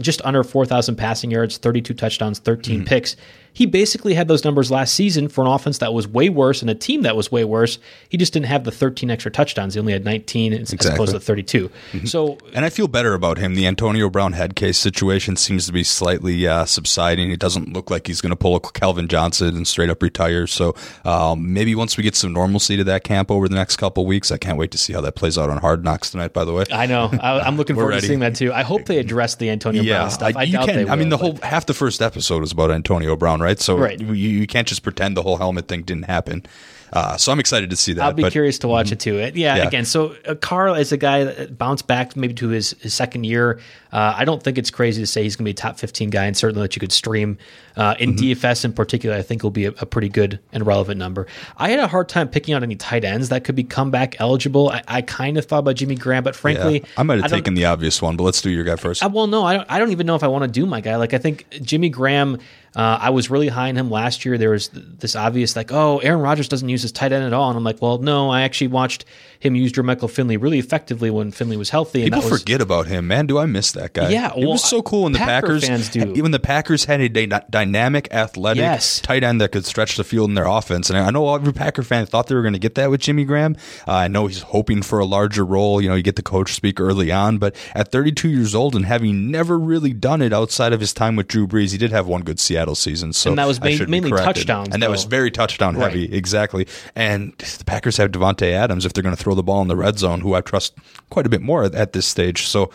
just 0.00 0.20
under 0.24 0.42
4,000 0.42 0.96
passing 0.96 1.30
yards, 1.30 1.58
32 1.58 1.94
touchdowns, 1.94 2.38
13 2.38 2.76
mm-hmm. 2.76 2.84
picks. 2.86 3.16
He 3.52 3.66
basically 3.66 4.14
had 4.14 4.28
those 4.28 4.44
numbers 4.44 4.70
last 4.70 4.94
season 4.94 5.28
for 5.28 5.42
an 5.42 5.48
offense 5.48 5.78
that 5.78 5.92
was 5.92 6.06
way 6.06 6.28
worse 6.28 6.60
and 6.62 6.70
a 6.70 6.74
team 6.74 7.02
that 7.02 7.16
was 7.16 7.32
way 7.32 7.44
worse. 7.44 7.78
He 8.08 8.16
just 8.16 8.32
didn't 8.32 8.46
have 8.46 8.64
the 8.64 8.70
13 8.70 9.10
extra 9.10 9.30
touchdowns. 9.30 9.74
He 9.74 9.80
only 9.80 9.92
had 9.92 10.04
19 10.04 10.52
as 10.52 10.72
exactly. 10.72 10.94
opposed 10.94 11.12
to 11.12 11.20
32. 11.20 11.68
Mm-hmm. 11.68 12.06
So, 12.06 12.38
and 12.54 12.64
I 12.64 12.70
feel 12.70 12.88
better 12.88 13.14
about 13.14 13.38
him. 13.38 13.54
The 13.54 13.66
Antonio 13.66 14.08
Brown 14.08 14.34
head 14.34 14.54
case 14.54 14.78
situation 14.78 15.36
seems 15.36 15.66
to 15.66 15.72
be 15.72 15.82
slightly 15.82 16.46
uh, 16.46 16.64
subsiding. 16.64 17.30
It 17.30 17.40
doesn't 17.40 17.72
look 17.72 17.90
like 17.90 18.06
he's 18.06 18.20
going 18.20 18.30
to 18.30 18.36
pull 18.36 18.56
a 18.56 18.60
Calvin 18.60 19.08
Johnson 19.08 19.56
and 19.56 19.66
straight 19.66 19.90
up 19.90 20.02
retire. 20.02 20.46
So 20.46 20.74
um, 21.04 21.52
maybe 21.52 21.74
once 21.74 21.96
we 21.96 22.04
get 22.04 22.14
some 22.14 22.32
normalcy 22.32 22.76
to 22.76 22.84
that 22.84 23.04
camp 23.04 23.30
over 23.30 23.48
the 23.48 23.56
next 23.56 23.76
couple 23.76 24.06
weeks, 24.06 24.30
I 24.30 24.38
can't 24.38 24.58
wait 24.58 24.70
to 24.72 24.78
see 24.78 24.92
how 24.92 25.00
that 25.00 25.16
plays 25.16 25.36
out 25.36 25.50
on 25.50 25.58
Hard 25.58 25.84
Knocks 25.84 26.10
tonight. 26.10 26.32
By 26.32 26.44
the 26.44 26.52
way, 26.52 26.64
I 26.70 26.86
know 26.86 27.10
I, 27.20 27.46
am 27.46 27.56
looking 27.56 27.74
forward 27.76 27.90
ready. 27.90 28.02
to 28.02 28.06
seeing 28.06 28.20
that 28.20 28.36
too. 28.36 28.52
I 28.52 28.62
hope 28.62 28.84
they 28.86 28.98
address 28.98 29.34
the 29.34 29.48
Antonio 29.60 29.82
yeah, 29.82 29.98
Brown 29.98 30.10
stuff. 30.10 30.36
I, 30.36 30.40
I 30.40 30.46
doubt 30.46 30.66
can. 30.66 30.84
Will, 30.84 30.90
I 30.90 30.96
mean, 30.96 31.10
the 31.10 31.18
whole 31.18 31.36
half 31.42 31.66
the 31.66 31.74
first 31.74 32.00
episode 32.00 32.40
was 32.40 32.52
about 32.52 32.70
Antonio 32.70 33.14
Brown, 33.14 33.40
right? 33.40 33.60
So 33.60 33.76
right. 33.76 34.00
You, 34.00 34.14
you 34.14 34.46
can't 34.46 34.66
just 34.66 34.82
pretend 34.82 35.16
the 35.16 35.22
whole 35.22 35.36
helmet 35.36 35.68
thing 35.68 35.82
didn't 35.82 36.04
happen. 36.04 36.44
Uh, 36.92 37.16
so 37.16 37.30
I'm 37.32 37.40
excited 37.40 37.70
to 37.70 37.76
see 37.76 37.92
that. 37.94 38.02
I'll 38.02 38.12
be 38.12 38.22
but, 38.22 38.32
curious 38.32 38.58
to 38.60 38.68
watch 38.68 38.86
mm-hmm. 38.86 38.94
it 38.94 39.00
too. 39.00 39.18
It, 39.18 39.36
yeah, 39.36 39.56
yeah, 39.56 39.66
again, 39.66 39.84
so 39.84 40.16
uh, 40.26 40.34
Carl 40.34 40.74
is 40.74 40.92
a 40.92 40.96
guy 40.96 41.24
that 41.24 41.56
bounced 41.56 41.86
back 41.86 42.16
maybe 42.16 42.34
to 42.34 42.48
his, 42.48 42.72
his 42.80 42.94
second 42.94 43.24
year. 43.24 43.60
Uh, 43.92 44.14
I 44.16 44.24
don't 44.24 44.42
think 44.42 44.58
it's 44.58 44.70
crazy 44.70 45.02
to 45.02 45.06
say 45.06 45.22
he's 45.22 45.36
going 45.36 45.44
to 45.44 45.48
be 45.48 45.50
a 45.52 45.54
top 45.54 45.78
15 45.78 46.10
guy, 46.10 46.26
and 46.26 46.36
certainly 46.36 46.62
that 46.62 46.76
you 46.76 46.80
could 46.80 46.92
stream 46.92 47.38
uh, 47.76 47.94
in 47.98 48.14
mm-hmm. 48.14 48.26
DFS 48.26 48.64
in 48.64 48.72
particular. 48.72 49.16
I 49.16 49.22
think 49.22 49.42
will 49.42 49.50
be 49.50 49.66
a, 49.66 49.70
a, 49.70 49.86
pretty 49.86 50.08
good 50.08 50.38
and 50.52 50.66
relevant 50.66 50.98
number. 50.98 51.26
I 51.56 51.70
had 51.70 51.80
a 51.80 51.88
hard 51.88 52.08
time 52.08 52.28
picking 52.28 52.54
out 52.54 52.62
any 52.62 52.76
tight 52.76 53.04
ends 53.04 53.30
that 53.30 53.44
could 53.44 53.56
be 53.56 53.64
comeback 53.64 54.20
eligible. 54.20 54.70
I, 54.70 54.82
I 54.86 55.02
kind 55.02 55.38
of 55.38 55.44
thought 55.44 55.60
about 55.60 55.76
Jimmy 55.76 55.96
Graham, 55.96 56.22
but 56.22 56.36
frankly, 56.36 56.80
yeah. 56.80 56.86
I 56.96 57.02
might 57.02 57.20
have 57.20 57.30
taken 57.30 57.54
the 57.54 57.64
obvious 57.64 58.00
one. 58.00 58.16
But 58.16 58.24
let's 58.24 58.42
do 58.42 58.50
your 58.50 58.64
guy 58.64 58.76
first. 58.76 59.02
I, 59.02 59.08
well, 59.08 59.26
no, 59.26 59.44
I 59.44 59.54
don't. 59.54 59.70
I 59.70 59.78
don't 59.78 59.90
even 59.90 60.06
know 60.06 60.14
if 60.14 60.22
I 60.22 60.28
want 60.28 60.44
to 60.44 60.50
do 60.50 60.66
my 60.66 60.80
guy. 60.80 60.96
Like 60.96 61.14
I 61.14 61.18
think 61.18 61.46
Jimmy 61.62 61.88
Graham 61.88 62.38
uh, 62.76 62.98
I 63.00 63.10
was 63.10 63.30
really 63.30 63.48
high 63.48 63.68
on 63.68 63.76
him 63.76 63.90
last 63.90 64.24
year. 64.24 64.38
There 64.38 64.50
was 64.50 64.68
this 64.72 65.16
obvious 65.16 65.56
like, 65.56 65.72
oh, 65.72 65.98
Aaron 65.98 66.20
Rodgers 66.20 66.48
doesn't 66.48 66.68
use 66.68 66.82
his 66.82 66.92
tight 66.92 67.12
end 67.12 67.24
at 67.24 67.32
all, 67.32 67.48
and 67.48 67.56
I'm 67.56 67.64
like, 67.64 67.82
well, 67.82 67.98
no, 67.98 68.30
I 68.30 68.42
actually 68.42 68.68
watched 68.68 69.04
him 69.40 69.56
use 69.56 69.72
Jermichael 69.72 70.10
Finley 70.10 70.36
really 70.36 70.58
effectively 70.58 71.10
when 71.10 71.32
Finley 71.32 71.56
was 71.56 71.70
healthy. 71.70 72.04
People 72.04 72.20
was, 72.20 72.40
forget 72.40 72.60
about 72.60 72.86
him, 72.86 73.08
man. 73.08 73.26
Do 73.26 73.38
I 73.38 73.46
miss 73.46 73.72
that 73.72 73.94
guy? 73.94 74.10
Yeah, 74.10 74.32
well, 74.34 74.42
it 74.42 74.46
was 74.46 74.64
so 74.64 74.82
cool 74.82 75.04
when 75.04 75.12
the 75.12 75.18
Packer 75.18 75.40
Packers 75.46 75.66
fans 75.66 75.88
do. 75.88 76.12
Even 76.14 76.30
the 76.30 76.38
Packers 76.38 76.84
had 76.84 77.00
a 77.00 77.08
dynamic, 77.50 78.12
athletic 78.12 78.60
yes. 78.60 79.00
tight 79.00 79.24
end 79.24 79.40
that 79.40 79.52
could 79.52 79.64
stretch 79.64 79.96
the 79.96 80.04
field 80.04 80.28
in 80.28 80.34
their 80.34 80.46
offense, 80.46 80.90
and 80.90 80.98
I 80.98 81.10
know 81.10 81.34
every 81.34 81.52
Packer 81.52 81.82
fan 81.82 82.06
thought 82.06 82.26
they 82.26 82.34
were 82.34 82.42
going 82.42 82.52
to 82.52 82.58
get 82.58 82.74
that 82.74 82.90
with 82.90 83.00
Jimmy 83.00 83.24
Graham. 83.24 83.56
Uh, 83.88 83.92
I 83.92 84.08
know 84.08 84.26
he's 84.26 84.42
hoping 84.42 84.82
for 84.82 84.98
a 84.98 85.06
larger 85.06 85.44
role. 85.44 85.80
You 85.80 85.88
know, 85.88 85.94
you 85.94 86.02
get 86.02 86.16
the 86.16 86.22
coach 86.22 86.52
speak 86.52 86.78
early 86.78 87.10
on, 87.10 87.38
but 87.38 87.56
at 87.74 87.90
32 87.90 88.28
years 88.28 88.54
old 88.54 88.76
and 88.76 88.84
having 88.84 89.30
never 89.30 89.58
really 89.58 89.92
done 89.92 90.20
it 90.20 90.32
outside 90.32 90.72
of 90.72 90.80
his 90.80 90.92
time 90.92 91.16
with 91.16 91.28
Drew 91.28 91.46
Brees, 91.46 91.72
he 91.72 91.78
did 91.78 91.92
have 91.92 92.06
one 92.06 92.22
good 92.22 92.38
Seattle 92.38 92.74
season. 92.74 93.12
So 93.12 93.30
and 93.30 93.38
that 93.38 93.46
was 93.46 93.60
mainly 93.60 94.10
touchdowns, 94.10 94.68
and 94.72 94.82
that 94.82 94.90
was 94.90 95.04
very 95.04 95.30
touchdown 95.30 95.74
heavy, 95.74 96.02
right. 96.02 96.14
exactly. 96.14 96.66
And 96.94 97.32
the 97.38 97.64
Packers 97.64 97.96
have 97.96 98.10
Davante 98.10 98.50
Adams 98.52 98.84
if 98.84 98.92
they're 98.92 99.02
going 99.02 99.16
to 99.16 99.22
throw 99.22 99.29
the 99.34 99.42
ball 99.42 99.62
in 99.62 99.68
the 99.68 99.76
red 99.76 99.98
zone 99.98 100.20
who 100.20 100.34
I 100.34 100.40
trust 100.40 100.74
quite 101.10 101.26
a 101.26 101.28
bit 101.28 101.42
more 101.42 101.64
at 101.64 101.92
this 101.92 102.06
stage. 102.06 102.46
So 102.46 102.70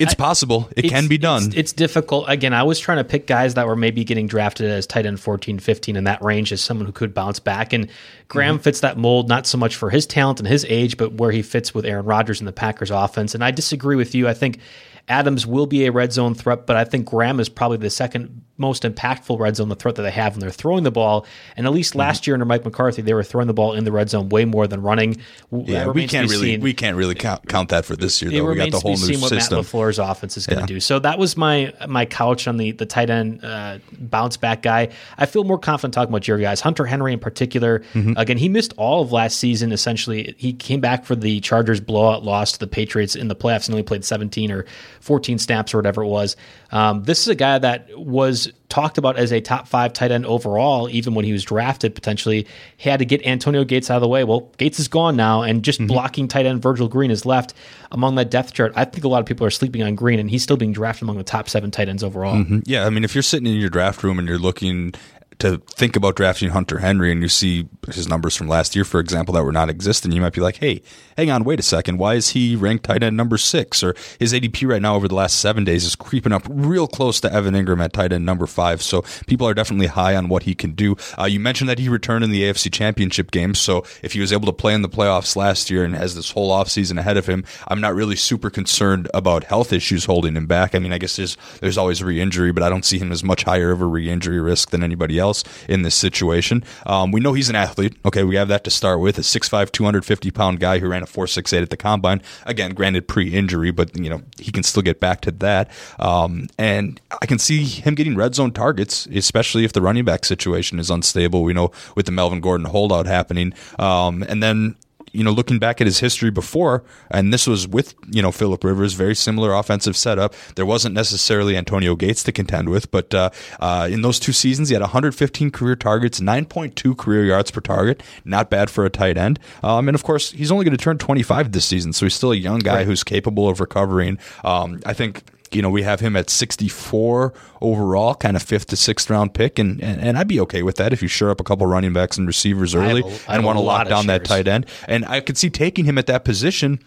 it's 0.00 0.14
possible. 0.14 0.68
It 0.76 0.86
it's, 0.86 0.94
can 0.94 1.08
be 1.08 1.18
done. 1.18 1.44
It's, 1.48 1.54
it's, 1.56 1.72
difficult. 1.74 2.24
Again, 2.28 2.54
I 2.54 2.62
was 2.62 2.80
trying 2.80 2.98
to 2.98 3.04
pick 3.04 3.26
guys 3.26 3.54
that 3.54 3.66
were 3.66 3.76
maybe 3.76 4.02
getting 4.02 4.26
drafted 4.26 4.70
as 4.70 4.86
tight 4.86 5.04
end 5.04 5.20
14, 5.20 5.58
15 5.58 5.96
in 5.96 6.04
that 6.04 6.22
range 6.22 6.52
as 6.52 6.62
someone 6.62 6.86
who 6.86 6.92
could 6.92 7.12
bounce 7.12 7.38
back. 7.38 7.74
And 7.74 7.90
Graham 8.28 8.54
mm-hmm. 8.54 8.62
fits 8.62 8.80
that 8.80 8.96
mold, 8.96 9.28
not 9.28 9.46
so 9.46 9.58
much 9.58 9.76
for 9.76 9.90
his 9.90 10.06
talent 10.06 10.40
and 10.40 10.48
his 10.48 10.64
age, 10.68 10.96
but 10.96 11.12
where 11.14 11.30
he 11.30 11.42
fits 11.42 11.74
with 11.74 11.84
Aaron 11.84 12.06
Rodgers 12.06 12.40
and 12.40 12.48
the 12.48 12.52
Packers 12.52 12.90
offense. 12.90 13.34
And 13.34 13.44
I 13.44 13.50
disagree 13.50 13.96
with 13.96 14.14
you. 14.14 14.26
I 14.26 14.32
think 14.32 14.60
Adams 15.06 15.46
will 15.46 15.66
be 15.66 15.84
a 15.84 15.92
red 15.92 16.12
zone 16.14 16.34
threat, 16.34 16.66
but 16.66 16.76
I 16.76 16.84
think 16.84 17.06
Graham 17.06 17.38
is 17.38 17.50
probably 17.50 17.76
the 17.76 17.90
second 17.90 18.42
most 18.60 18.82
impactful 18.82 19.38
red 19.38 19.56
zone 19.56 19.68
the 19.68 19.74
threat 19.74 19.96
that 19.96 20.02
they 20.02 20.10
have 20.10 20.34
when 20.34 20.40
they're 20.40 20.50
throwing 20.50 20.84
the 20.84 20.90
ball. 20.90 21.26
And 21.56 21.66
at 21.66 21.72
least 21.72 21.94
last 21.94 22.22
mm-hmm. 22.22 22.30
year 22.30 22.34
under 22.36 22.44
Mike 22.44 22.64
McCarthy, 22.64 23.02
they 23.02 23.14
were 23.14 23.24
throwing 23.24 23.46
the 23.46 23.54
ball 23.54 23.72
in 23.72 23.84
the 23.84 23.92
red 23.92 24.10
zone 24.10 24.28
way 24.28 24.44
more 24.44 24.66
than 24.66 24.82
running. 24.82 25.16
Yeah, 25.50 25.88
we 25.88 26.06
can't 26.06 26.30
really 26.30 26.52
seen. 26.52 26.60
we 26.60 26.74
can't 26.74 26.96
really 26.96 27.14
count, 27.14 27.48
count 27.48 27.70
that 27.70 27.84
for 27.84 27.96
this 27.96 28.20
year. 28.20 28.30
Though. 28.30 28.44
we 28.44 28.54
got 28.54 28.70
the 28.70 28.78
whole 28.78 28.92
new 28.92 28.96
system. 28.96 29.20
What 29.22 29.32
Matt 29.32 29.50
LaFleur's 29.50 29.98
offense 29.98 30.36
is 30.36 30.46
going 30.46 30.58
to 30.58 30.62
yeah. 30.62 30.66
do. 30.66 30.80
So 30.80 30.98
that 30.98 31.18
was 31.18 31.36
my 31.36 31.72
my 31.88 32.04
couch 32.04 32.46
on 32.46 32.58
the 32.58 32.72
the 32.72 32.86
tight 32.86 33.10
end 33.10 33.44
uh, 33.44 33.78
bounce 33.98 34.36
back 34.36 34.62
guy. 34.62 34.90
I 35.16 35.26
feel 35.26 35.44
more 35.44 35.58
confident 35.58 35.94
talking 35.94 36.10
about 36.10 36.28
your 36.28 36.38
guys. 36.38 36.60
Hunter 36.60 36.84
Henry 36.84 37.12
in 37.12 37.18
particular. 37.18 37.80
Mm-hmm. 37.94 38.12
Again, 38.16 38.36
he 38.36 38.48
missed 38.48 38.74
all 38.76 39.02
of 39.02 39.12
last 39.12 39.38
season. 39.38 39.72
Essentially, 39.72 40.34
he 40.36 40.52
came 40.52 40.80
back 40.80 41.04
for 41.04 41.16
the 41.16 41.40
Chargers 41.40 41.80
blowout 41.80 42.24
loss 42.24 42.52
to 42.52 42.58
the 42.58 42.66
Patriots 42.66 43.14
in 43.16 43.28
the 43.28 43.36
playoffs 43.36 43.66
and 43.66 43.74
only 43.74 43.82
played 43.82 44.04
17 44.04 44.50
or 44.50 44.66
14 45.00 45.38
snaps 45.38 45.72
or 45.72 45.78
whatever 45.78 46.02
it 46.02 46.08
was. 46.08 46.36
Um, 46.72 47.02
this 47.02 47.20
is 47.20 47.28
a 47.28 47.34
guy 47.34 47.58
that 47.58 47.88
was 47.98 48.52
talked 48.68 48.98
about 48.98 49.16
as 49.16 49.32
a 49.32 49.40
top 49.40 49.66
five 49.66 49.92
tight 49.92 50.12
end 50.12 50.24
overall, 50.26 50.88
even 50.88 51.14
when 51.14 51.24
he 51.24 51.32
was 51.32 51.44
drafted 51.44 51.94
potentially. 51.94 52.46
He 52.76 52.88
had 52.88 53.00
to 53.00 53.04
get 53.04 53.26
Antonio 53.26 53.64
Gates 53.64 53.90
out 53.90 53.96
of 53.96 54.02
the 54.02 54.08
way. 54.08 54.24
Well, 54.24 54.52
Gates 54.56 54.78
is 54.78 54.88
gone 54.88 55.16
now, 55.16 55.42
and 55.42 55.62
just 55.62 55.80
mm-hmm. 55.80 55.88
blocking 55.88 56.28
tight 56.28 56.46
end 56.46 56.62
Virgil 56.62 56.88
Green 56.88 57.10
is 57.10 57.26
left 57.26 57.54
among 57.90 58.14
that 58.14 58.30
depth 58.30 58.52
chart. 58.54 58.72
I 58.76 58.84
think 58.84 59.04
a 59.04 59.08
lot 59.08 59.20
of 59.20 59.26
people 59.26 59.46
are 59.46 59.50
sleeping 59.50 59.82
on 59.82 59.94
Green, 59.94 60.18
and 60.18 60.30
he's 60.30 60.42
still 60.42 60.56
being 60.56 60.72
drafted 60.72 61.02
among 61.02 61.18
the 61.18 61.24
top 61.24 61.48
seven 61.48 61.70
tight 61.70 61.88
ends 61.88 62.04
overall. 62.04 62.36
Mm-hmm. 62.36 62.60
Yeah, 62.64 62.86
I 62.86 62.90
mean, 62.90 63.04
if 63.04 63.14
you're 63.14 63.22
sitting 63.22 63.46
in 63.46 63.58
your 63.58 63.70
draft 63.70 64.02
room 64.02 64.18
and 64.18 64.28
you're 64.28 64.38
looking 64.38 64.94
to 65.40 65.58
think 65.66 65.96
about 65.96 66.16
drafting 66.16 66.50
Hunter 66.50 66.78
Henry 66.78 67.10
and 67.10 67.22
you 67.22 67.28
see 67.28 67.68
his 67.88 68.08
numbers 68.08 68.36
from 68.36 68.46
last 68.46 68.76
year, 68.76 68.84
for 68.84 69.00
example, 69.00 69.34
that 69.34 69.42
were 69.42 69.52
not 69.52 69.70
existent, 69.70 70.14
you 70.14 70.20
might 70.20 70.34
be 70.34 70.40
like, 70.40 70.56
hey, 70.56 70.82
hang 71.16 71.30
on, 71.30 71.44
wait 71.44 71.58
a 71.58 71.62
second. 71.62 71.98
Why 71.98 72.14
is 72.14 72.30
he 72.30 72.56
ranked 72.56 72.84
tight 72.84 73.02
end 73.02 73.16
number 73.16 73.38
six? 73.38 73.82
Or 73.82 73.94
his 74.18 74.32
ADP 74.32 74.68
right 74.68 74.82
now 74.82 74.96
over 74.96 75.08
the 75.08 75.14
last 75.14 75.40
seven 75.40 75.64
days 75.64 75.84
is 75.84 75.96
creeping 75.96 76.32
up 76.32 76.46
real 76.48 76.86
close 76.86 77.20
to 77.20 77.32
Evan 77.32 77.54
Engram 77.54 77.82
at 77.82 77.92
tight 77.92 78.12
end 78.12 78.26
number 78.26 78.46
five. 78.46 78.82
So 78.82 79.02
people 79.26 79.48
are 79.48 79.54
definitely 79.54 79.86
high 79.86 80.14
on 80.14 80.28
what 80.28 80.44
he 80.44 80.54
can 80.54 80.72
do. 80.72 80.96
Uh, 81.18 81.24
you 81.24 81.40
mentioned 81.40 81.70
that 81.70 81.78
he 81.78 81.88
returned 81.88 82.22
in 82.22 82.30
the 82.30 82.42
AFC 82.42 82.70
championship 82.72 83.30
game. 83.30 83.54
So 83.54 83.84
if 84.02 84.12
he 84.12 84.20
was 84.20 84.32
able 84.32 84.46
to 84.46 84.52
play 84.52 84.74
in 84.74 84.82
the 84.82 84.88
playoffs 84.88 85.36
last 85.36 85.70
year 85.70 85.84
and 85.84 85.94
has 85.94 86.14
this 86.14 86.30
whole 86.30 86.50
offseason 86.50 86.98
ahead 86.98 87.16
of 87.16 87.26
him, 87.26 87.44
I'm 87.68 87.80
not 87.80 87.94
really 87.94 88.16
super 88.16 88.50
concerned 88.50 89.08
about 89.14 89.44
health 89.44 89.72
issues 89.72 90.04
holding 90.04 90.36
him 90.36 90.46
back. 90.46 90.74
I 90.74 90.78
mean, 90.78 90.92
I 90.92 90.98
guess 90.98 91.16
there's, 91.16 91.36
there's 91.60 91.78
always 91.78 92.02
re-injury, 92.02 92.52
but 92.52 92.62
I 92.62 92.68
don't 92.68 92.84
see 92.84 92.98
him 92.98 93.10
as 93.10 93.24
much 93.24 93.44
higher 93.44 93.70
of 93.70 93.80
a 93.80 93.86
re-injury 93.86 94.40
risk 94.40 94.70
than 94.70 94.82
anybody 94.82 95.18
else 95.18 95.29
else 95.30 95.44
in 95.68 95.82
this 95.82 95.94
situation. 95.94 96.64
Um, 96.84 97.12
we 97.12 97.20
know 97.20 97.32
he's 97.32 97.48
an 97.48 97.56
athlete. 97.56 97.96
Okay, 98.04 98.24
we 98.24 98.36
have 98.36 98.48
that 98.48 98.64
to 98.64 98.70
start 98.70 99.00
with. 99.00 99.18
A 99.18 99.22
6'5", 99.22 99.70
250 99.70 100.30
pound 100.30 100.60
guy 100.60 100.78
who 100.78 100.88
ran 100.88 101.02
a 101.02 101.06
4.68 101.06 101.62
at 101.62 101.70
the 101.70 101.76
combine. 101.76 102.20
Again, 102.44 102.74
granted 102.74 103.06
pre-injury, 103.06 103.70
but 103.70 103.96
you 103.96 104.10
know 104.10 104.22
he 104.38 104.50
can 104.50 104.62
still 104.62 104.82
get 104.82 104.98
back 104.98 105.20
to 105.22 105.30
that. 105.30 105.70
Um, 105.98 106.48
and 106.58 107.00
I 107.22 107.26
can 107.26 107.38
see 107.38 107.64
him 107.64 107.94
getting 107.94 108.16
red 108.16 108.34
zone 108.34 108.52
targets, 108.52 109.06
especially 109.06 109.64
if 109.64 109.72
the 109.72 109.82
running 109.82 110.04
back 110.04 110.24
situation 110.24 110.78
is 110.78 110.90
unstable. 110.90 111.44
We 111.44 111.52
know 111.52 111.70
with 111.94 112.06
the 112.06 112.12
Melvin 112.12 112.40
Gordon 112.40 112.66
holdout 112.66 113.06
happening, 113.06 113.54
um, 113.78 114.24
and 114.28 114.42
then 114.42 114.76
you 115.12 115.24
know, 115.24 115.30
looking 115.30 115.58
back 115.58 115.80
at 115.80 115.86
his 115.86 116.00
history 116.00 116.30
before, 116.30 116.84
and 117.10 117.32
this 117.32 117.46
was 117.46 117.66
with, 117.66 117.94
you 118.10 118.22
know, 118.22 118.32
Philip 118.32 118.62
Rivers, 118.62 118.94
very 118.94 119.14
similar 119.14 119.52
offensive 119.52 119.96
setup. 119.96 120.34
There 120.56 120.66
wasn't 120.66 120.94
necessarily 120.94 121.56
Antonio 121.56 121.96
Gates 121.96 122.22
to 122.24 122.32
contend 122.32 122.68
with, 122.68 122.90
but 122.90 123.12
uh, 123.14 123.30
uh, 123.58 123.88
in 123.90 124.02
those 124.02 124.20
two 124.20 124.32
seasons, 124.32 124.68
he 124.68 124.74
had 124.74 124.82
115 124.82 125.50
career 125.50 125.76
targets, 125.76 126.20
9.2 126.20 126.96
career 126.96 127.24
yards 127.24 127.50
per 127.50 127.60
target. 127.60 128.02
Not 128.24 128.50
bad 128.50 128.70
for 128.70 128.84
a 128.84 128.90
tight 128.90 129.16
end. 129.16 129.38
Um, 129.62 129.88
and 129.88 129.94
of 129.94 130.04
course, 130.04 130.32
he's 130.32 130.52
only 130.52 130.64
going 130.64 130.76
to 130.76 130.82
turn 130.82 130.98
25 130.98 131.52
this 131.52 131.64
season, 131.64 131.92
so 131.92 132.06
he's 132.06 132.14
still 132.14 132.32
a 132.32 132.36
young 132.36 132.60
guy 132.60 132.76
right. 132.76 132.86
who's 132.86 133.04
capable 133.04 133.48
of 133.48 133.60
recovering. 133.60 134.18
Um, 134.44 134.80
I 134.86 134.92
think 134.92 135.22
you 135.52 135.62
know, 135.62 135.70
we 135.70 135.82
have 135.82 136.00
him 136.00 136.16
at 136.16 136.30
64 136.30 137.32
overall, 137.60 138.14
kind 138.14 138.36
of 138.36 138.42
fifth 138.42 138.66
to 138.68 138.76
sixth 138.76 139.10
round 139.10 139.34
pick, 139.34 139.58
and, 139.58 139.82
and, 139.82 140.00
and 140.00 140.18
I'd 140.18 140.28
be 140.28 140.40
okay 140.40 140.62
with 140.62 140.76
that 140.76 140.92
if 140.92 141.02
you 141.02 141.08
shore 141.08 141.30
up 141.30 141.40
a 141.40 141.44
couple 141.44 141.66
running 141.66 141.92
backs 141.92 142.16
and 142.16 142.26
receivers 142.26 142.74
early 142.74 143.02
and 143.28 143.44
want 143.44 143.56
to 143.56 143.62
lock 143.62 143.88
down 143.88 144.06
that 144.06 144.24
tight 144.24 144.46
end. 144.46 144.66
And 144.86 145.04
I 145.06 145.20
could 145.20 145.36
see 145.36 145.50
taking 145.50 145.84
him 145.84 145.98
at 145.98 146.06
that 146.06 146.24
position 146.24 146.80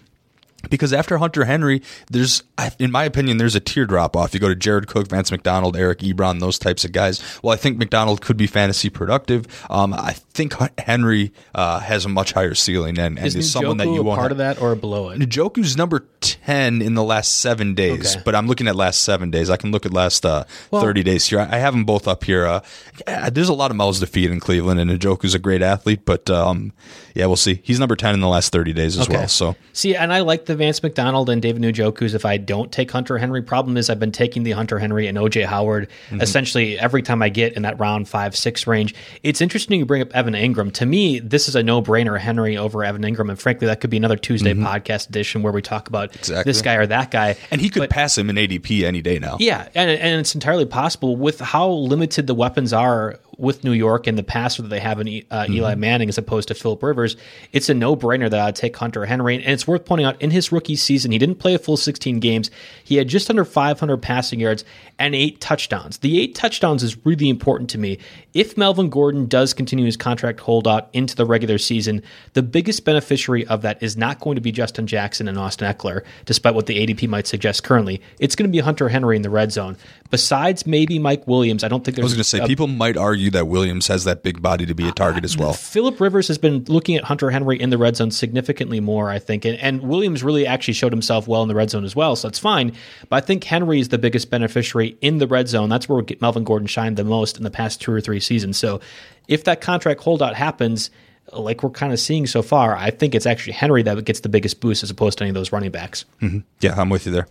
because 0.69 0.93
after 0.93 1.17
Hunter 1.17 1.45
Henry, 1.45 1.81
there's, 2.09 2.43
in 2.79 2.91
my 2.91 3.03
opinion, 3.03 3.37
there's 3.37 3.55
a 3.55 3.59
tier 3.59 3.85
drop 3.85 4.15
off. 4.15 4.33
You 4.33 4.39
go 4.39 4.47
to 4.47 4.55
Jared 4.55 4.87
Cook, 4.87 5.07
Vance 5.07 5.31
McDonald, 5.31 5.75
Eric 5.75 5.99
Ebron, 5.99 6.39
those 6.39 6.57
types 6.57 6.85
of 6.85 6.91
guys. 6.91 7.21
Well, 7.43 7.53
I 7.53 7.57
think 7.57 7.77
McDonald 7.77 8.21
could 8.21 8.37
be 8.37 8.47
fantasy 8.47 8.89
productive. 8.89 9.45
Um, 9.69 9.93
I 9.93 10.13
think 10.13 10.53
Henry 10.79 11.33
uh, 11.53 11.79
has 11.79 12.05
a 12.05 12.09
much 12.09 12.31
higher 12.31 12.55
ceiling 12.55 12.97
and, 12.97 13.17
and 13.17 13.27
is, 13.27 13.35
is 13.35 13.51
someone 13.51 13.77
that 13.77 13.87
you 13.87 14.03
want 14.03 14.19
part 14.19 14.31
of 14.31 14.39
that 14.39 14.61
or 14.61 14.75
below 14.75 15.09
it. 15.09 15.19
Njoku's 15.19 15.77
number 15.77 16.07
ten 16.21 16.81
in 16.81 16.95
the 16.95 17.03
last 17.03 17.39
seven 17.39 17.75
days, 17.75 18.15
okay. 18.15 18.23
but 18.25 18.35
I'm 18.35 18.47
looking 18.47 18.67
at 18.67 18.75
last 18.75 19.03
seven 19.03 19.29
days. 19.31 19.49
I 19.49 19.57
can 19.57 19.71
look 19.71 19.85
at 19.85 19.93
last 19.93 20.25
uh, 20.25 20.45
well, 20.71 20.81
thirty 20.81 21.03
days 21.03 21.27
here. 21.27 21.39
I 21.39 21.57
have 21.57 21.73
them 21.73 21.85
both 21.85 22.07
up 22.07 22.23
here. 22.23 22.45
Uh, 22.45 23.29
there's 23.29 23.49
a 23.49 23.53
lot 23.53 23.71
of 23.71 23.77
mouths 23.77 23.99
to 23.99 24.07
feed 24.07 24.31
in 24.31 24.39
Cleveland, 24.39 24.79
and 24.79 24.89
Njoku's 24.89 25.35
a 25.35 25.39
great 25.39 25.61
athlete, 25.61 26.05
but 26.05 26.29
um, 26.29 26.73
yeah, 27.13 27.25
we'll 27.25 27.35
see. 27.35 27.61
He's 27.63 27.79
number 27.79 27.95
ten 27.95 28.13
in 28.13 28.21
the 28.21 28.27
last 28.27 28.51
thirty 28.51 28.73
days 28.73 28.97
as 28.97 29.07
okay. 29.07 29.17
well. 29.17 29.27
So 29.27 29.55
see, 29.73 29.95
and 29.95 30.13
I 30.13 30.21
like 30.21 30.45
the 30.45 30.52
Vance 30.55 30.81
McDonald 30.81 31.29
and 31.29 31.41
David 31.41 31.61
Njoku's. 31.61 32.13
If 32.13 32.25
I 32.25 32.37
don't 32.37 32.71
take 32.71 32.91
Hunter 32.91 33.17
Henry, 33.17 33.41
problem 33.41 33.77
is 33.77 33.89
I've 33.89 33.99
been 33.99 34.11
taking 34.11 34.43
the 34.43 34.51
Hunter 34.51 34.79
Henry 34.79 35.07
and 35.07 35.17
OJ 35.17 35.45
Howard 35.45 35.89
mm-hmm. 36.07 36.21
essentially 36.21 36.79
every 36.79 37.01
time 37.01 37.21
I 37.21 37.29
get 37.29 37.53
in 37.53 37.63
that 37.63 37.79
round 37.79 38.07
five 38.07 38.35
six 38.35 38.67
range. 38.67 38.95
It's 39.23 39.41
interesting 39.41 39.79
you 39.79 39.85
bring 39.85 40.01
up 40.01 40.15
Evan 40.15 40.33
Engram. 40.33 40.71
To 40.73 40.85
me, 40.85 41.19
this 41.19 41.47
is 41.47 41.55
a 41.55 41.63
no 41.63 41.81
brainer. 41.81 42.19
Henry 42.19 42.57
over 42.57 42.83
Evan 42.83 43.01
Engram. 43.03 43.29
and 43.29 43.39
frankly, 43.39 43.67
that 43.67 43.79
could 43.81 43.89
be 43.89 43.97
another 43.97 44.17
Tuesday 44.17 44.53
mm-hmm. 44.53 44.65
podcast 44.65 45.09
edition 45.09 45.41
where 45.41 45.53
we 45.53 45.61
talk 45.61 45.87
about 45.87 46.15
exactly. 46.15 46.49
this 46.49 46.61
guy 46.61 46.75
or 46.75 46.87
that 46.87 47.11
guy. 47.11 47.35
And 47.51 47.61
he 47.61 47.69
could 47.69 47.81
but, 47.81 47.89
pass 47.89 48.17
him 48.17 48.29
in 48.29 48.35
ADP 48.35 48.83
any 48.83 49.01
day 49.01 49.19
now. 49.19 49.37
Yeah, 49.39 49.67
and 49.75 49.89
and 49.89 50.19
it's 50.19 50.35
entirely 50.35 50.65
possible 50.65 51.15
with 51.15 51.39
how 51.39 51.69
limited 51.69 52.27
the 52.27 52.35
weapons 52.35 52.73
are 52.73 53.19
with 53.37 53.63
New 53.63 53.71
York 53.71 54.07
and 54.07 54.17
the 54.17 54.23
passer 54.23 54.61
that 54.61 54.67
they 54.67 54.79
have 54.79 54.99
in 54.99 55.07
uh, 55.07 55.43
mm-hmm. 55.43 55.53
Eli 55.53 55.75
Manning 55.75 56.09
as 56.09 56.17
opposed 56.17 56.47
to 56.49 56.53
Philip 56.53 56.81
Rivers, 56.83 57.15
it's 57.51 57.69
a 57.69 57.73
no 57.73 57.95
brainer 57.95 58.29
that 58.29 58.39
I'd 58.39 58.55
take 58.55 58.75
Hunter 58.75 59.05
Henry. 59.05 59.35
And 59.35 59.45
it's 59.45 59.67
worth 59.67 59.85
pointing 59.85 60.05
out 60.05 60.21
in 60.21 60.31
his 60.31 60.51
rookie 60.51 60.75
season, 60.75 61.11
he 61.11 61.17
didn't 61.17 61.35
play 61.35 61.53
a 61.53 61.59
full 61.59 61.77
16 61.77 62.19
games. 62.19 62.51
He 62.83 62.95
had 62.95 63.07
just 63.07 63.29
under 63.29 63.45
500 63.45 63.97
passing 63.97 64.39
yards 64.39 64.63
and 64.99 65.15
eight 65.15 65.41
touchdowns. 65.41 65.97
The 65.99 66.19
eight 66.19 66.35
touchdowns 66.35 66.83
is 66.83 67.05
really 67.05 67.29
important 67.29 67.69
to 67.71 67.77
me. 67.77 67.97
If 68.33 68.57
Melvin 68.57 68.89
Gordon 68.89 69.27
does 69.27 69.53
continue 69.53 69.85
his 69.85 69.97
contract 69.97 70.39
holdout 70.39 70.89
into 70.93 71.15
the 71.15 71.25
regular 71.25 71.57
season, 71.57 72.01
the 72.33 72.43
biggest 72.43 72.85
beneficiary 72.85 73.45
of 73.47 73.61
that 73.63 73.81
is 73.81 73.97
not 73.97 74.19
going 74.19 74.35
to 74.35 74.41
be 74.41 74.51
Justin 74.51 74.87
Jackson 74.87 75.27
and 75.27 75.37
Austin 75.37 75.71
Ekeler, 75.71 76.03
despite 76.25 76.55
what 76.55 76.65
the 76.65 76.85
ADP 76.85 77.07
might 77.07 77.27
suggest 77.27 77.63
currently. 77.63 78.01
It's 78.19 78.35
going 78.35 78.49
to 78.49 78.51
be 78.51 78.59
Hunter 78.59 78.89
Henry 78.89 79.15
in 79.15 79.21
the 79.21 79.29
red 79.29 79.51
zone. 79.51 79.77
Besides 80.09 80.67
maybe 80.67 80.99
Mike 80.99 81.27
Williams, 81.27 81.63
I 81.63 81.67
don't 81.67 81.83
think 81.83 81.95
there's. 81.95 82.03
I 82.03 82.05
was 82.05 82.13
going 82.13 82.23
to 82.23 82.29
say, 82.29 82.39
a, 82.39 82.47
people 82.47 82.67
might 82.67 82.97
argue 82.97 83.22
that 83.31 83.47
Williams 83.47 83.87
has 83.87 84.03
that 84.03 84.23
big 84.23 84.41
body 84.41 84.65
to 84.65 84.73
be 84.73 84.87
a 84.87 84.91
target 84.91 85.23
as 85.23 85.37
well. 85.37 85.53
Philip 85.53 85.99
Rivers 85.99 86.27
has 86.27 86.37
been 86.37 86.63
looking 86.65 86.95
at 86.95 87.03
Hunter 87.03 87.31
Henry 87.31 87.59
in 87.59 87.69
the 87.69 87.77
red 87.77 87.95
zone 87.95 88.11
significantly 88.11 88.79
more, 88.79 89.09
I 89.09 89.19
think, 89.19 89.45
and, 89.45 89.57
and 89.59 89.81
Williams 89.81 90.23
really 90.23 90.45
actually 90.47 90.75
showed 90.75 90.91
himself 90.91 91.27
well 91.27 91.41
in 91.41 91.47
the 91.47 91.55
red 91.55 91.69
zone 91.69 91.83
as 91.83 91.95
well, 91.95 92.15
so 92.15 92.27
that's 92.27 92.39
fine. 92.39 92.73
But 93.09 93.17
I 93.17 93.25
think 93.25 93.43
Henry 93.43 93.79
is 93.79 93.89
the 93.89 93.97
biggest 93.97 94.29
beneficiary 94.29 94.97
in 95.01 95.17
the 95.17 95.27
red 95.27 95.47
zone. 95.47 95.69
That's 95.69 95.87
where 95.89 96.03
Melvin 96.21 96.43
Gordon 96.43 96.67
shined 96.67 96.97
the 96.97 97.03
most 97.03 97.37
in 97.37 97.43
the 97.43 97.51
past 97.51 97.81
two 97.81 97.91
or 97.91 98.01
three 98.01 98.19
seasons. 98.19 98.57
So 98.57 98.81
if 99.27 99.43
that 99.45 99.61
contract 99.61 100.01
holdout 100.01 100.35
happens, 100.35 100.89
like 101.31 101.63
we're 101.63 101.69
kind 101.69 101.93
of 101.93 101.99
seeing 101.99 102.27
so 102.27 102.41
far, 102.41 102.75
I 102.75 102.89
think 102.91 103.15
it's 103.15 103.25
actually 103.25 103.53
Henry 103.53 103.83
that 103.83 104.03
gets 104.05 104.19
the 104.19 104.29
biggest 104.29 104.59
boost 104.59 104.83
as 104.83 104.89
opposed 104.89 105.17
to 105.19 105.23
any 105.23 105.29
of 105.29 105.35
those 105.35 105.51
running 105.51 105.71
backs. 105.71 106.05
Mm-hmm. 106.21 106.39
Yeah, 106.61 106.79
I'm 106.79 106.89
with 106.89 107.05
you 107.05 107.11
there. 107.11 107.27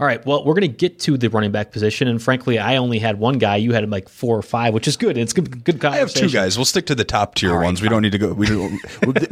All 0.00 0.06
right. 0.06 0.24
Well, 0.24 0.44
we're 0.44 0.54
going 0.54 0.62
to 0.62 0.68
get 0.68 0.98
to 1.00 1.16
the 1.16 1.28
running 1.28 1.52
back 1.52 1.70
position, 1.70 2.08
and 2.08 2.20
frankly, 2.20 2.58
I 2.58 2.76
only 2.76 2.98
had 2.98 3.18
one 3.18 3.38
guy. 3.38 3.56
You 3.56 3.72
had 3.72 3.88
like 3.90 4.08
four 4.08 4.36
or 4.36 4.42
five, 4.42 4.74
which 4.74 4.88
is 4.88 4.96
good. 4.96 5.16
It's 5.18 5.32
good. 5.32 5.64
Good 5.64 5.80
conversation. 5.80 5.94
I 5.94 5.98
have 5.98 6.12
two 6.12 6.28
guys. 6.30 6.56
We'll 6.56 6.64
stick 6.64 6.86
to 6.86 6.94
the 6.94 7.04
top 7.04 7.34
tier 7.34 7.54
right, 7.54 7.64
ones. 7.64 7.82
We 7.82 7.88
don't 7.88 8.02
need 8.02 8.12
to 8.12 8.18
go. 8.18 8.32
We 8.32 8.48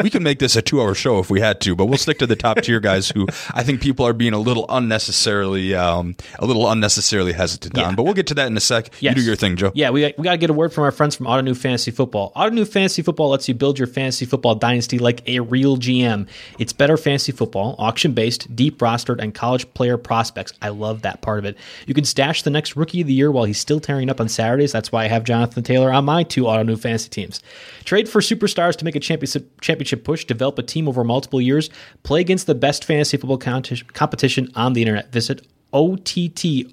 we 0.03 0.11
can 0.11 0.23
make 0.23 0.38
this 0.38 0.57
a 0.57 0.62
two 0.62 0.81
hour 0.81 0.94
show 0.94 1.18
if 1.18 1.31
we 1.31 1.40
had 1.40 1.61
to, 1.62 1.75
but 1.75 1.87
we'll 1.87 1.99
stick 1.99 2.18
to 2.18 2.27
the 2.27 2.37
top 2.37 2.59
tier 2.59 2.79
guys 2.81 3.09
who 3.09 3.27
I 3.53 3.62
think 3.62 3.81
people 3.81 4.07
are 4.07 4.12
being 4.12 4.33
a 4.33 4.38
little 4.38 4.66
unnecessarily 4.68 5.75
um, 5.75 6.16
a 6.38 6.46
little 6.46 6.70
unnecessarily 6.70 7.33
hesitant 7.33 7.77
yeah. 7.77 7.88
on. 7.88 7.96
But 7.96 8.05
we'll 8.05 8.14
get 8.14 8.27
to 8.29 8.35
that 8.35 8.46
in 8.46 8.57
a 8.57 8.61
sec. 8.61 8.90
Yes. 9.01 9.16
You 9.16 9.23
do 9.23 9.27
your 9.27 9.37
thing, 9.37 9.57
Joe. 9.57 9.73
Yeah, 9.75 9.90
we 9.90 10.12
we 10.16 10.25
got 10.25 10.33
to 10.33 10.38
get 10.38 10.51
a 10.51 10.55
word 10.55 10.73
from 10.73 10.85
our 10.85 10.92
friends 10.92 11.16
from 11.16 11.27
Ottoneu 11.27 11.57
Fantasy 11.57 11.90
Football. 11.90 12.33
Ottoneu 12.37 12.68
Fantasy 12.68 13.03
Football 13.03 13.31
lets 13.31 13.49
you 13.49 13.55
build 13.55 13.79
your 13.79 13.88
fantasy 13.88 14.27
football 14.27 14.55
dynasty 14.55 14.99
like 14.99 15.27
a 15.29 15.40
real 15.40 15.77
GM. 15.77 16.29
It's 16.59 16.73
better 16.73 16.96
fantasy 16.96 17.33
football, 17.33 17.75
auction 17.79 18.12
based, 18.12 18.55
deep 18.55 18.79
rostered, 18.79 19.20
and 19.20 19.35
college 19.35 19.73
player 19.75 19.96
prospects. 19.96 20.49
I 20.60 20.68
love 20.68 21.02
that 21.02 21.22
part 21.22 21.38
of 21.38 21.44
it. 21.44 21.56
You 21.86 21.94
can 21.94 22.04
stash 22.04 22.42
the 22.42 22.50
next 22.50 22.76
rookie 22.76 23.00
of 23.00 23.06
the 23.06 23.12
year 23.12 23.30
while 23.30 23.44
he's 23.44 23.58
still 23.58 23.80
tearing 23.80 24.10
up 24.10 24.20
on 24.20 24.28
Saturdays. 24.28 24.72
That's 24.72 24.92
why 24.92 25.04
I 25.04 25.08
have 25.08 25.24
Jonathan 25.24 25.62
Taylor 25.62 25.92
on 25.92 26.04
my 26.04 26.22
two 26.22 26.44
Ottoneu 26.44 26.78
fantasy 26.78 27.08
teams. 27.08 27.40
Trade 27.84 28.08
for 28.08 28.20
superstars 28.20 28.76
to 28.76 28.84
make 28.84 28.96
a 28.96 29.00
championship 29.00 29.60
championship 29.60 30.04
push. 30.04 30.24
Develop 30.24 30.58
a 30.58 30.62
team 30.62 30.88
over 30.88 31.04
multiple 31.04 31.40
years. 31.40 31.70
Play 32.02 32.20
against 32.20 32.46
the 32.46 32.54
best 32.54 32.84
fantasy 32.84 33.16
football 33.16 33.38
competition 33.38 34.48
on 34.54 34.72
the 34.72 34.82
internet. 34.82 35.12
Visit 35.12 35.46
O-T-T-O-N-E-U 35.72 36.72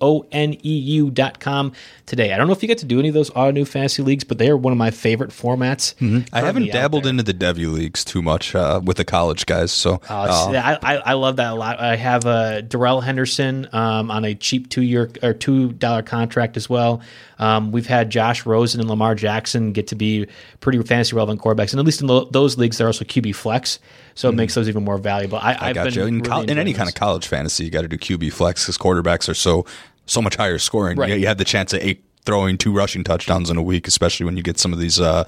dot 1.11 1.39
com 1.39 1.71
today. 2.05 2.33
I 2.33 2.37
don't 2.37 2.47
know 2.47 2.53
if 2.53 2.61
you 2.61 2.67
get 2.67 2.79
to 2.79 2.85
do 2.85 2.99
any 2.99 3.09
of 3.09 3.13
those 3.13 3.29
Ottoneu 3.31 3.67
fantasy 3.67 4.01
leagues, 4.01 4.23
but 4.23 4.37
they 4.37 4.49
are 4.49 4.57
one 4.57 4.71
of 4.71 4.77
my 4.77 4.91
favorite 4.91 5.31
formats. 5.31 5.93
Mm-hmm. 5.95 6.33
I 6.33 6.41
haven't 6.41 6.71
dabbled 6.71 7.05
into 7.05 7.23
the 7.23 7.33
Devy 7.33 7.71
leagues 7.71 8.03
too 8.05 8.21
much 8.21 8.55
uh, 8.55 8.81
with 8.83 8.97
the 8.97 9.05
college 9.05 9.45
guys. 9.45 9.71
So 9.71 10.01
uh, 10.09 10.13
uh, 10.13 10.77
I, 10.81 10.97
I, 10.97 11.13
love 11.13 11.35
that 11.37 11.51
a 11.51 11.55
lot. 11.55 11.79
I 11.79 11.95
have 11.95 12.25
uh, 12.25 12.61
Darrell 12.61 13.01
Henderson 13.01 13.67
um, 13.71 14.09
on 14.11 14.25
a 14.25 14.35
cheap 14.35 14.69
two 14.69 14.81
year 14.81 15.09
or 15.21 15.33
two 15.33 15.73
dollar 15.73 16.01
contract 16.01 16.57
as 16.57 16.69
well. 16.69 17.01
Um, 17.39 17.71
we've 17.71 17.85
had 17.85 18.09
Josh 18.09 18.45
Rosen 18.45 18.79
and 18.81 18.89
Lamar 18.89 19.15
Jackson 19.15 19.71
get 19.71 19.87
to 19.87 19.95
be 19.95 20.27
pretty 20.59 20.81
fantasy 20.81 21.15
relevant 21.15 21.41
quarterbacks, 21.41 21.71
and 21.71 21.79
at 21.79 21.85
least 21.85 22.01
in 22.01 22.07
lo- 22.07 22.27
those 22.31 22.57
leagues, 22.57 22.77
they're 22.77 22.87
also 22.87 23.05
QB 23.05 23.35
flex, 23.35 23.79
so 24.15 24.29
it 24.29 24.31
mm. 24.31 24.37
makes 24.37 24.55
those 24.55 24.67
even 24.67 24.83
more 24.83 24.97
valuable. 24.97 25.37
I, 25.37 25.69
I 25.69 25.73
got 25.73 25.95
you. 25.95 26.05
In, 26.05 26.21
really 26.21 26.49
in 26.49 26.57
any 26.57 26.73
kind 26.73 26.89
of 26.89 26.95
college 26.95 27.27
fantasy, 27.27 27.65
you 27.65 27.69
got 27.69 27.83
to 27.83 27.87
do 27.87 27.97
QB 27.97 28.33
flex 28.33 28.63
because 28.63 28.77
quarterbacks 28.87 29.27
are 29.29 29.33
so 29.33 29.65
so 30.05 30.21
much 30.21 30.35
higher 30.35 30.57
scoring. 30.57 30.97
Right. 30.97 31.09
You, 31.09 31.15
you 31.15 31.27
have 31.27 31.37
the 31.37 31.45
chance 31.45 31.73
of 31.73 31.81
eight 31.81 32.03
throwing 32.27 32.57
two 32.57 32.73
rushing 32.73 33.05
touchdowns 33.05 33.49
in 33.49 33.55
a 33.55 33.61
week, 33.61 33.87
especially 33.87 34.25
when 34.25 34.35
you 34.35 34.43
get 34.43 34.59
some 34.59 34.73
of 34.73 34.79
these, 34.79 34.99
uh, 34.99 35.23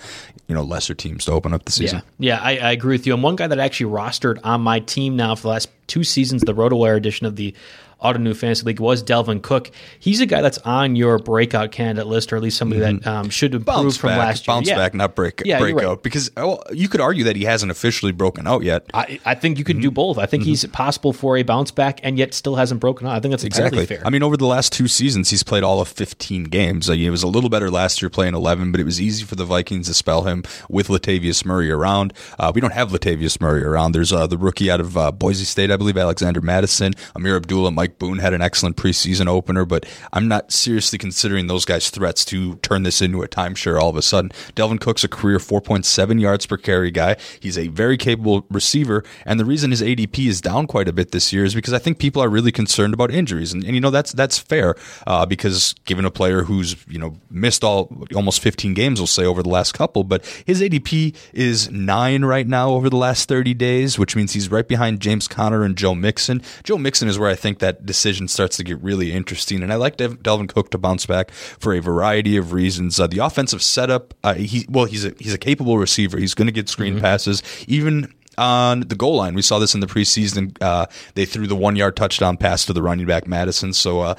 you 0.50 0.54
know, 0.54 0.62
lesser 0.62 0.94
teams 0.94 1.24
to 1.24 1.32
open 1.32 1.54
up 1.54 1.64
the 1.64 1.72
season. 1.72 2.02
Yeah, 2.18 2.36
yeah 2.36 2.44
I, 2.44 2.58
I, 2.58 2.72
agree 2.74 2.96
with 2.96 3.08
you. 3.08 3.14
And 3.14 3.24
one 3.24 3.38
guy 3.38 3.48
that 3.48 3.58
I 3.58 3.64
actually 3.64 3.90
rostered 3.90 4.38
on 4.44 4.60
my 4.60 4.82
team 4.82 5.16
now 5.16 5.34
for 5.36 5.44
the 5.44 5.48
last 5.48 5.70
two 5.88 6.04
seasons, 6.04 6.42
the 6.42 6.54
RotoWire 6.54 6.98
edition 6.98 7.26
of 7.26 7.38
the 7.38 7.56
Ottoneu 8.04 8.36
Fantasy 8.36 8.64
League 8.66 8.80
was 8.80 9.04
Dalvin 9.04 9.42
Cook. 9.42 9.72
He's 10.00 10.22
a 10.22 10.26
guy 10.26 10.42
that's 10.42 10.58
on 10.60 10.96
your 10.96 11.18
breakout 11.20 11.72
candidate 11.72 12.08
list, 12.08 12.32
or 12.32 12.38
at 12.38 12.42
least 12.42 12.58
somebody 12.58 12.82
that 12.82 13.06
um, 13.08 13.30
should 13.30 13.54
improve 13.54 13.66
bounce 13.66 13.98
from 13.98 14.10
back, 14.10 14.18
last 14.20 14.48
year. 14.48 14.56
bounce 14.56 14.68
Yeah. 14.70 14.76
back, 14.78 14.94
not 14.94 15.16
break 15.16 15.42
Yeah, 15.46 15.60
breakout. 15.60 15.84
right. 15.84 16.04
Because 16.04 16.32
well, 16.38 16.64
you 16.72 16.88
could 16.90 17.02
argue 17.02 17.24
that 17.26 17.36
he 17.36 17.44
hasn't 17.46 17.72
officially 17.72 18.12
broken 18.12 18.48
out 18.48 18.64
yet. 18.64 18.86
I, 18.94 19.20
I 19.26 19.36
think 19.36 19.58
you 19.58 19.64
can 19.64 19.80
do 19.80 19.92
both. 19.92 20.18
I 20.18 20.26
think 20.26 20.44
he's 20.44 20.66
possible 20.68 21.14
for 21.14 21.38
a 21.38 21.44
bounce 21.44 21.72
back, 21.72 22.00
and 22.04 22.18
yet 22.18 22.34
still 22.34 22.56
hasn't 22.56 22.80
broken 22.80 23.08
out. 23.08 23.14
I 23.16 23.20
think 23.20 23.32
that's 23.32 23.44
Exactly. 23.44 23.86
fair. 23.86 24.02
I 24.06 24.10
mean, 24.10 24.24
over 24.24 24.38
the 24.38 24.46
last 24.46 24.72
two 24.74 24.88
seasons, 24.88 25.30
he's 25.30 25.44
played 25.44 25.64
all 25.64 25.82
of 25.82 25.88
15 25.88 26.46
games. 26.46 26.88
Like, 26.90 27.00
it 27.00 27.10
was 27.10 27.24
a 27.24 27.28
little 27.28 27.50
better 27.50 27.70
last 27.70 28.02
year 28.02 28.10
playing 28.10 28.34
11, 28.36 28.72
but 28.72 28.80
it 28.80 28.86
was 28.86 29.02
easy 29.02 29.24
for 29.26 29.36
the 29.36 29.46
Vikings 29.46 29.88
to 29.88 29.94
spell 29.94 30.24
him 30.24 30.44
with 30.70 30.88
Latavius 30.88 31.44
Murray 31.46 31.70
around. 31.72 32.14
Uh, 32.38 32.52
we 32.54 32.62
don't 32.62 32.74
have 32.74 32.90
Latavius 32.92 33.42
Murray 33.42 33.64
around. 33.64 33.92
There's 33.92 34.14
uh, 34.14 34.28
the 34.28 34.38
rookie 34.38 34.70
out 34.72 34.80
of 34.80 34.98
uh, 34.98 35.12
Boise 35.12 35.46
State, 35.46 35.72
I 35.72 35.78
believe, 35.78 35.98
Alexander 35.98 36.42
Mattison, 36.42 36.94
Ameer 37.16 37.36
Abdullah, 37.36 37.72
Mike 37.72 37.89
Boone 37.98 38.20
had 38.20 38.34
an 38.34 38.42
excellent 38.42 38.76
preseason 38.78 39.28
opener, 39.28 39.66
but 39.66 39.86
I'm 40.14 40.28
not 40.28 40.52
seriously 40.52 40.98
considering 40.98 41.48
those 41.48 41.66
guys 41.66 41.90
threats 41.90 42.24
to 42.26 42.56
turn 42.58 42.84
this 42.84 43.02
into 43.02 43.24
a 43.24 43.28
timeshare 43.28 43.80
all 43.80 43.90
of 43.90 43.96
a 43.96 44.02
sudden. 44.02 44.32
Dalvin 44.56 44.80
Cook's 44.80 45.04
a 45.04 45.08
career 45.08 45.38
4.7 45.38 46.22
yards 46.22 46.46
per 46.46 46.58
carry 46.58 46.92
guy. 46.92 47.18
He's 47.40 47.58
a 47.58 47.68
very 47.70 47.98
capable 47.98 48.46
receiver, 48.50 49.04
and 49.26 49.40
the 49.40 49.46
reason 49.46 49.72
his 49.72 49.82
ADP 49.82 50.28
is 50.28 50.42
down 50.42 50.68
quite 50.68 50.88
a 50.88 50.94
bit 50.94 51.12
this 51.12 51.34
year 51.34 51.46
is 51.46 51.56
because 51.56 51.74
I 51.74 51.80
think 51.80 51.98
people 51.98 52.22
are 52.22 52.30
really 52.30 52.52
concerned 52.52 52.94
about 52.94 53.12
injuries, 53.12 53.54
and, 53.54 53.64
and 53.64 53.74
you 53.76 53.82
know 53.82 53.90
that's 53.90 54.12
that's 54.12 54.38
fair 54.38 54.76
uh, 55.08 55.26
because 55.26 55.74
given 55.86 56.06
a 56.06 56.12
player 56.12 56.44
who's 56.44 56.76
you 56.88 57.00
know 57.00 57.16
missed 57.30 57.64
all 57.64 58.06
almost 58.16 58.42
15 58.42 58.74
games, 58.74 59.00
we'll 59.00 59.08
say 59.08 59.26
over 59.26 59.42
the 59.44 59.50
last 59.50 59.74
couple, 59.74 60.04
but 60.04 60.26
his 60.46 60.62
ADP 60.62 61.16
is 61.34 61.72
nine 61.72 62.26
right 62.26 62.48
now 62.48 62.72
over 62.72 62.90
the 62.90 62.98
last 62.98 63.28
30 63.28 63.54
days, 63.54 63.98
which 63.98 64.16
means 64.16 64.34
he's 64.34 64.52
right 64.52 64.68
behind 64.68 65.00
James 65.00 65.28
Conner 65.28 65.64
and 65.64 65.78
Joe 65.78 65.96
Mixon. 65.96 66.42
Joe 66.64 66.78
Mixon 66.78 67.08
is 67.08 67.18
where 67.18 67.30
I 67.30 67.36
think 67.36 67.60
that 67.60 67.79
decision 67.86 68.28
starts 68.28 68.58
to 68.58 68.64
get 68.64 68.82
really 68.82 69.12
interesting, 69.12 69.64
and 69.64 69.72
I 69.72 69.76
like 69.76 69.98
Dalvin 69.98 70.50
Cook 70.50 70.72
to 70.72 70.78
bounce 70.78 71.06
back 71.06 71.32
for 71.32 71.74
a 71.74 71.80
variety 71.80 72.38
of 72.38 72.54
reasons. 72.54 73.00
Uh, 73.00 73.08
the 73.08 73.20
offensive 73.20 73.62
setup, 73.62 74.14
uh, 74.24 74.34
he 74.36 74.66
well, 74.70 74.86
he's 74.86 75.06
a 75.06 75.14
he's 75.20 75.34
a 75.34 75.38
capable 75.38 75.78
receiver. 75.78 76.18
He's 76.18 76.34
going 76.34 76.48
to 76.48 76.52
get 76.52 76.70
screen 76.70 77.00
passes, 77.00 77.44
even 77.68 78.14
on 78.38 78.82
the 78.82 78.96
goal 78.96 79.18
line. 79.18 79.36
We 79.36 79.42
saw 79.42 79.60
this 79.60 79.74
in 79.74 79.82
the 79.82 79.88
preseason. 79.88 80.58
Uh, 80.62 80.88
they 81.16 81.26
threw 81.26 81.46
the 81.46 81.56
one 81.56 81.76
yard 81.76 81.96
touchdown 81.96 82.38
pass 82.38 82.66
to 82.66 82.74
the 82.74 82.82
running 82.82 83.06
back 83.06 83.28
Mattison. 83.28 83.74
So 83.74 84.02
uh, 84.02 84.16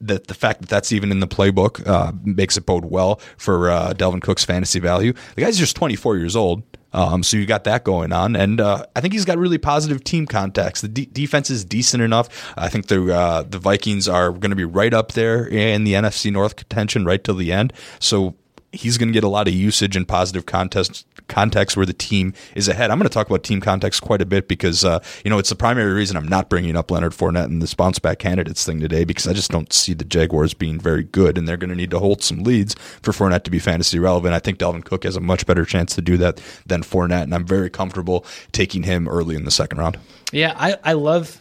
that 0.00 0.28
the 0.28 0.34
fact 0.34 0.60
that 0.60 0.68
that's 0.68 0.92
even 0.92 1.10
in 1.10 1.20
the 1.20 1.26
playbook 1.26 1.86
uh, 1.86 2.12
makes 2.22 2.56
it 2.56 2.66
bode 2.66 2.84
well 2.84 3.20
for 3.36 3.70
uh, 3.70 3.92
Dalvin 3.94 4.22
Cook's 4.22 4.44
fantasy 4.44 4.78
value. 4.78 5.12
The 5.34 5.42
guy's 5.42 5.58
just 5.58 5.76
24 5.76 6.16
years 6.16 6.36
old. 6.36 6.62
Um, 6.94 7.22
so 7.22 7.36
you 7.36 7.44
got 7.44 7.64
that 7.64 7.84
going 7.84 8.12
on, 8.12 8.36
and 8.36 8.60
uh, 8.60 8.86
I 8.94 9.00
think 9.00 9.12
he's 9.12 9.24
got 9.24 9.36
really 9.36 9.58
positive 9.58 10.04
team 10.04 10.26
contacts. 10.26 10.80
The 10.80 10.88
de- 10.88 11.06
defense 11.06 11.50
is 11.50 11.64
decent 11.64 12.02
enough. 12.02 12.52
I 12.56 12.68
think 12.68 12.86
the 12.86 13.14
uh, 13.14 13.42
the 13.42 13.58
Vikings 13.58 14.08
are 14.08 14.30
going 14.30 14.50
to 14.50 14.56
be 14.56 14.64
right 14.64 14.94
up 14.94 15.12
there 15.12 15.46
in 15.46 15.84
the 15.84 15.94
NFC 15.94 16.32
North 16.32 16.56
contention 16.56 17.04
right 17.04 17.22
till 17.22 17.34
the 17.34 17.52
end. 17.52 17.72
So 17.98 18.36
he's 18.74 18.98
going 18.98 19.08
to 19.08 19.12
get 19.12 19.24
a 19.24 19.28
lot 19.28 19.48
of 19.48 19.54
usage 19.54 19.96
in 19.96 20.04
positive 20.04 20.46
contest 20.46 21.06
context 21.28 21.76
where 21.76 21.86
the 21.86 21.94
team 21.94 22.34
is 22.54 22.68
ahead. 22.68 22.90
I'm 22.90 22.98
going 22.98 23.08
to 23.08 23.12
talk 23.12 23.28
about 23.28 23.42
team 23.42 23.60
context 23.60 24.02
quite 24.02 24.20
a 24.20 24.26
bit 24.26 24.46
because 24.46 24.84
uh, 24.84 25.02
you 25.24 25.30
know 25.30 25.38
it's 25.38 25.48
the 25.48 25.56
primary 25.56 25.92
reason 25.92 26.16
I'm 26.16 26.28
not 26.28 26.48
bringing 26.48 26.76
up 26.76 26.90
Leonard 26.90 27.12
Fournette 27.12 27.44
and 27.44 27.62
this 27.62 27.74
bounce 27.74 27.98
back 27.98 28.18
candidates 28.18 28.64
thing 28.64 28.80
today 28.80 29.04
because 29.04 29.26
I 29.26 29.32
just 29.32 29.50
don't 29.50 29.72
see 29.72 29.94
the 29.94 30.04
Jaguars 30.04 30.54
being 30.54 30.78
very 30.78 31.04
good 31.04 31.38
and 31.38 31.48
they're 31.48 31.56
going 31.56 31.70
to 31.70 31.76
need 31.76 31.90
to 31.90 31.98
hold 31.98 32.22
some 32.22 32.42
leads 32.42 32.74
for 33.02 33.12
Fournette 33.12 33.44
to 33.44 33.50
be 33.50 33.58
fantasy 33.58 33.98
relevant. 33.98 34.34
I 34.34 34.38
think 34.38 34.58
Dalvin 34.58 34.84
Cook 34.84 35.04
has 35.04 35.16
a 35.16 35.20
much 35.20 35.46
better 35.46 35.64
chance 35.64 35.94
to 35.94 36.02
do 36.02 36.16
that 36.18 36.40
than 36.66 36.82
Fournette, 36.82 37.24
and 37.24 37.34
I'm 37.34 37.46
very 37.46 37.70
comfortable 37.70 38.26
taking 38.52 38.82
him 38.82 39.08
early 39.08 39.36
in 39.36 39.44
the 39.44 39.50
second 39.50 39.78
round. 39.78 39.98
Yeah, 40.32 40.54
I, 40.56 40.76
I 40.82 40.92
love 40.94 41.40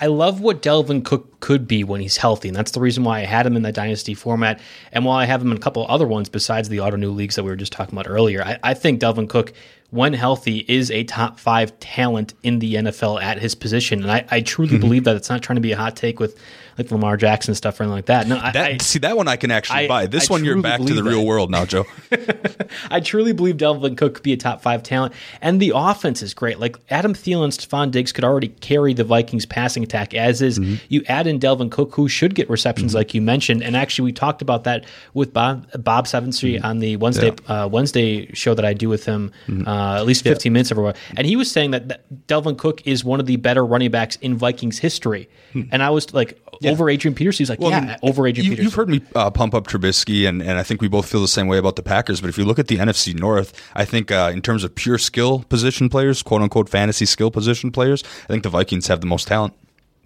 I 0.00 0.06
love 0.06 0.40
what 0.40 0.62
Dalvin 0.62 1.04
Cook 1.04 1.40
could 1.40 1.66
be 1.66 1.84
when 1.84 2.00
he's 2.00 2.16
healthy, 2.16 2.48
and 2.48 2.56
that's 2.56 2.72
the 2.72 2.80
reason 2.80 3.04
why 3.04 3.20
I 3.20 3.24
had 3.24 3.46
him 3.46 3.56
in 3.56 3.62
that 3.62 3.74
dynasty 3.74 4.14
format. 4.14 4.60
And 4.92 5.04
while 5.04 5.16
I 5.16 5.24
have 5.24 5.40
him 5.40 5.50
in 5.50 5.56
a 5.56 5.60
couple 5.60 5.86
other 5.88 6.06
ones 6.06 6.28
besides 6.28 6.68
the 6.68 6.78
Ottoneu 6.78 7.14
leagues 7.14 7.36
that 7.36 7.44
we 7.44 7.50
were 7.50 7.56
just 7.56 7.72
talking 7.72 7.94
about 7.94 8.10
earlier, 8.10 8.42
I, 8.42 8.58
I 8.62 8.74
think 8.74 9.00
Dalvin 9.00 9.28
Cook, 9.28 9.52
when 9.90 10.12
healthy, 10.12 10.64
is 10.68 10.90
a 10.90 11.04
top 11.04 11.38
five 11.38 11.78
talent 11.80 12.34
in 12.42 12.58
the 12.58 12.74
NFL 12.74 13.22
at 13.22 13.38
his 13.38 13.54
position. 13.54 14.02
And 14.02 14.10
I, 14.10 14.24
I 14.30 14.40
truly 14.40 14.72
mm-hmm. 14.72 14.80
believe 14.80 15.04
that. 15.04 15.16
It's 15.16 15.30
not 15.30 15.42
trying 15.42 15.56
to 15.56 15.62
be 15.62 15.72
a 15.72 15.76
hot 15.76 15.96
take 15.96 16.20
with 16.20 16.38
like 16.78 16.90
Lamar 16.90 17.16
Jackson 17.16 17.54
stuff 17.54 17.78
or 17.80 17.84
anything 17.84 17.96
like 17.96 18.06
that. 18.06 18.26
No, 18.26 18.38
I, 18.38 18.52
That, 18.52 18.66
I, 18.72 18.76
see 18.78 18.98
that 19.00 19.16
one 19.16 19.28
I 19.28 19.36
can 19.36 19.50
actually 19.50 19.84
I- 19.84 19.88
buy. 19.88 20.06
This 20.06 20.30
I 20.30 20.34
one 20.34 20.44
you're 20.44 20.60
back 20.60 20.78
to 20.80 20.84
the 20.86 20.94
believe 21.02 21.06
real 21.06 21.26
world 21.26 21.50
now, 21.50 21.64
Joe. 21.64 21.84
I 22.90 23.00
truly 23.00 23.32
believe 23.32 23.56
Dalvin 23.56 23.96
Cook 23.96 24.14
could 24.14 24.22
be 24.22 24.32
a 24.32 24.36
top 24.36 24.60
five 24.62 24.82
talent, 24.82 25.12
and 25.40 25.60
the 25.60 25.72
offense 25.74 26.22
is 26.22 26.34
great. 26.34 26.58
Like 26.58 26.76
Adam 26.90 27.14
Thielen, 27.14 27.44
and 27.44 27.52
Stefon 27.52 27.90
Diggs 27.90 28.12
could 28.12 28.24
already 28.24 28.48
carry 28.48 28.94
the 28.94 29.04
Vikings 29.04 29.46
passing 29.46 29.82
attack 29.82 30.14
as 30.14 30.42
is. 30.42 30.58
Mm-hmm. 30.58 30.74
You 30.88 31.02
add 31.08 31.26
in 31.26 31.38
Dalvin 31.40 31.70
Cook, 31.70 31.94
who 31.94 32.08
should 32.08 32.34
get 32.34 32.48
receptions, 32.50 32.94
like 32.94 33.14
you 33.14 33.22
mentioned, 33.22 33.62
and 33.62 33.76
actually 33.76 34.06
we 34.06 34.12
talked 34.12 34.42
about 34.42 34.64
that 34.64 34.84
with 35.14 35.32
Bob 35.32 35.66
Bob 35.82 36.06
Sevensky 36.06 36.36
Mm-hmm. 36.56 36.66
on 36.66 36.78
the 36.80 36.96
Wednesday 36.96 37.32
uh, 37.48 37.68
Wednesday 37.70 38.30
show 38.34 38.54
that 38.54 38.64
I 38.64 38.72
do 38.74 38.88
with 38.88 39.04
him, 39.04 39.32
uh, 39.66 39.96
at 39.96 40.06
least 40.06 40.22
fifteen 40.22 40.52
minutes 40.52 40.70
everywhere, 40.70 40.94
and 41.16 41.26
he 41.26 41.36
was 41.36 41.50
saying 41.50 41.70
that, 41.72 41.88
that 41.88 42.26
Dalvin 42.28 42.56
Cook 42.58 42.86
is 42.86 43.04
one 43.04 43.20
of 43.20 43.26
the 43.26 43.36
better 43.36 43.64
running 43.64 43.90
backs 43.90 44.16
in 44.16 44.36
Vikings 44.36 44.78
history, 44.78 45.28
and 45.70 45.82
I 45.82 45.90
was 45.90 46.12
like 46.14 46.38
over 46.66 46.90
Adrian 46.90 47.14
Peterson. 47.14 47.38
He's 47.42 47.50
like. 47.50 47.60
Well, 47.60 47.70
yeah, 47.70 47.78
I 47.78 47.86
mean, 47.86 47.96
over 48.02 48.26
Adrian 48.26 48.44
you, 48.44 48.50
Peterson. 48.52 48.64
You've 48.64 48.74
heard 48.74 48.88
me 48.88 49.00
uh, 49.14 49.30
pump 49.30 49.54
up 49.54 49.66
Trubisky, 49.66 50.28
and, 50.28 50.42
and 50.42 50.58
I 50.58 50.62
think 50.62 50.80
we 50.80 50.88
both 50.88 51.08
feel 51.08 51.20
the 51.20 51.28
same 51.28 51.46
way 51.46 51.58
about 51.58 51.76
the 51.76 51.82
Packers. 51.82 52.20
But 52.20 52.30
if 52.30 52.38
you 52.38 52.44
look 52.44 52.58
at 52.58 52.68
the 52.68 52.78
NFC 52.78 53.18
North, 53.18 53.52
I 53.74 53.84
think 53.84 54.10
uh, 54.10 54.30
in 54.32 54.42
terms 54.42 54.64
of 54.64 54.74
pure 54.74 54.98
skill 54.98 55.40
position 55.48 55.88
players, 55.88 56.22
quote 56.22 56.42
unquote 56.42 56.68
fantasy 56.68 57.06
skill 57.06 57.30
position 57.30 57.70
players, 57.70 58.02
I 58.24 58.26
think 58.28 58.42
the 58.42 58.50
Vikings 58.50 58.86
have 58.88 59.00
the 59.00 59.06
most 59.06 59.28
talent. 59.28 59.54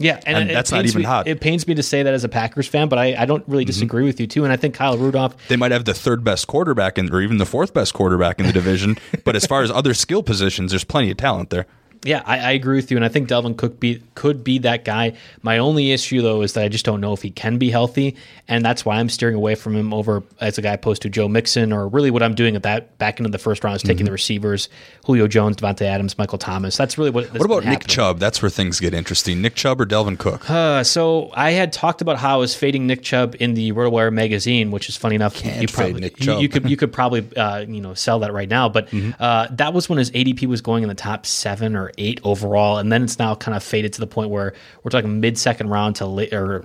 Yeah, 0.01 0.19
and, 0.25 0.39
And 0.39 0.51
it 0.51 0.55
that's 0.55 0.73
not 0.73 0.87
even 0.87 1.03
me- 1.03 1.07
hot. 1.07 1.29
It 1.29 1.41
pains 1.41 1.69
me 1.69 1.75
to 1.75 1.83
say 1.83 2.03
that 2.03 2.15
as 2.15 2.25
a 2.25 2.29
Packers 2.29 2.67
fan, 2.67 2.89
but 2.89 2.99
I, 2.99 3.15
I 3.17 3.27
don't 3.27 3.47
really 3.47 3.67
disagree 3.67 4.05
with 4.05 4.19
you 4.19 4.27
too. 4.27 4.45
And 4.45 4.53
I 4.53 4.57
think 4.57 4.75
Kyle 4.75 4.97
Rudolph. 4.97 5.37
They 5.49 5.57
might 5.57 5.73
have 5.73 5.85
the 5.85 5.93
third 5.93 6.25
best 6.25 6.47
quarterback, 6.47 6.97
in, 6.97 7.13
or 7.13 7.21
even 7.21 7.37
the 7.37 7.47
fourth 7.47 7.75
best 7.75 7.93
quarterback 7.93 8.41
in 8.41 8.47
the 8.47 8.53
division. 8.53 8.97
but 9.25 9.37
as 9.37 9.45
far 9.45 9.63
as 9.63 9.71
other 9.71 9.93
skill 9.93 10.23
positions, 10.23 10.73
there's 10.73 10.85
plenty 10.85 11.11
of 11.11 11.19
talent 11.19 11.51
there. 11.51 11.67
Yeah, 12.03 12.23
I, 12.25 12.39
I 12.39 12.51
agree 12.53 12.77
with 12.77 12.91
you, 12.91 12.97
and 12.97 13.05
I 13.05 13.09
think 13.09 13.29
Dalvin 13.29 13.59
Cook 13.59 13.79
be, 13.79 14.03
could 14.15 14.43
be 14.43 14.59
that 14.61 14.87
guy. 14.87 15.13
My 15.43 15.59
only 15.59 15.93
issue 15.93 16.23
though 16.23 16.41
is 16.41 16.55
that 16.55 16.65
I 16.65 16.69
just 16.69 16.87
don't 16.87 17.01
know 17.01 17.13
if 17.13 17.21
he 17.21 17.31
can 17.31 17.59
be 17.59 17.71
healthy, 17.71 18.17
and 18.49 18.65
that's 18.65 18.87
why 18.87 18.97
I'm 18.97 19.11
steering 19.11 19.35
away 19.35 19.55
from 19.55 19.77
him 19.77 19.93
over 19.93 20.23
as 20.41 20.57
a 20.57 20.63
guy 20.63 20.73
opposed 20.73 21.03
to 21.03 21.11
Joe 21.11 21.29
Mixon, 21.29 21.75
or 21.75 21.89
really 21.89 22.11
what 22.11 22.23
I'm 22.23 22.35
doing 22.35 22.57
at 22.57 22.63
that 22.63 22.97
back 22.97 23.19
into 23.19 23.31
the 23.31 23.39
first 23.39 23.63
round 23.65 23.77
is 23.77 23.83
taking 23.83 24.07
the 24.07 24.13
receivers, 24.13 24.71
Julio 25.05 25.29
Jones, 25.29 25.57
Davante 25.57 25.83
Adams, 25.83 26.17
Michael 26.17 26.39
Thomas. 26.39 26.77
That's 26.77 26.97
really 26.97 27.11
what. 27.11 27.31
What 27.33 27.45
about 27.45 27.67
Nick 27.67 27.87
Chubb? 27.87 28.19
That's 28.19 28.41
where 28.41 28.51
things 28.51 28.81
get 28.81 28.95
interesting. 28.95 29.43
Nick 29.43 29.55
Chubb 29.55 29.79
or 29.79 29.87
Dalvin 29.87 30.19
Cook? 30.19 30.49
Uh, 30.49 30.83
so 30.83 31.31
I 31.35 31.51
had 31.51 31.71
talked 31.71 32.01
about 32.01 32.17
how 32.19 32.37
I 32.37 32.39
was 32.39 32.55
fading 32.55 32.87
Nick 32.87 33.03
Chubb 33.03 33.37
in 33.41 33.53
the 33.53 33.73
RotoWire 33.73 34.11
magazine, 34.11 34.71
which 34.71 34.89
is 34.89 34.97
funny 34.97 35.17
enough. 35.17 35.35
Can't 35.35 35.61
you 35.61 35.69
probably 35.69 36.01
Nick 36.01 36.19
you, 36.19 36.27
Chubb. 36.27 36.41
you 36.41 36.49
could 36.49 36.71
you 36.71 36.77
could 36.79 36.95
probably 36.95 37.37
uh, 37.37 37.59
you 37.59 37.83
know 37.83 37.93
sell 37.93 38.21
that 38.21 38.33
right 38.33 38.49
now, 38.49 38.71
but 38.71 38.89
uh, 39.21 39.49
that 39.51 39.75
was 39.75 39.91
when 39.91 39.99
his 39.99 40.11
ADP 40.13 40.47
was 40.47 40.63
going 40.63 40.83
in 40.83 40.89
the 40.89 40.95
top 40.95 41.27
seven 41.27 41.77
or 41.77 41.90
eight 41.99 42.21
overall, 42.25 42.79
and 42.79 42.93
then 42.93 43.03
it's 43.03 43.19
now 43.19 43.35
kind 43.35 43.57
of 43.57 43.63
faded 43.63 43.93
to 43.95 44.01
the 44.01 44.07
point 44.07 44.31
where 44.31 44.55
we're 44.83 44.91
talking 44.91 45.21
mid 45.21 45.39
second 45.39 45.69
round 45.69 45.97
to 45.97 46.07
late 46.07 46.33
or 46.33 46.63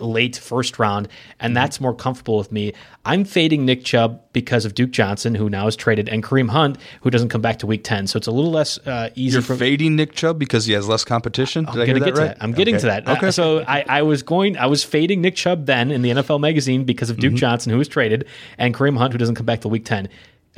late, 0.00 0.36
first 0.36 0.78
round, 0.78 1.08
and 1.40 1.56
that's 1.56 1.80
more 1.80 1.94
comfortable 1.94 2.38
with 2.38 2.52
me. 2.52 2.72
I'm 3.04 3.24
fading 3.24 3.64
Nick 3.64 3.84
Chubb 3.84 4.20
because 4.32 4.64
of 4.64 4.74
Duke 4.74 4.90
Johnson, 4.90 5.34
who 5.34 5.48
now 5.48 5.66
is 5.66 5.76
traded, 5.76 6.08
and 6.08 6.22
Kareem 6.22 6.50
Hunt, 6.50 6.78
who 7.02 7.10
doesn't 7.10 7.28
come 7.28 7.40
back 7.40 7.58
to 7.60 7.66
Week 7.66 7.82
Ten, 7.84 8.06
so 8.06 8.16
it's 8.16 8.26
a 8.26 8.30
little 8.32 8.50
less 8.50 8.78
uh, 8.86 9.10
easy. 9.14 9.34
You're 9.34 9.42
fading 9.56 9.96
Nick 9.96 10.12
Chubb 10.12 10.38
because 10.38 10.66
he 10.66 10.72
has 10.74 10.88
less 10.88 11.04
competition. 11.04 11.64
Did 11.64 11.76
I 11.76 11.80
I'm 11.80 11.86
hear 11.86 11.94
gonna 11.98 12.04
that 12.12 12.18
right? 12.20 12.28
that. 12.28 12.42
I'm 12.42 12.52
getting 12.52 12.74
Okay. 12.76 12.80
to 12.82 12.86
that. 12.86 13.08
Okay. 13.08 13.28
Uh, 13.28 13.30
so 13.30 13.64
I, 13.66 13.84
I 13.88 14.02
was 14.02 14.22
going. 14.22 14.56
I 14.56 14.66
was 14.66 14.84
fading 14.84 15.20
Nick 15.20 15.34
Chubb 15.36 15.66
then 15.66 15.90
in 15.90 16.02
the 16.02 16.10
NFL 16.10 16.40
magazine 16.40 16.84
because 16.84 17.10
of 17.10 17.16
Mm-hmm. 17.18 17.30
Duke 17.30 17.34
Johnson, 17.34 17.72
who 17.72 17.78
was 17.78 17.88
traded, 17.88 18.26
and 18.58 18.74
Kareem 18.74 18.96
Hunt, 18.96 19.12
who 19.12 19.18
doesn't 19.18 19.34
come 19.34 19.46
back 19.46 19.62
to 19.62 19.68
Week 19.68 19.84
Ten. 19.84 20.08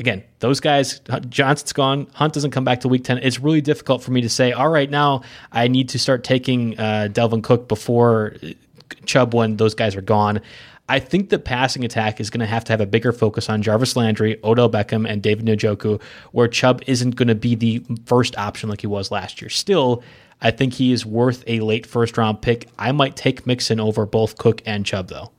Again, 0.01 0.24
those 0.38 0.61
guys. 0.61 1.03
Johnson's 1.28 1.74
gone. 1.74 2.07
Hunt 2.14 2.32
doesn't 2.32 2.53
come 2.53 2.64
back 2.64 2.80
to 2.80 2.88
Week 2.88 3.05
Ten. 3.05 3.18
It's 3.18 3.38
really 3.38 3.61
difficult 3.61 4.03
for 4.03 4.12
me 4.12 4.22
to 4.22 4.30
say. 4.30 4.51
All 4.51 4.70
right, 4.70 4.88
now 4.88 5.20
I 5.53 5.68
need 5.68 5.90
to 5.90 5.98
start 5.98 6.24
taking 6.24 6.78
uh, 6.78 7.09
Dalvin 7.12 7.42
Cook 7.42 7.68
before 7.68 8.36
uh, 8.42 8.48
Chubb 9.05 9.34
when 9.34 9.59
those 9.59 9.74
guys 9.74 9.94
are 9.94 10.01
gone. 10.01 10.40
I 10.88 11.01
think 11.01 11.28
the 11.28 11.38
passing 11.38 11.84
attack 11.84 12.18
is 12.18 12.30
going 12.30 12.40
to 12.40 12.46
have 12.46 12.64
to 12.64 12.72
have 12.72 12.80
a 12.80 12.86
bigger 12.86 13.12
focus 13.12 13.51
on 13.51 13.61
Jarvis 13.61 13.94
Landry, 13.94 14.40
Odell 14.42 14.70
Beckham, 14.70 15.07
and 15.07 15.22
David 15.22 15.44
Njoku, 15.44 16.01
where 16.32 16.48
Chubb 16.48 16.82
isn't 16.86 17.14
going 17.14 17.28
to 17.28 17.34
be 17.34 17.55
the 17.55 17.84
first 18.07 18.38
option 18.38 18.70
like 18.70 18.80
he 18.80 18.86
was 18.86 19.11
last 19.11 19.42
year. 19.42 19.51
Still, 19.51 20.03
I 20.40 20.51
think 20.51 20.72
he 20.72 20.92
is 20.92 21.05
worth 21.05 21.44
a 21.46 21.61
late 21.61 21.84
first 21.84 22.16
round 22.16 22.40
pick. 22.40 22.68
I 22.78 22.90
might 22.92 23.16
take 23.16 23.46
Mixon 23.46 23.78
over 23.78 24.07
both 24.07 24.38
Cook 24.38 24.62
and 24.64 24.86
Chubb, 24.86 25.09
though. 25.09 25.30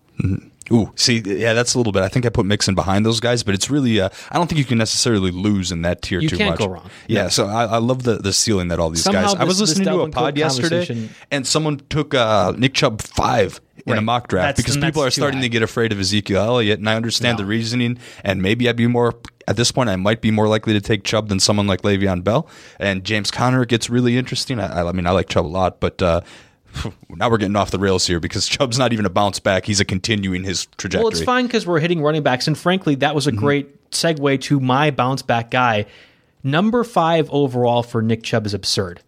Ooh, 0.71 0.91
see, 0.95 1.19
yeah, 1.25 1.53
that's 1.53 1.73
a 1.73 1.77
little 1.77 1.91
bit. 1.91 2.03
I 2.03 2.07
think 2.07 2.25
I 2.25 2.29
put 2.29 2.45
Mixon 2.45 2.75
behind 2.75 3.05
those 3.05 3.19
guys, 3.19 3.43
but 3.43 3.53
it's 3.55 3.69
really. 3.69 3.99
Uh, 3.99 4.09
I 4.31 4.37
don't 4.37 4.47
think 4.47 4.59
you 4.59 4.65
can 4.65 4.77
necessarily 4.77 5.31
lose 5.31 5.71
in 5.71 5.81
that 5.81 6.01
tier 6.01 6.19
You 6.21 6.29
too 6.29 6.37
can't 6.37 6.51
much. 6.51 6.59
go 6.59 6.67
wrong. 6.67 6.89
Yeah, 7.07 7.27
so 7.29 7.47
I, 7.47 7.65
I 7.65 7.77
love 7.77 8.03
the 8.03 8.15
the 8.17 8.31
ceiling 8.33 8.69
that 8.69 8.79
all 8.79 8.89
these 8.89 9.03
Somehow 9.03 9.27
guys. 9.33 9.35
I 9.35 9.43
was 9.43 9.59
this- 9.59 9.69
this 9.71 9.79
listening 9.79 9.97
to 9.97 10.03
a 10.03 10.09
pod 10.09 10.37
yesterday, 10.37 11.09
and 11.29 11.45
someone 11.45 11.81
took 11.89 12.13
uh, 12.13 12.53
Nick 12.57 12.73
Chubb 12.73 13.01
five 13.01 13.59
in 13.85 13.97
a 13.97 14.01
mock 14.01 14.27
draft 14.27 14.57
That's- 14.57 14.63
because 14.63 14.77
people 14.77 15.03
are 15.03 15.09
starting 15.11 15.39
high. 15.39 15.45
to 15.45 15.49
get 15.49 15.63
afraid 15.63 15.91
of 15.91 15.99
Ezekiel 15.99 16.41
Elliott, 16.43 16.79
and 16.79 16.89
I 16.89 16.95
understand 16.95 17.37
No. 17.37 17.43
the 17.43 17.47
reasoning. 17.47 17.97
And 18.23 18.41
maybe 18.41 18.69
I'd 18.69 18.75
be 18.75 18.87
more 18.87 19.15
at 19.47 19.57
this 19.57 19.71
point. 19.71 19.89
I 19.89 19.95
might 19.95 20.21
be 20.21 20.29
more 20.31 20.47
likely 20.47 20.73
to 20.73 20.81
take 20.81 21.03
Chubb 21.03 21.29
than 21.29 21.39
someone 21.39 21.65
like 21.67 21.81
Le'Veon 21.81 22.23
Bell. 22.23 22.47
And 22.79 23.03
James 23.03 23.31
Conner 23.31 23.65
gets 23.65 23.89
really 23.89 24.17
interesting. 24.17 24.59
I, 24.59 24.83
I 24.87 24.91
mean, 24.91 25.07
I 25.07 25.11
like 25.11 25.27
Chubb 25.29 25.45
a 25.45 25.47
lot, 25.47 25.79
but. 25.79 26.01
Uh, 26.01 26.21
now 27.09 27.29
we're 27.29 27.37
getting 27.37 27.55
off 27.55 27.71
the 27.71 27.79
rails 27.79 28.07
here 28.07 28.19
because 28.19 28.47
Chubb's 28.47 28.77
not 28.77 28.93
even 28.93 29.05
a 29.05 29.09
bounce 29.09 29.39
back. 29.39 29.65
He's 29.65 29.79
a 29.79 29.85
continuing 29.85 30.43
his 30.43 30.65
trajectory. 30.77 31.03
Well, 31.03 31.11
it's 31.11 31.23
fine 31.23 31.47
because 31.47 31.65
we're 31.65 31.79
hitting 31.79 32.01
running 32.01 32.23
backs, 32.23 32.47
and 32.47 32.57
frankly, 32.57 32.95
that 32.95 33.15
was 33.15 33.27
a 33.27 33.31
mm-hmm. 33.31 33.39
great 33.39 33.91
segue 33.91 34.41
to 34.41 34.59
my 34.59 34.91
bounce 34.91 35.21
back 35.21 35.51
guy. 35.51 35.85
Number 36.43 36.83
five 36.83 37.29
overall 37.31 37.83
for 37.83 38.01
Nick 38.01 38.23
Chubb 38.23 38.45
is 38.45 38.53
absurd. 38.53 39.01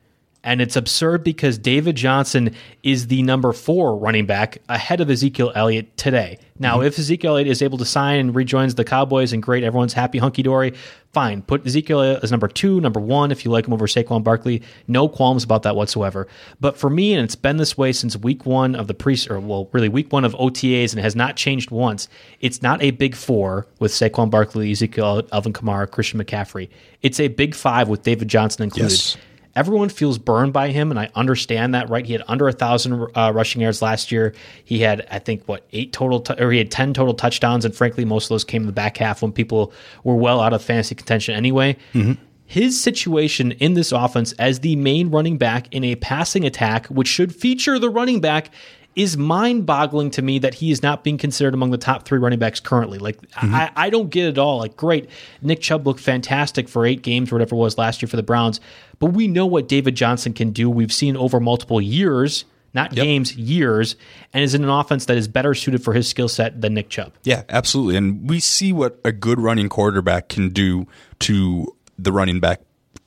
And 0.43 0.61
it's 0.61 0.75
absurd 0.75 1.23
because 1.23 1.57
David 1.57 1.95
Johnson 1.95 2.53
is 2.83 3.07
the 3.07 3.23
number 3.23 3.53
four 3.53 3.95
running 3.95 4.25
back 4.25 4.57
ahead 4.67 4.99
of 4.99 5.09
Ezekiel 5.09 5.53
Elliott 5.55 5.95
today. 5.95 6.37
Now, 6.59 6.77
mm-hmm. 6.77 6.87
if 6.87 6.99
Ezekiel 6.99 7.31
Elliott 7.31 7.47
is 7.47 7.61
able 7.61 7.77
to 7.77 7.85
sign 7.85 8.19
and 8.19 8.35
rejoins 8.35 8.75
the 8.75 8.83
Cowboys 8.83 9.31
and 9.31 9.41
great, 9.41 9.63
everyone's 9.63 9.93
happy, 9.93 10.17
hunky 10.17 10.43
dory, 10.43 10.73
fine. 11.13 11.43
Put 11.43 11.65
Ezekiel 11.65 12.01
as 12.01 12.29
number 12.29 12.49
two, 12.49 12.81
number 12.81 12.99
one, 12.99 13.31
if 13.31 13.45
you 13.45 13.51
like 13.51 13.67
him 13.67 13.73
over 13.73 13.87
Saquon 13.87 14.21
Barkley. 14.21 14.61
No 14.87 15.07
qualms 15.07 15.45
about 15.45 15.63
that 15.63 15.77
whatsoever. 15.77 16.27
But 16.59 16.77
for 16.77 16.89
me, 16.89 17.13
and 17.13 17.23
it's 17.23 17.35
been 17.35 17.57
this 17.57 17.77
way 17.77 17.93
since 17.93 18.17
week 18.17 18.45
one 18.45 18.75
of 18.75 18.87
the 18.87 18.93
pre, 18.93 19.17
or 19.29 19.39
well, 19.39 19.69
really 19.71 19.89
week 19.89 20.11
one 20.11 20.25
of 20.25 20.33
OTAs, 20.33 20.91
and 20.91 20.99
it 20.99 21.03
has 21.03 21.15
not 21.15 21.37
changed 21.37 21.71
once. 21.71 22.09
It's 22.41 22.61
not 22.61 22.83
a 22.83 22.91
big 22.91 23.15
four 23.15 23.65
with 23.79 23.93
Saquon 23.93 24.29
Barkley, 24.29 24.71
Ezekiel, 24.71 25.23
Alvin 25.31 25.53
Kamara, 25.53 25.89
Christian 25.89 26.19
McCaffrey. 26.21 26.67
It's 27.01 27.19
a 27.19 27.29
big 27.29 27.55
five 27.55 27.87
with 27.87 28.03
David 28.03 28.27
Johnson 28.27 28.63
included. 28.63 28.91
Yes 28.91 29.17
everyone 29.55 29.89
feels 29.89 30.17
burned 30.17 30.53
by 30.53 30.69
him, 30.69 30.89
and 30.91 30.99
I 30.99 31.09
understand 31.15 31.75
that. 31.75 31.89
Right, 31.89 32.05
he 32.05 32.13
had 32.13 32.23
under 32.27 32.47
a 32.47 32.53
thousand 32.53 33.07
uh, 33.15 33.31
rushing 33.33 33.61
yards 33.61 33.81
last 33.81 34.11
year. 34.11 34.33
He 34.63 34.79
had, 34.79 35.05
I 35.11 35.19
think, 35.19 35.43
what 35.45 35.65
eight 35.71 35.93
total, 35.93 36.19
t- 36.21 36.35
or 36.41 36.51
he 36.51 36.57
had 36.57 36.71
ten 36.71 36.93
total 36.93 37.13
touchdowns, 37.13 37.65
and 37.65 37.75
frankly, 37.75 38.05
most 38.05 38.25
of 38.25 38.29
those 38.29 38.43
came 38.43 38.63
in 38.63 38.67
the 38.67 38.73
back 38.73 38.97
half 38.97 39.21
when 39.21 39.31
people 39.31 39.73
were 40.03 40.15
well 40.15 40.39
out 40.39 40.53
of 40.53 40.63
fantasy 40.63 40.95
contention 40.95 41.35
anyway. 41.35 41.77
Mm-hmm. 41.93 42.13
His 42.45 42.79
situation 42.79 43.53
in 43.53 43.73
this 43.73 43.91
offense 43.91 44.33
as 44.33 44.59
the 44.59 44.75
main 44.75 45.09
running 45.09 45.37
back 45.37 45.73
in 45.73 45.83
a 45.83 45.95
passing 45.95 46.45
attack, 46.45 46.85
which 46.87 47.07
should 47.07 47.33
feature 47.33 47.79
the 47.79 47.89
running 47.89 48.21
back, 48.21 48.51
is 48.95 49.17
mind 49.17 49.65
boggling 49.65 50.11
to 50.11 50.21
me 50.21 50.39
that 50.39 50.55
he 50.55 50.71
is 50.71 50.83
not 50.83 51.03
being 51.03 51.17
considered 51.17 51.53
among 51.53 51.71
the 51.71 51.77
top 51.77 52.05
three 52.05 52.19
running 52.19 52.39
backs 52.39 52.59
currently. 52.59 52.99
Like, 52.99 53.21
mm-hmm. 53.31 53.53
I, 53.53 53.71
I 53.75 53.89
don't 53.89 54.09
get 54.09 54.25
it 54.25 54.29
at 54.29 54.37
all. 54.37 54.59
Like, 54.59 54.77
great. 54.77 55.09
Nick 55.41 55.61
Chubb 55.61 55.87
looked 55.87 55.99
fantastic 55.99 56.69
for 56.69 56.85
eight 56.85 57.01
games 57.01 57.31
or 57.31 57.35
whatever 57.35 57.55
it 57.55 57.59
was 57.59 57.77
last 57.77 58.01
year 58.01 58.09
for 58.09 58.17
the 58.17 58.23
Browns, 58.23 58.59
but 58.99 59.07
we 59.07 59.27
know 59.27 59.45
what 59.45 59.67
David 59.67 59.95
Johnson 59.95 60.33
can 60.33 60.51
do. 60.51 60.69
We've 60.69 60.93
seen 60.93 61.17
over 61.17 61.39
multiple 61.39 61.81
years, 61.81 62.45
not 62.73 62.93
yep. 62.93 63.03
games, 63.03 63.35
years, 63.35 63.95
and 64.33 64.43
is 64.43 64.53
in 64.53 64.63
an 64.63 64.69
offense 64.69 65.05
that 65.05 65.17
is 65.17 65.27
better 65.27 65.53
suited 65.53 65.83
for 65.83 65.93
his 65.93 66.07
skill 66.07 66.27
set 66.27 66.61
than 66.61 66.73
Nick 66.73 66.89
Chubb. 66.89 67.13
Yeah, 67.23 67.43
absolutely. 67.49 67.97
And 67.97 68.29
we 68.29 68.39
see 68.39 68.73
what 68.73 68.99
a 69.03 69.11
good 69.11 69.39
running 69.39 69.69
quarterback 69.69 70.29
can 70.29 70.49
do 70.49 70.87
to 71.19 71.75
the 71.97 72.11
running 72.11 72.39
back 72.39 72.61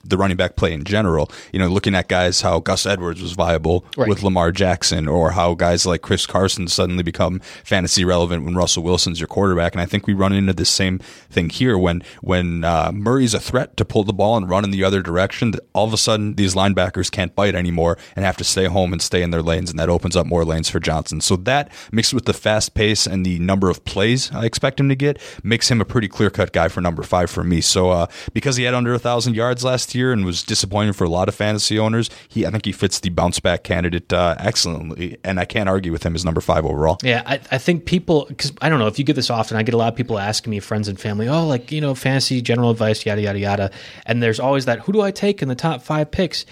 the 0.09 0.17
running 0.17 0.37
back 0.37 0.57
play 0.57 0.73
in 0.73 0.85
general. 0.85 1.31
You 1.53 1.59
know, 1.59 1.69
looking 1.69 1.95
at 1.95 2.09
guys 2.09 2.41
how 2.41 2.61
Gus 2.61 2.87
Edwards 2.87 3.23
was 3.23 3.33
viable 3.33 3.85
right. 3.97 4.09
with 4.09 4.23
Lamar 4.23 4.53
Jackson, 4.53 5.09
or 5.09 5.33
how 5.33 5.55
guys 5.55 5.87
like 5.87 6.03
Chris 6.03 6.27
Carson 6.27 6.69
suddenly 6.69 7.03
become 7.03 7.41
fantasy 7.65 8.05
relevant 8.05 8.45
when 8.45 8.55
Russell 8.55 8.83
Wilson's 8.83 9.21
your 9.21 9.29
quarterback. 9.29 9.73
And 9.73 9.81
I 9.81 9.87
think 9.87 10.07
we 10.07 10.15
run 10.15 10.33
into 10.33 10.53
the 10.53 10.65
same 10.65 10.99
thing 11.31 11.51
here 11.51 11.79
when 11.79 12.03
when 12.21 12.65
uh, 12.65 12.93
Murray's 12.93 13.35
a 13.35 13.41
threat 13.41 13.77
to 13.77 13.85
pull 13.85 14.05
the 14.05 14.13
ball 14.13 14.37
and 14.37 14.49
run 14.49 14.65
in 14.65 14.71
the 14.71 14.85
other 14.85 15.03
direction. 15.03 15.55
All 15.73 15.87
of 15.87 15.93
a 15.93 15.99
sudden, 15.99 16.35
these 16.35 16.55
linebackers 16.55 17.11
can't 17.11 17.35
bite 17.35 17.55
anymore 17.55 17.99
and 18.15 18.25
have 18.25 18.37
to 18.39 18.45
stay 18.45 18.67
home 18.67 18.93
and 18.93 19.03
stay 19.03 19.23
in 19.23 19.31
their 19.31 19.43
lanes, 19.43 19.71
and 19.71 19.79
that 19.79 19.89
opens 19.89 20.17
up 20.17 20.27
more 20.27 20.45
lanes 20.45 20.69
for 20.69 20.81
Johnson. 20.81 21.21
So 21.21 21.37
that 21.37 21.71
mixed 21.93 22.15
with 22.15 22.25
the 22.25 22.33
fast 22.33 22.75
pace 22.75 23.07
and 23.07 23.25
the 23.25 23.39
number 23.39 23.71
of 23.71 23.85
plays 23.85 24.31
I 24.33 24.45
expect 24.45 24.81
him 24.81 24.89
to 24.89 24.95
get 24.95 25.21
makes 25.43 25.71
him 25.71 25.81
a 25.81 25.85
pretty 25.85 26.09
clear 26.09 26.31
cut 26.31 26.53
guy 26.53 26.69
for 26.69 26.81
number 26.81 27.03
five 27.03 27.31
for 27.31 27.43
me. 27.43 27.61
So 27.61 27.91
uh, 27.91 28.07
because 28.33 28.57
he 28.57 28.65
had 28.65 28.75
under 28.75 28.95
a 28.95 28.99
thousand 28.99 29.35
yards 29.35 29.65
last 29.65 29.95
year 29.95 29.95
and 29.97 30.24
was 30.24 30.42
disappointing 30.42 30.92
for 30.92 31.05
a 31.05 31.09
lot 31.09 31.28
of 31.28 31.34
fantasy 31.34 31.78
owners. 31.78 32.11
He, 32.28 32.47
I 32.47 32.51
think 32.51 32.64
he 32.64 32.72
fits 32.72 33.01
the 33.01 33.11
bounce 33.11 33.40
back 33.40 33.64
candidate 33.64 34.12
uh, 34.12 34.36
excellently, 34.38 35.18
and 35.24 35.40
I 35.40 35.44
can't 35.44 35.68
argue 35.68 35.92
with 35.92 36.05
him 36.05 36.14
as 36.14 36.24
number 36.24 36.40
five 36.40 36.64
overall. 36.64 36.99
Yeah, 37.03 37.22
I, 37.26 37.40
I 37.51 37.59
think 37.59 37.86
people 37.86 38.26
because 38.28 38.53
I 38.61 38.68
don't 38.68 38.78
know 38.78 38.86
if 38.86 38.99
you 38.99 39.05
get 39.05 39.16
this 39.16 39.30
often. 39.30 39.57
I 39.57 39.62
get 39.62 39.74
a 39.74 39.78
lot 39.78 39.88
of 39.88 39.97
people 39.97 40.18
asking 40.18 40.51
me, 40.51 40.61
friends 40.61 40.88
and 40.88 40.99
family, 40.99 41.28
oh, 41.28 41.47
like 41.47 41.72
you 41.72 41.80
know, 41.80 41.94
fantasy 41.94 42.42
general 42.42 42.70
advice, 42.70 43.05
yada 43.07 43.20
yada 43.20 43.38
yada, 43.38 43.70
and 44.05 44.22
there's 44.22 44.40
always 44.40 44.66
that. 44.66 44.80
Who 44.80 44.92
do 44.92 45.01
I 45.01 45.11
take 45.11 45.42
in 45.42 45.49
the 45.49 45.55
top 45.55 45.82
five 45.82 46.11
picks? 46.11 46.47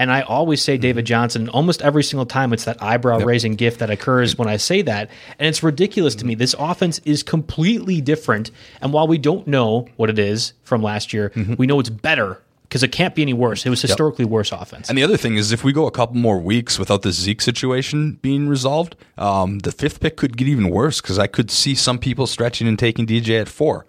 And 0.00 0.10
I 0.10 0.22
always 0.22 0.62
say 0.62 0.78
David 0.78 1.04
Johnson. 1.04 1.50
Almost 1.50 1.82
every 1.82 2.02
single 2.02 2.24
time, 2.24 2.54
it's 2.54 2.64
that 2.64 2.82
eyebrow 2.82 3.18
raising 3.18 3.52
yep. 3.52 3.58
gift 3.58 3.80
that 3.80 3.90
occurs 3.90 4.38
when 4.38 4.48
I 4.48 4.56
say 4.56 4.80
that. 4.80 5.10
And 5.38 5.46
it's 5.46 5.62
ridiculous 5.62 6.14
to 6.14 6.24
me. 6.24 6.34
This 6.34 6.54
offense 6.58 7.02
is 7.04 7.22
completely 7.22 8.00
different. 8.00 8.50
And 8.80 8.94
while 8.94 9.06
we 9.06 9.18
don't 9.18 9.46
know 9.46 9.88
what 9.96 10.08
it 10.08 10.18
is 10.18 10.54
from 10.62 10.82
last 10.82 11.12
year, 11.12 11.28
mm-hmm. 11.28 11.56
we 11.58 11.66
know 11.66 11.78
it's 11.80 11.90
better 11.90 12.40
because 12.70 12.84
it 12.84 12.92
can't 12.92 13.16
be 13.16 13.22
any 13.22 13.32
worse. 13.32 13.66
It 13.66 13.70
was 13.70 13.82
historically 13.82 14.24
yep. 14.26 14.30
worse 14.30 14.52
offense. 14.52 14.88
And 14.88 14.96
the 14.96 15.02
other 15.02 15.16
thing 15.16 15.36
is, 15.36 15.50
if 15.50 15.64
we 15.64 15.72
go 15.72 15.88
a 15.88 15.90
couple 15.90 16.14
more 16.14 16.38
weeks 16.38 16.78
without 16.78 17.02
the 17.02 17.10
Zeke 17.10 17.40
situation 17.40 18.12
being 18.22 18.48
resolved, 18.48 18.94
um, 19.18 19.58
the 19.58 19.72
fifth 19.72 19.98
pick 19.98 20.16
could 20.16 20.36
get 20.36 20.46
even 20.46 20.70
worse 20.70 21.00
because 21.00 21.18
I 21.18 21.26
could 21.26 21.50
see 21.50 21.74
some 21.74 21.98
people 21.98 22.28
stretching 22.28 22.68
and 22.68 22.78
taking 22.78 23.08
DJ 23.08 23.40
at 23.40 23.48
four 23.48 23.86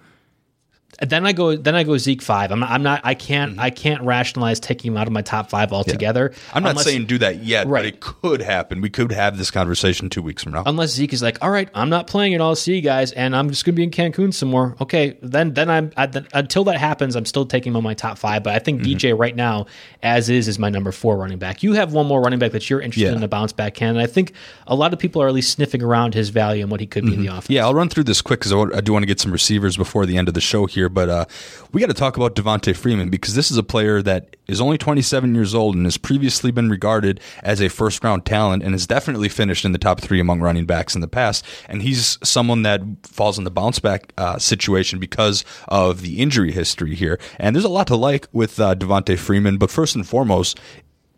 then 1.09 1.25
I 1.25 1.33
go 1.33 1.55
then 1.55 1.75
I 1.75 1.83
go 1.83 1.97
Zeke 1.97 2.21
five. 2.21 2.51
I'm 2.51 2.59
not, 2.59 2.69
I'm 2.69 2.83
not 2.83 3.01
I 3.03 3.13
can't 3.13 3.51
mm-hmm. 3.51 3.59
I 3.59 3.69
can't 3.69 4.03
rationalize 4.03 4.59
taking 4.59 4.91
him 4.91 4.97
out 4.97 5.07
of 5.07 5.13
my 5.13 5.21
top 5.21 5.49
five 5.49 5.73
altogether. 5.73 6.31
Yeah. 6.31 6.39
I'm 6.53 6.63
not 6.63 6.71
unless, 6.71 6.85
saying 6.85 7.05
do 7.05 7.17
that 7.19 7.43
yet, 7.43 7.67
right. 7.67 7.79
but 7.79 7.85
it 7.85 7.99
could 7.99 8.41
happen. 8.41 8.81
We 8.81 8.89
could 8.89 9.11
have 9.11 9.37
this 9.37 9.51
conversation 9.51 10.09
two 10.09 10.21
weeks 10.21 10.43
from 10.43 10.53
now. 10.53 10.63
Unless 10.65 10.91
Zeke 10.91 11.13
is 11.13 11.21
like, 11.21 11.37
all 11.41 11.49
right, 11.49 11.69
I'm 11.73 11.89
not 11.89 12.07
playing 12.07 12.33
it 12.33 12.41
all. 12.41 12.55
See 12.55 12.75
you 12.75 12.81
guys, 12.81 13.11
and 13.11 13.35
I'm 13.35 13.49
just 13.49 13.65
going 13.65 13.73
to 13.73 13.77
be 13.77 13.83
in 13.83 13.91
Cancun 13.91 14.33
some 14.33 14.49
more. 14.49 14.75
Okay, 14.79 15.17
then 15.21 15.53
then 15.53 15.69
I'm 15.69 15.91
I, 15.97 16.05
then, 16.05 16.27
until 16.33 16.63
that 16.65 16.77
happens, 16.77 17.15
I'm 17.15 17.25
still 17.25 17.45
taking 17.45 17.71
him 17.71 17.77
on 17.77 17.83
my 17.83 17.93
top 17.93 18.17
five. 18.17 18.43
But 18.43 18.55
I 18.55 18.59
think 18.59 18.81
mm-hmm. 18.81 18.91
DJ 18.91 19.17
right 19.17 19.35
now, 19.35 19.65
as 20.03 20.29
is, 20.29 20.47
is 20.47 20.59
my 20.59 20.69
number 20.69 20.91
four 20.91 21.17
running 21.17 21.39
back. 21.39 21.63
You 21.63 21.73
have 21.73 21.93
one 21.93 22.05
more 22.05 22.21
running 22.21 22.39
back 22.39 22.51
that 22.51 22.69
you're 22.69 22.81
interested 22.81 23.11
yeah. 23.11 23.15
in 23.15 23.23
a 23.23 23.27
bounce 23.27 23.53
back 23.53 23.73
can, 23.73 23.89
and 23.89 23.99
I 23.99 24.07
think 24.07 24.33
a 24.67 24.75
lot 24.75 24.93
of 24.93 24.99
people 24.99 25.21
are 25.21 25.27
at 25.27 25.33
least 25.33 25.51
sniffing 25.51 25.81
around 25.81 26.13
his 26.13 26.29
value 26.29 26.61
and 26.61 26.71
what 26.71 26.79
he 26.79 26.87
could 26.87 27.03
be 27.03 27.11
mm-hmm. 27.11 27.19
in 27.19 27.25
the 27.25 27.29
mm-hmm. 27.29 27.37
offense. 27.39 27.49
Yeah, 27.49 27.65
I'll 27.65 27.73
run 27.73 27.89
through 27.89 28.03
this 28.03 28.21
quick 28.21 28.39
because 28.39 28.53
I, 28.53 28.77
I, 28.77 28.81
do 28.81 28.93
want 28.93 29.03
to 29.03 29.07
get 29.07 29.19
some 29.19 29.31
receivers 29.31 29.77
before 29.77 30.05
the 30.05 30.17
end 30.17 30.27
of 30.27 30.33
the 30.33 30.41
show 30.41 30.65
here, 30.65 30.89
but. 30.93 31.09
uh 31.09 31.25
we 31.71 31.79
got 31.79 31.87
to 31.87 31.93
talk 31.93 32.17
about 32.17 32.35
Devonta 32.35 32.75
Freeman 32.75 33.09
because 33.09 33.33
this 33.35 33.49
is 33.49 33.57
a 33.57 33.63
player 33.63 34.01
that 34.01 34.35
is 34.47 34.59
only 34.59 34.77
27 34.77 35.33
years 35.33 35.55
old 35.55 35.75
and 35.75 35.85
has 35.85 35.97
previously 35.97 36.51
been 36.51 36.69
regarded 36.69 37.19
as 37.43 37.61
a 37.61 37.69
first 37.69 38.03
round 38.03 38.25
talent 38.25 38.63
and 38.63 38.73
has 38.73 38.85
definitely 38.85 39.29
finished 39.29 39.63
in 39.63 39.71
the 39.71 39.77
top 39.77 40.01
three 40.01 40.19
among 40.19 40.41
running 40.41 40.65
backs 40.65 40.95
in 40.95 41.01
the 41.01 41.07
past. 41.07 41.45
And 41.69 41.81
he's 41.81 42.17
someone 42.23 42.63
that 42.63 42.81
falls 43.03 43.37
in 43.37 43.45
the 43.45 43.51
bounce 43.51 43.79
back 43.79 44.11
uh, 44.17 44.37
situation 44.37 44.99
because 44.99 45.45
of 45.69 46.01
the 46.01 46.19
injury 46.19 46.51
history 46.51 46.95
here. 46.95 47.19
And 47.39 47.55
there's 47.55 47.65
a 47.65 47.69
lot 47.69 47.87
to 47.87 47.95
like 47.95 48.27
with 48.33 48.59
uh, 48.59 48.75
Devonta 48.75 49.17
Freeman, 49.17 49.57
but 49.57 49.71
first 49.71 49.95
and 49.95 50.05
foremost, 50.05 50.59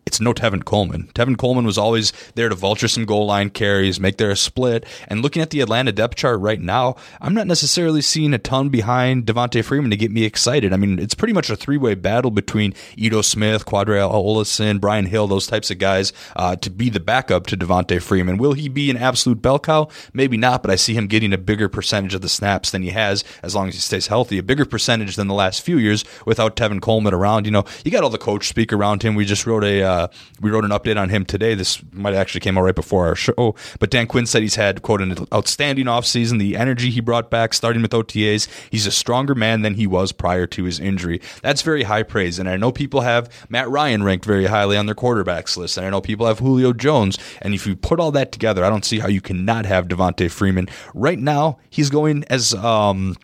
it's 0.06 0.20
no 0.20 0.32
Tevin 0.32 0.64
Coleman. 0.64 1.10
Tevin 1.14 1.36
Coleman 1.36 1.64
was 1.64 1.78
always 1.78 2.12
there 2.34 2.48
to 2.48 2.54
vulture 2.54 2.88
some 2.88 3.04
goal 3.04 3.26
line 3.26 3.50
carries, 3.50 3.98
make 3.98 4.18
there 4.18 4.30
a 4.30 4.36
split. 4.36 4.84
And 5.08 5.22
looking 5.22 5.42
at 5.42 5.50
the 5.50 5.60
Atlanta 5.60 5.92
depth 5.92 6.16
chart 6.16 6.40
right 6.40 6.60
now, 6.60 6.96
I'm 7.20 7.34
not 7.34 7.46
necessarily 7.46 8.02
seeing 8.02 8.34
a 8.34 8.38
ton 8.38 8.68
behind 8.68 9.26
Devonta 9.26 9.64
Freeman 9.64 9.90
to 9.90 9.96
get 9.96 10.10
me 10.10 10.24
excited. 10.24 10.72
I 10.72 10.76
mean, 10.76 10.98
it's 10.98 11.14
pretty 11.14 11.32
much 11.32 11.50
a 11.50 11.56
three 11.56 11.76
way 11.76 11.94
battle 11.94 12.30
between 12.30 12.74
Ito 12.96 13.22
Smith, 13.22 13.64
Qadree 13.64 14.08
Ollison, 14.08 14.80
Brian 14.80 15.06
Hill, 15.06 15.26
those 15.26 15.46
types 15.46 15.70
of 15.70 15.78
guys 15.78 16.12
uh, 16.36 16.56
to 16.56 16.70
be 16.70 16.90
the 16.90 17.00
backup 17.00 17.46
to 17.46 17.56
Devonta 17.56 18.00
Freeman. 18.00 18.36
Will 18.36 18.52
he 18.52 18.68
be 18.68 18.90
an 18.90 18.96
absolute 18.96 19.40
bell 19.40 19.58
cow? 19.58 19.88
Maybe 20.12 20.36
not, 20.36 20.62
but 20.62 20.70
I 20.70 20.76
see 20.76 20.94
him 20.94 21.06
getting 21.06 21.32
a 21.32 21.38
bigger 21.38 21.68
percentage 21.68 22.14
of 22.14 22.20
the 22.20 22.28
snaps 22.28 22.70
than 22.70 22.82
he 22.82 22.90
has 22.90 23.24
as 23.42 23.54
long 23.54 23.68
as 23.68 23.74
he 23.74 23.80
stays 23.80 24.08
healthy, 24.08 24.38
a 24.38 24.42
bigger 24.42 24.64
percentage 24.64 25.16
than 25.16 25.28
the 25.28 25.34
last 25.34 25.62
few 25.62 25.78
years 25.78 26.04
without 26.26 26.56
Tevin 26.56 26.80
Coleman 26.80 27.14
around. 27.14 27.46
You 27.46 27.52
know, 27.52 27.64
you 27.84 27.90
got 27.90 28.04
all 28.04 28.10
the 28.10 28.18
coach 28.18 28.48
speak 28.48 28.72
around 28.72 29.02
him. 29.02 29.14
We 29.14 29.24
just 29.24 29.46
wrote 29.46 29.64
a 29.64 29.82
uh, 29.82 29.93
uh, 29.94 30.08
we 30.40 30.50
wrote 30.50 30.64
an 30.64 30.70
update 30.70 31.00
on 31.00 31.08
him 31.08 31.24
today. 31.24 31.54
This 31.54 31.80
might 31.92 32.14
actually 32.14 32.40
came 32.40 32.58
out 32.58 32.62
right 32.62 32.74
before 32.74 33.06
our 33.06 33.14
show. 33.14 33.54
But 33.78 33.90
Dan 33.90 34.06
Quinn 34.06 34.26
said 34.26 34.42
he's 34.42 34.56
had 34.56 34.82
quote 34.82 35.00
an 35.00 35.26
outstanding 35.32 35.86
offseason. 35.86 36.38
The 36.38 36.56
energy 36.56 36.90
he 36.90 37.00
brought 37.00 37.30
back, 37.30 37.54
starting 37.54 37.82
with 37.82 37.92
OTAs, 37.92 38.48
he's 38.70 38.86
a 38.86 38.90
stronger 38.90 39.34
man 39.34 39.62
than 39.62 39.74
he 39.74 39.86
was 39.86 40.12
prior 40.12 40.46
to 40.48 40.64
his 40.64 40.80
injury. 40.80 41.20
That's 41.42 41.62
very 41.62 41.84
high 41.84 42.02
praise. 42.02 42.38
And 42.38 42.48
I 42.48 42.56
know 42.56 42.72
people 42.72 43.02
have 43.02 43.30
Matt 43.48 43.68
Ryan 43.68 44.02
ranked 44.02 44.24
very 44.24 44.46
highly 44.46 44.76
on 44.76 44.86
their 44.86 44.94
quarterbacks 44.94 45.56
list, 45.56 45.76
and 45.76 45.86
I 45.86 45.90
know 45.90 46.00
people 46.00 46.26
have 46.26 46.40
Julio 46.40 46.72
Jones. 46.72 47.18
And 47.40 47.54
if 47.54 47.66
you 47.66 47.76
put 47.76 48.00
all 48.00 48.12
that 48.12 48.32
together, 48.32 48.64
I 48.64 48.70
don't 48.70 48.84
see 48.84 48.98
how 48.98 49.08
you 49.08 49.20
cannot 49.20 49.66
have 49.66 49.88
Devonta 49.88 50.30
Freeman. 50.30 50.68
Right 50.94 51.18
now, 51.18 51.58
he's 51.70 51.90
going 51.90 52.24
as 52.30 52.54
um, 52.54 53.16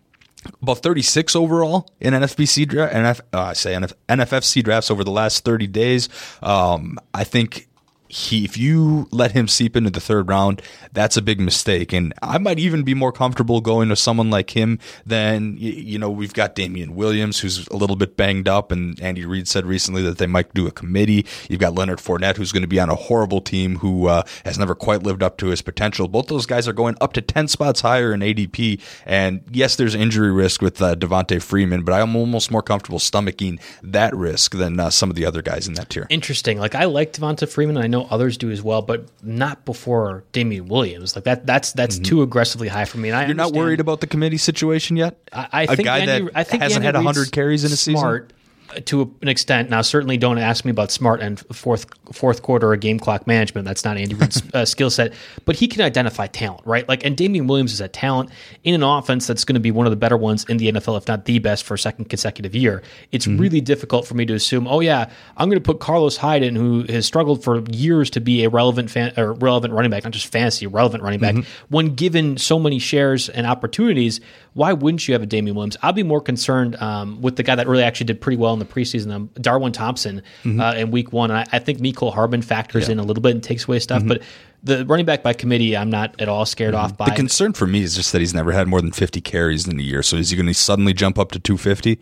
about 0.63 0.79
36 0.83 1.37
overall 1.37 1.89
in 2.01 2.15
NFBC 2.15 2.69
draft, 2.69 2.95
NF, 2.95 3.21
uh, 3.33 3.41
I 3.41 3.53
say 3.53 3.75
NF, 3.75 3.93
NFFC 4.09 4.63
drafts 4.63 4.91
over 4.91 5.05
the 5.05 5.11
last 5.11 5.45
30 5.45 5.67
days. 5.67 6.09
Um, 6.43 6.99
I 7.13 7.25
think 7.25 7.69
he 8.11 8.45
if 8.45 8.57
you 8.57 9.09
let 9.11 9.33
him 9.33 9.47
seep 9.47 9.77
into 9.77 9.91
the 9.91 10.01
third 10.01 10.29
round, 10.29 10.63
that's 10.93 11.17
a 11.17 11.23
big 11.23 11.41
mistake. 11.41 11.93
And 11.93 12.13
I 12.23 12.39
might 12.39 12.59
even 12.59 12.83
be 12.83 12.95
more 12.95 13.13
comfortable 13.13 13.61
going 13.61 13.89
to 13.89 13.97
someone 13.97 14.31
like 14.31 14.51
him 14.51 14.79
than 15.07 15.57
you 15.59 15.99
know 15.99 16.11
we've 16.11 16.35
got 16.35 16.55
Damien 16.55 16.95
Williams 16.95 17.41
who's 17.41 17.67
a 17.69 17.77
little 17.77 17.97
bit 17.97 18.17
banged 18.17 18.49
up, 18.49 18.73
and 18.73 19.01
Andy 19.01 19.25
Reid 19.25 19.47
said 19.49 19.65
recently 19.65 20.03
that 20.03 20.19
they 20.19 20.27
might 20.27 20.53
do 20.55 20.67
a 20.67 20.73
committee. 20.73 21.25
You've 21.49 21.61
got 21.61 21.75
Leonard 21.75 21.99
Fournette 21.99 22.37
who's 22.37 22.53
going 22.53 22.63
to 22.63 22.69
be 22.69 22.81
on 22.81 22.91
a 22.91 22.95
horrible 22.95 23.41
team 23.41 23.77
who 23.77 24.07
uh, 24.09 24.25
has 24.45 24.59
never 24.59 24.75
quite 24.75 25.03
lived 25.03 25.23
up 25.23 25.37
to 25.39 25.47
his 25.47 25.63
potential. 25.63 26.09
Both 26.09 26.27
those 26.27 26.47
guys 26.47 26.67
are 26.67 26.73
going 26.73 26.97
up 27.01 27.13
to 27.13 27.21
ten 27.21 27.49
spots 27.49 27.81
higher 27.81 28.13
in 28.13 28.21
ADP, 28.21 28.81
and 29.07 29.43
yes, 29.51 29.77
there's 29.77 29.95
injury 29.95 30.33
risk 30.33 30.63
with 30.63 30.83
uh, 30.83 30.97
Devonta 30.97 31.41
Freeman, 31.41 31.85
but 31.85 31.93
I'm 31.93 32.17
almost 32.17 32.51
more 32.51 32.63
comfortable 32.63 32.99
stomaching 32.99 33.61
that 33.83 34.15
risk 34.17 34.57
than 34.57 34.81
uh, 34.81 34.91
some 34.91 35.11
of 35.11 35.17
the 35.17 35.25
other 35.25 35.43
guys 35.43 35.69
in 35.69 35.75
that 35.75 35.91
tier. 35.91 36.07
Interesting. 36.11 36.59
Like 36.59 36.75
I 36.75 36.85
like 36.85 37.13
Devonta 37.13 37.49
Freeman. 37.49 37.77
I 37.77 37.87
know 37.87 38.00
know 38.01 38.09
others 38.11 38.37
do 38.37 38.51
as 38.51 38.63
well, 38.63 38.83
but 38.83 39.05
not 39.23 39.65
before 39.65 40.25
Damien 40.33 40.69
Williams. 40.69 41.15
Like 41.15 41.25
that, 41.25 41.47
that's 41.47 41.73
that's 41.73 41.97
mm-hmm. 41.97 42.05
too 42.05 42.23
aggressively 42.23 42.69
high 42.69 42.85
for 42.85 42.99
me. 42.99 43.11
And 43.11 43.19
I 43.19 43.27
You're 43.27 43.35
not 43.35 43.53
worried 43.53 43.81
about 43.81 44.01
the 44.01 44.07
committee 44.07 44.39
situation 44.39 44.97
yet. 44.97 45.17
I, 45.33 45.49
I 45.53 45.67
think 45.67 45.81
a 45.81 45.83
guy 45.83 45.99
Andy, 46.01 46.25
that 46.25 46.33
I 46.35 46.45
think 46.45 46.63
hasn't 46.63 46.85
Andy 46.85 46.99
had 46.99 47.05
hundred 47.05 47.33
carries 47.33 47.65
in 47.65 47.73
a 47.73 47.77
smart, 47.77 48.31
season 48.31 48.40
to 48.87 49.15
an 49.23 49.29
extent. 49.29 49.71
Now, 49.71 49.83
certainly 49.83 50.17
don't 50.17 50.39
ask 50.39 50.65
me 50.65 50.71
about 50.71 50.91
smart 50.91 51.21
and 51.21 51.39
fourth 51.55 51.87
fourth 52.13 52.43
quarter 52.43 52.71
or 52.71 52.77
game 52.77 52.99
clock 52.99 53.27
management. 53.27 53.67
That's 53.67 53.85
not 53.85 53.97
Andy 53.97 54.15
Reid's 54.15 54.43
uh, 54.55 54.65
skill 54.65 54.91
set, 54.91 55.13
but 55.45 55.57
he 55.57 55.69
can 55.69 55.83
identify 55.83 56.27
talent, 56.27 56.63
right? 56.67 56.89
Like, 56.89 57.05
and 57.05 57.17
Damien 57.17 57.47
Williams 57.47 57.73
is 57.73 57.81
a 57.81 57.89
talent 57.89 58.31
in 58.65 58.75
an 58.75 58.83
offense 58.83 59.27
that's 59.27 59.45
going 59.45 59.55
to 59.55 59.61
be 59.61 59.71
one 59.71 59.87
of 59.87 59.91
the 59.91 59.97
better 59.97 60.17
ones 60.17 60.45
in 60.49 60.57
the 60.57 60.73
NFL, 60.73 60.99
if 60.99 61.09
not 61.09 61.25
the 61.25 61.39
best, 61.39 61.65
for 61.65 61.75
a 61.75 61.79
second 61.79 62.07
consecutive 62.07 62.55
year. 62.55 62.83
It's 63.13 63.27
mm-hmm. 63.27 63.41
really 63.41 63.61
difficult 63.61 64.07
for 64.07 64.15
me 64.15 64.27
to 64.27 64.35
assume, 64.35 64.67
oh 64.67 64.81
yeah, 64.81 65.11
I'm 65.37 65.49
going 65.49 65.61
to 65.61 65.65
put 65.65 65.81
Carlos 65.81 66.17
Hyde 66.17 66.43
in, 66.43 66.57
who 66.57 66.85
has 66.89 67.07
struggled 67.07 67.43
for 67.43 67.61
years 67.71 68.11
to 68.11 68.21
be 68.21 68.45
a 68.45 68.51
relevant 68.51 68.91
fan 68.91 69.13
or 69.17 69.33
relevant 69.35 69.75
running 69.75 69.91
back, 69.91 70.05
not 70.05 70.13
just 70.13 70.27
fantasy, 70.27 70.67
relevant 70.67 71.03
running 71.03 71.21
back. 71.21 71.35
Mm-hmm. 71.35 71.75
When 71.75 71.95
given 71.95 72.37
so 72.37 72.59
many 72.59 72.79
shares 72.79 73.29
and 73.29 73.47
opportunities, 73.47 74.21
why 74.55 74.73
wouldn't 74.73 75.07
you 75.07 75.15
have 75.15 75.23
a 75.23 75.27
Damien 75.27 75.55
Williams? 75.55 75.77
I'd 75.83 75.95
be 75.95 76.03
more 76.03 76.21
concerned 76.21 76.77
um, 76.77 77.21
with 77.21 77.37
the 77.37 77.43
guy 77.43 77.55
that 77.55 77.67
really 77.67 77.83
actually 77.83 78.07
did 78.07 78.21
pretty 78.21 78.37
well 78.37 78.53
in 78.53 78.59
the 78.61 78.65
preseason, 78.65 79.13
um, 79.13 79.31
Darwin 79.35 79.73
Thompson, 79.73 80.23
mm-hmm. 80.45 80.61
uh, 80.61 80.75
in 80.75 80.91
week 80.91 81.13
one. 81.13 81.31
I, 81.31 81.45
I 81.53 81.59
think 81.59 81.81
Mecole 81.81 82.13
Hardman 82.15 82.43
factors 82.43 82.87
yeah. 82.87 82.93
in 82.93 82.99
a 82.99 83.03
little 83.03 83.23
bit 83.23 83.33
and 83.33 83.43
takes 83.43 83.67
away 83.67 83.81
stuff. 83.81 84.01
Mm-hmm. 84.01 84.09
But 84.09 84.23
the 84.63 84.87
running 84.87 85.07
back 85.07 85.23
by 85.23 85.33
committee, 85.33 85.77
I'm 85.77 85.91
not 85.91 86.21
at 86.21 86.29
all 86.29 86.47
scared 86.47 86.75
mm-hmm. 86.75 86.85
off 86.85 86.97
by. 86.97 87.07
The 87.07 87.17
concern 87.17 87.53
for 87.53 87.67
me 87.67 87.83
is 87.83 87.97
just 87.97 88.13
that 88.13 88.21
he's 88.21 88.35
never 88.35 88.53
had 88.53 88.69
more 88.69 88.81
than 88.81 88.93
50 88.93 89.21
carries 89.21 89.67
in 89.67 89.79
a 89.79 89.83
year. 89.83 90.03
So 90.03 90.17
is 90.17 90.31
he 90.31 90.37
going 90.37 90.47
to 90.47 90.55
suddenly 90.55 90.93
jump 90.93 91.19
up 91.19 91.33
to 91.33 91.39
250? 91.41 91.99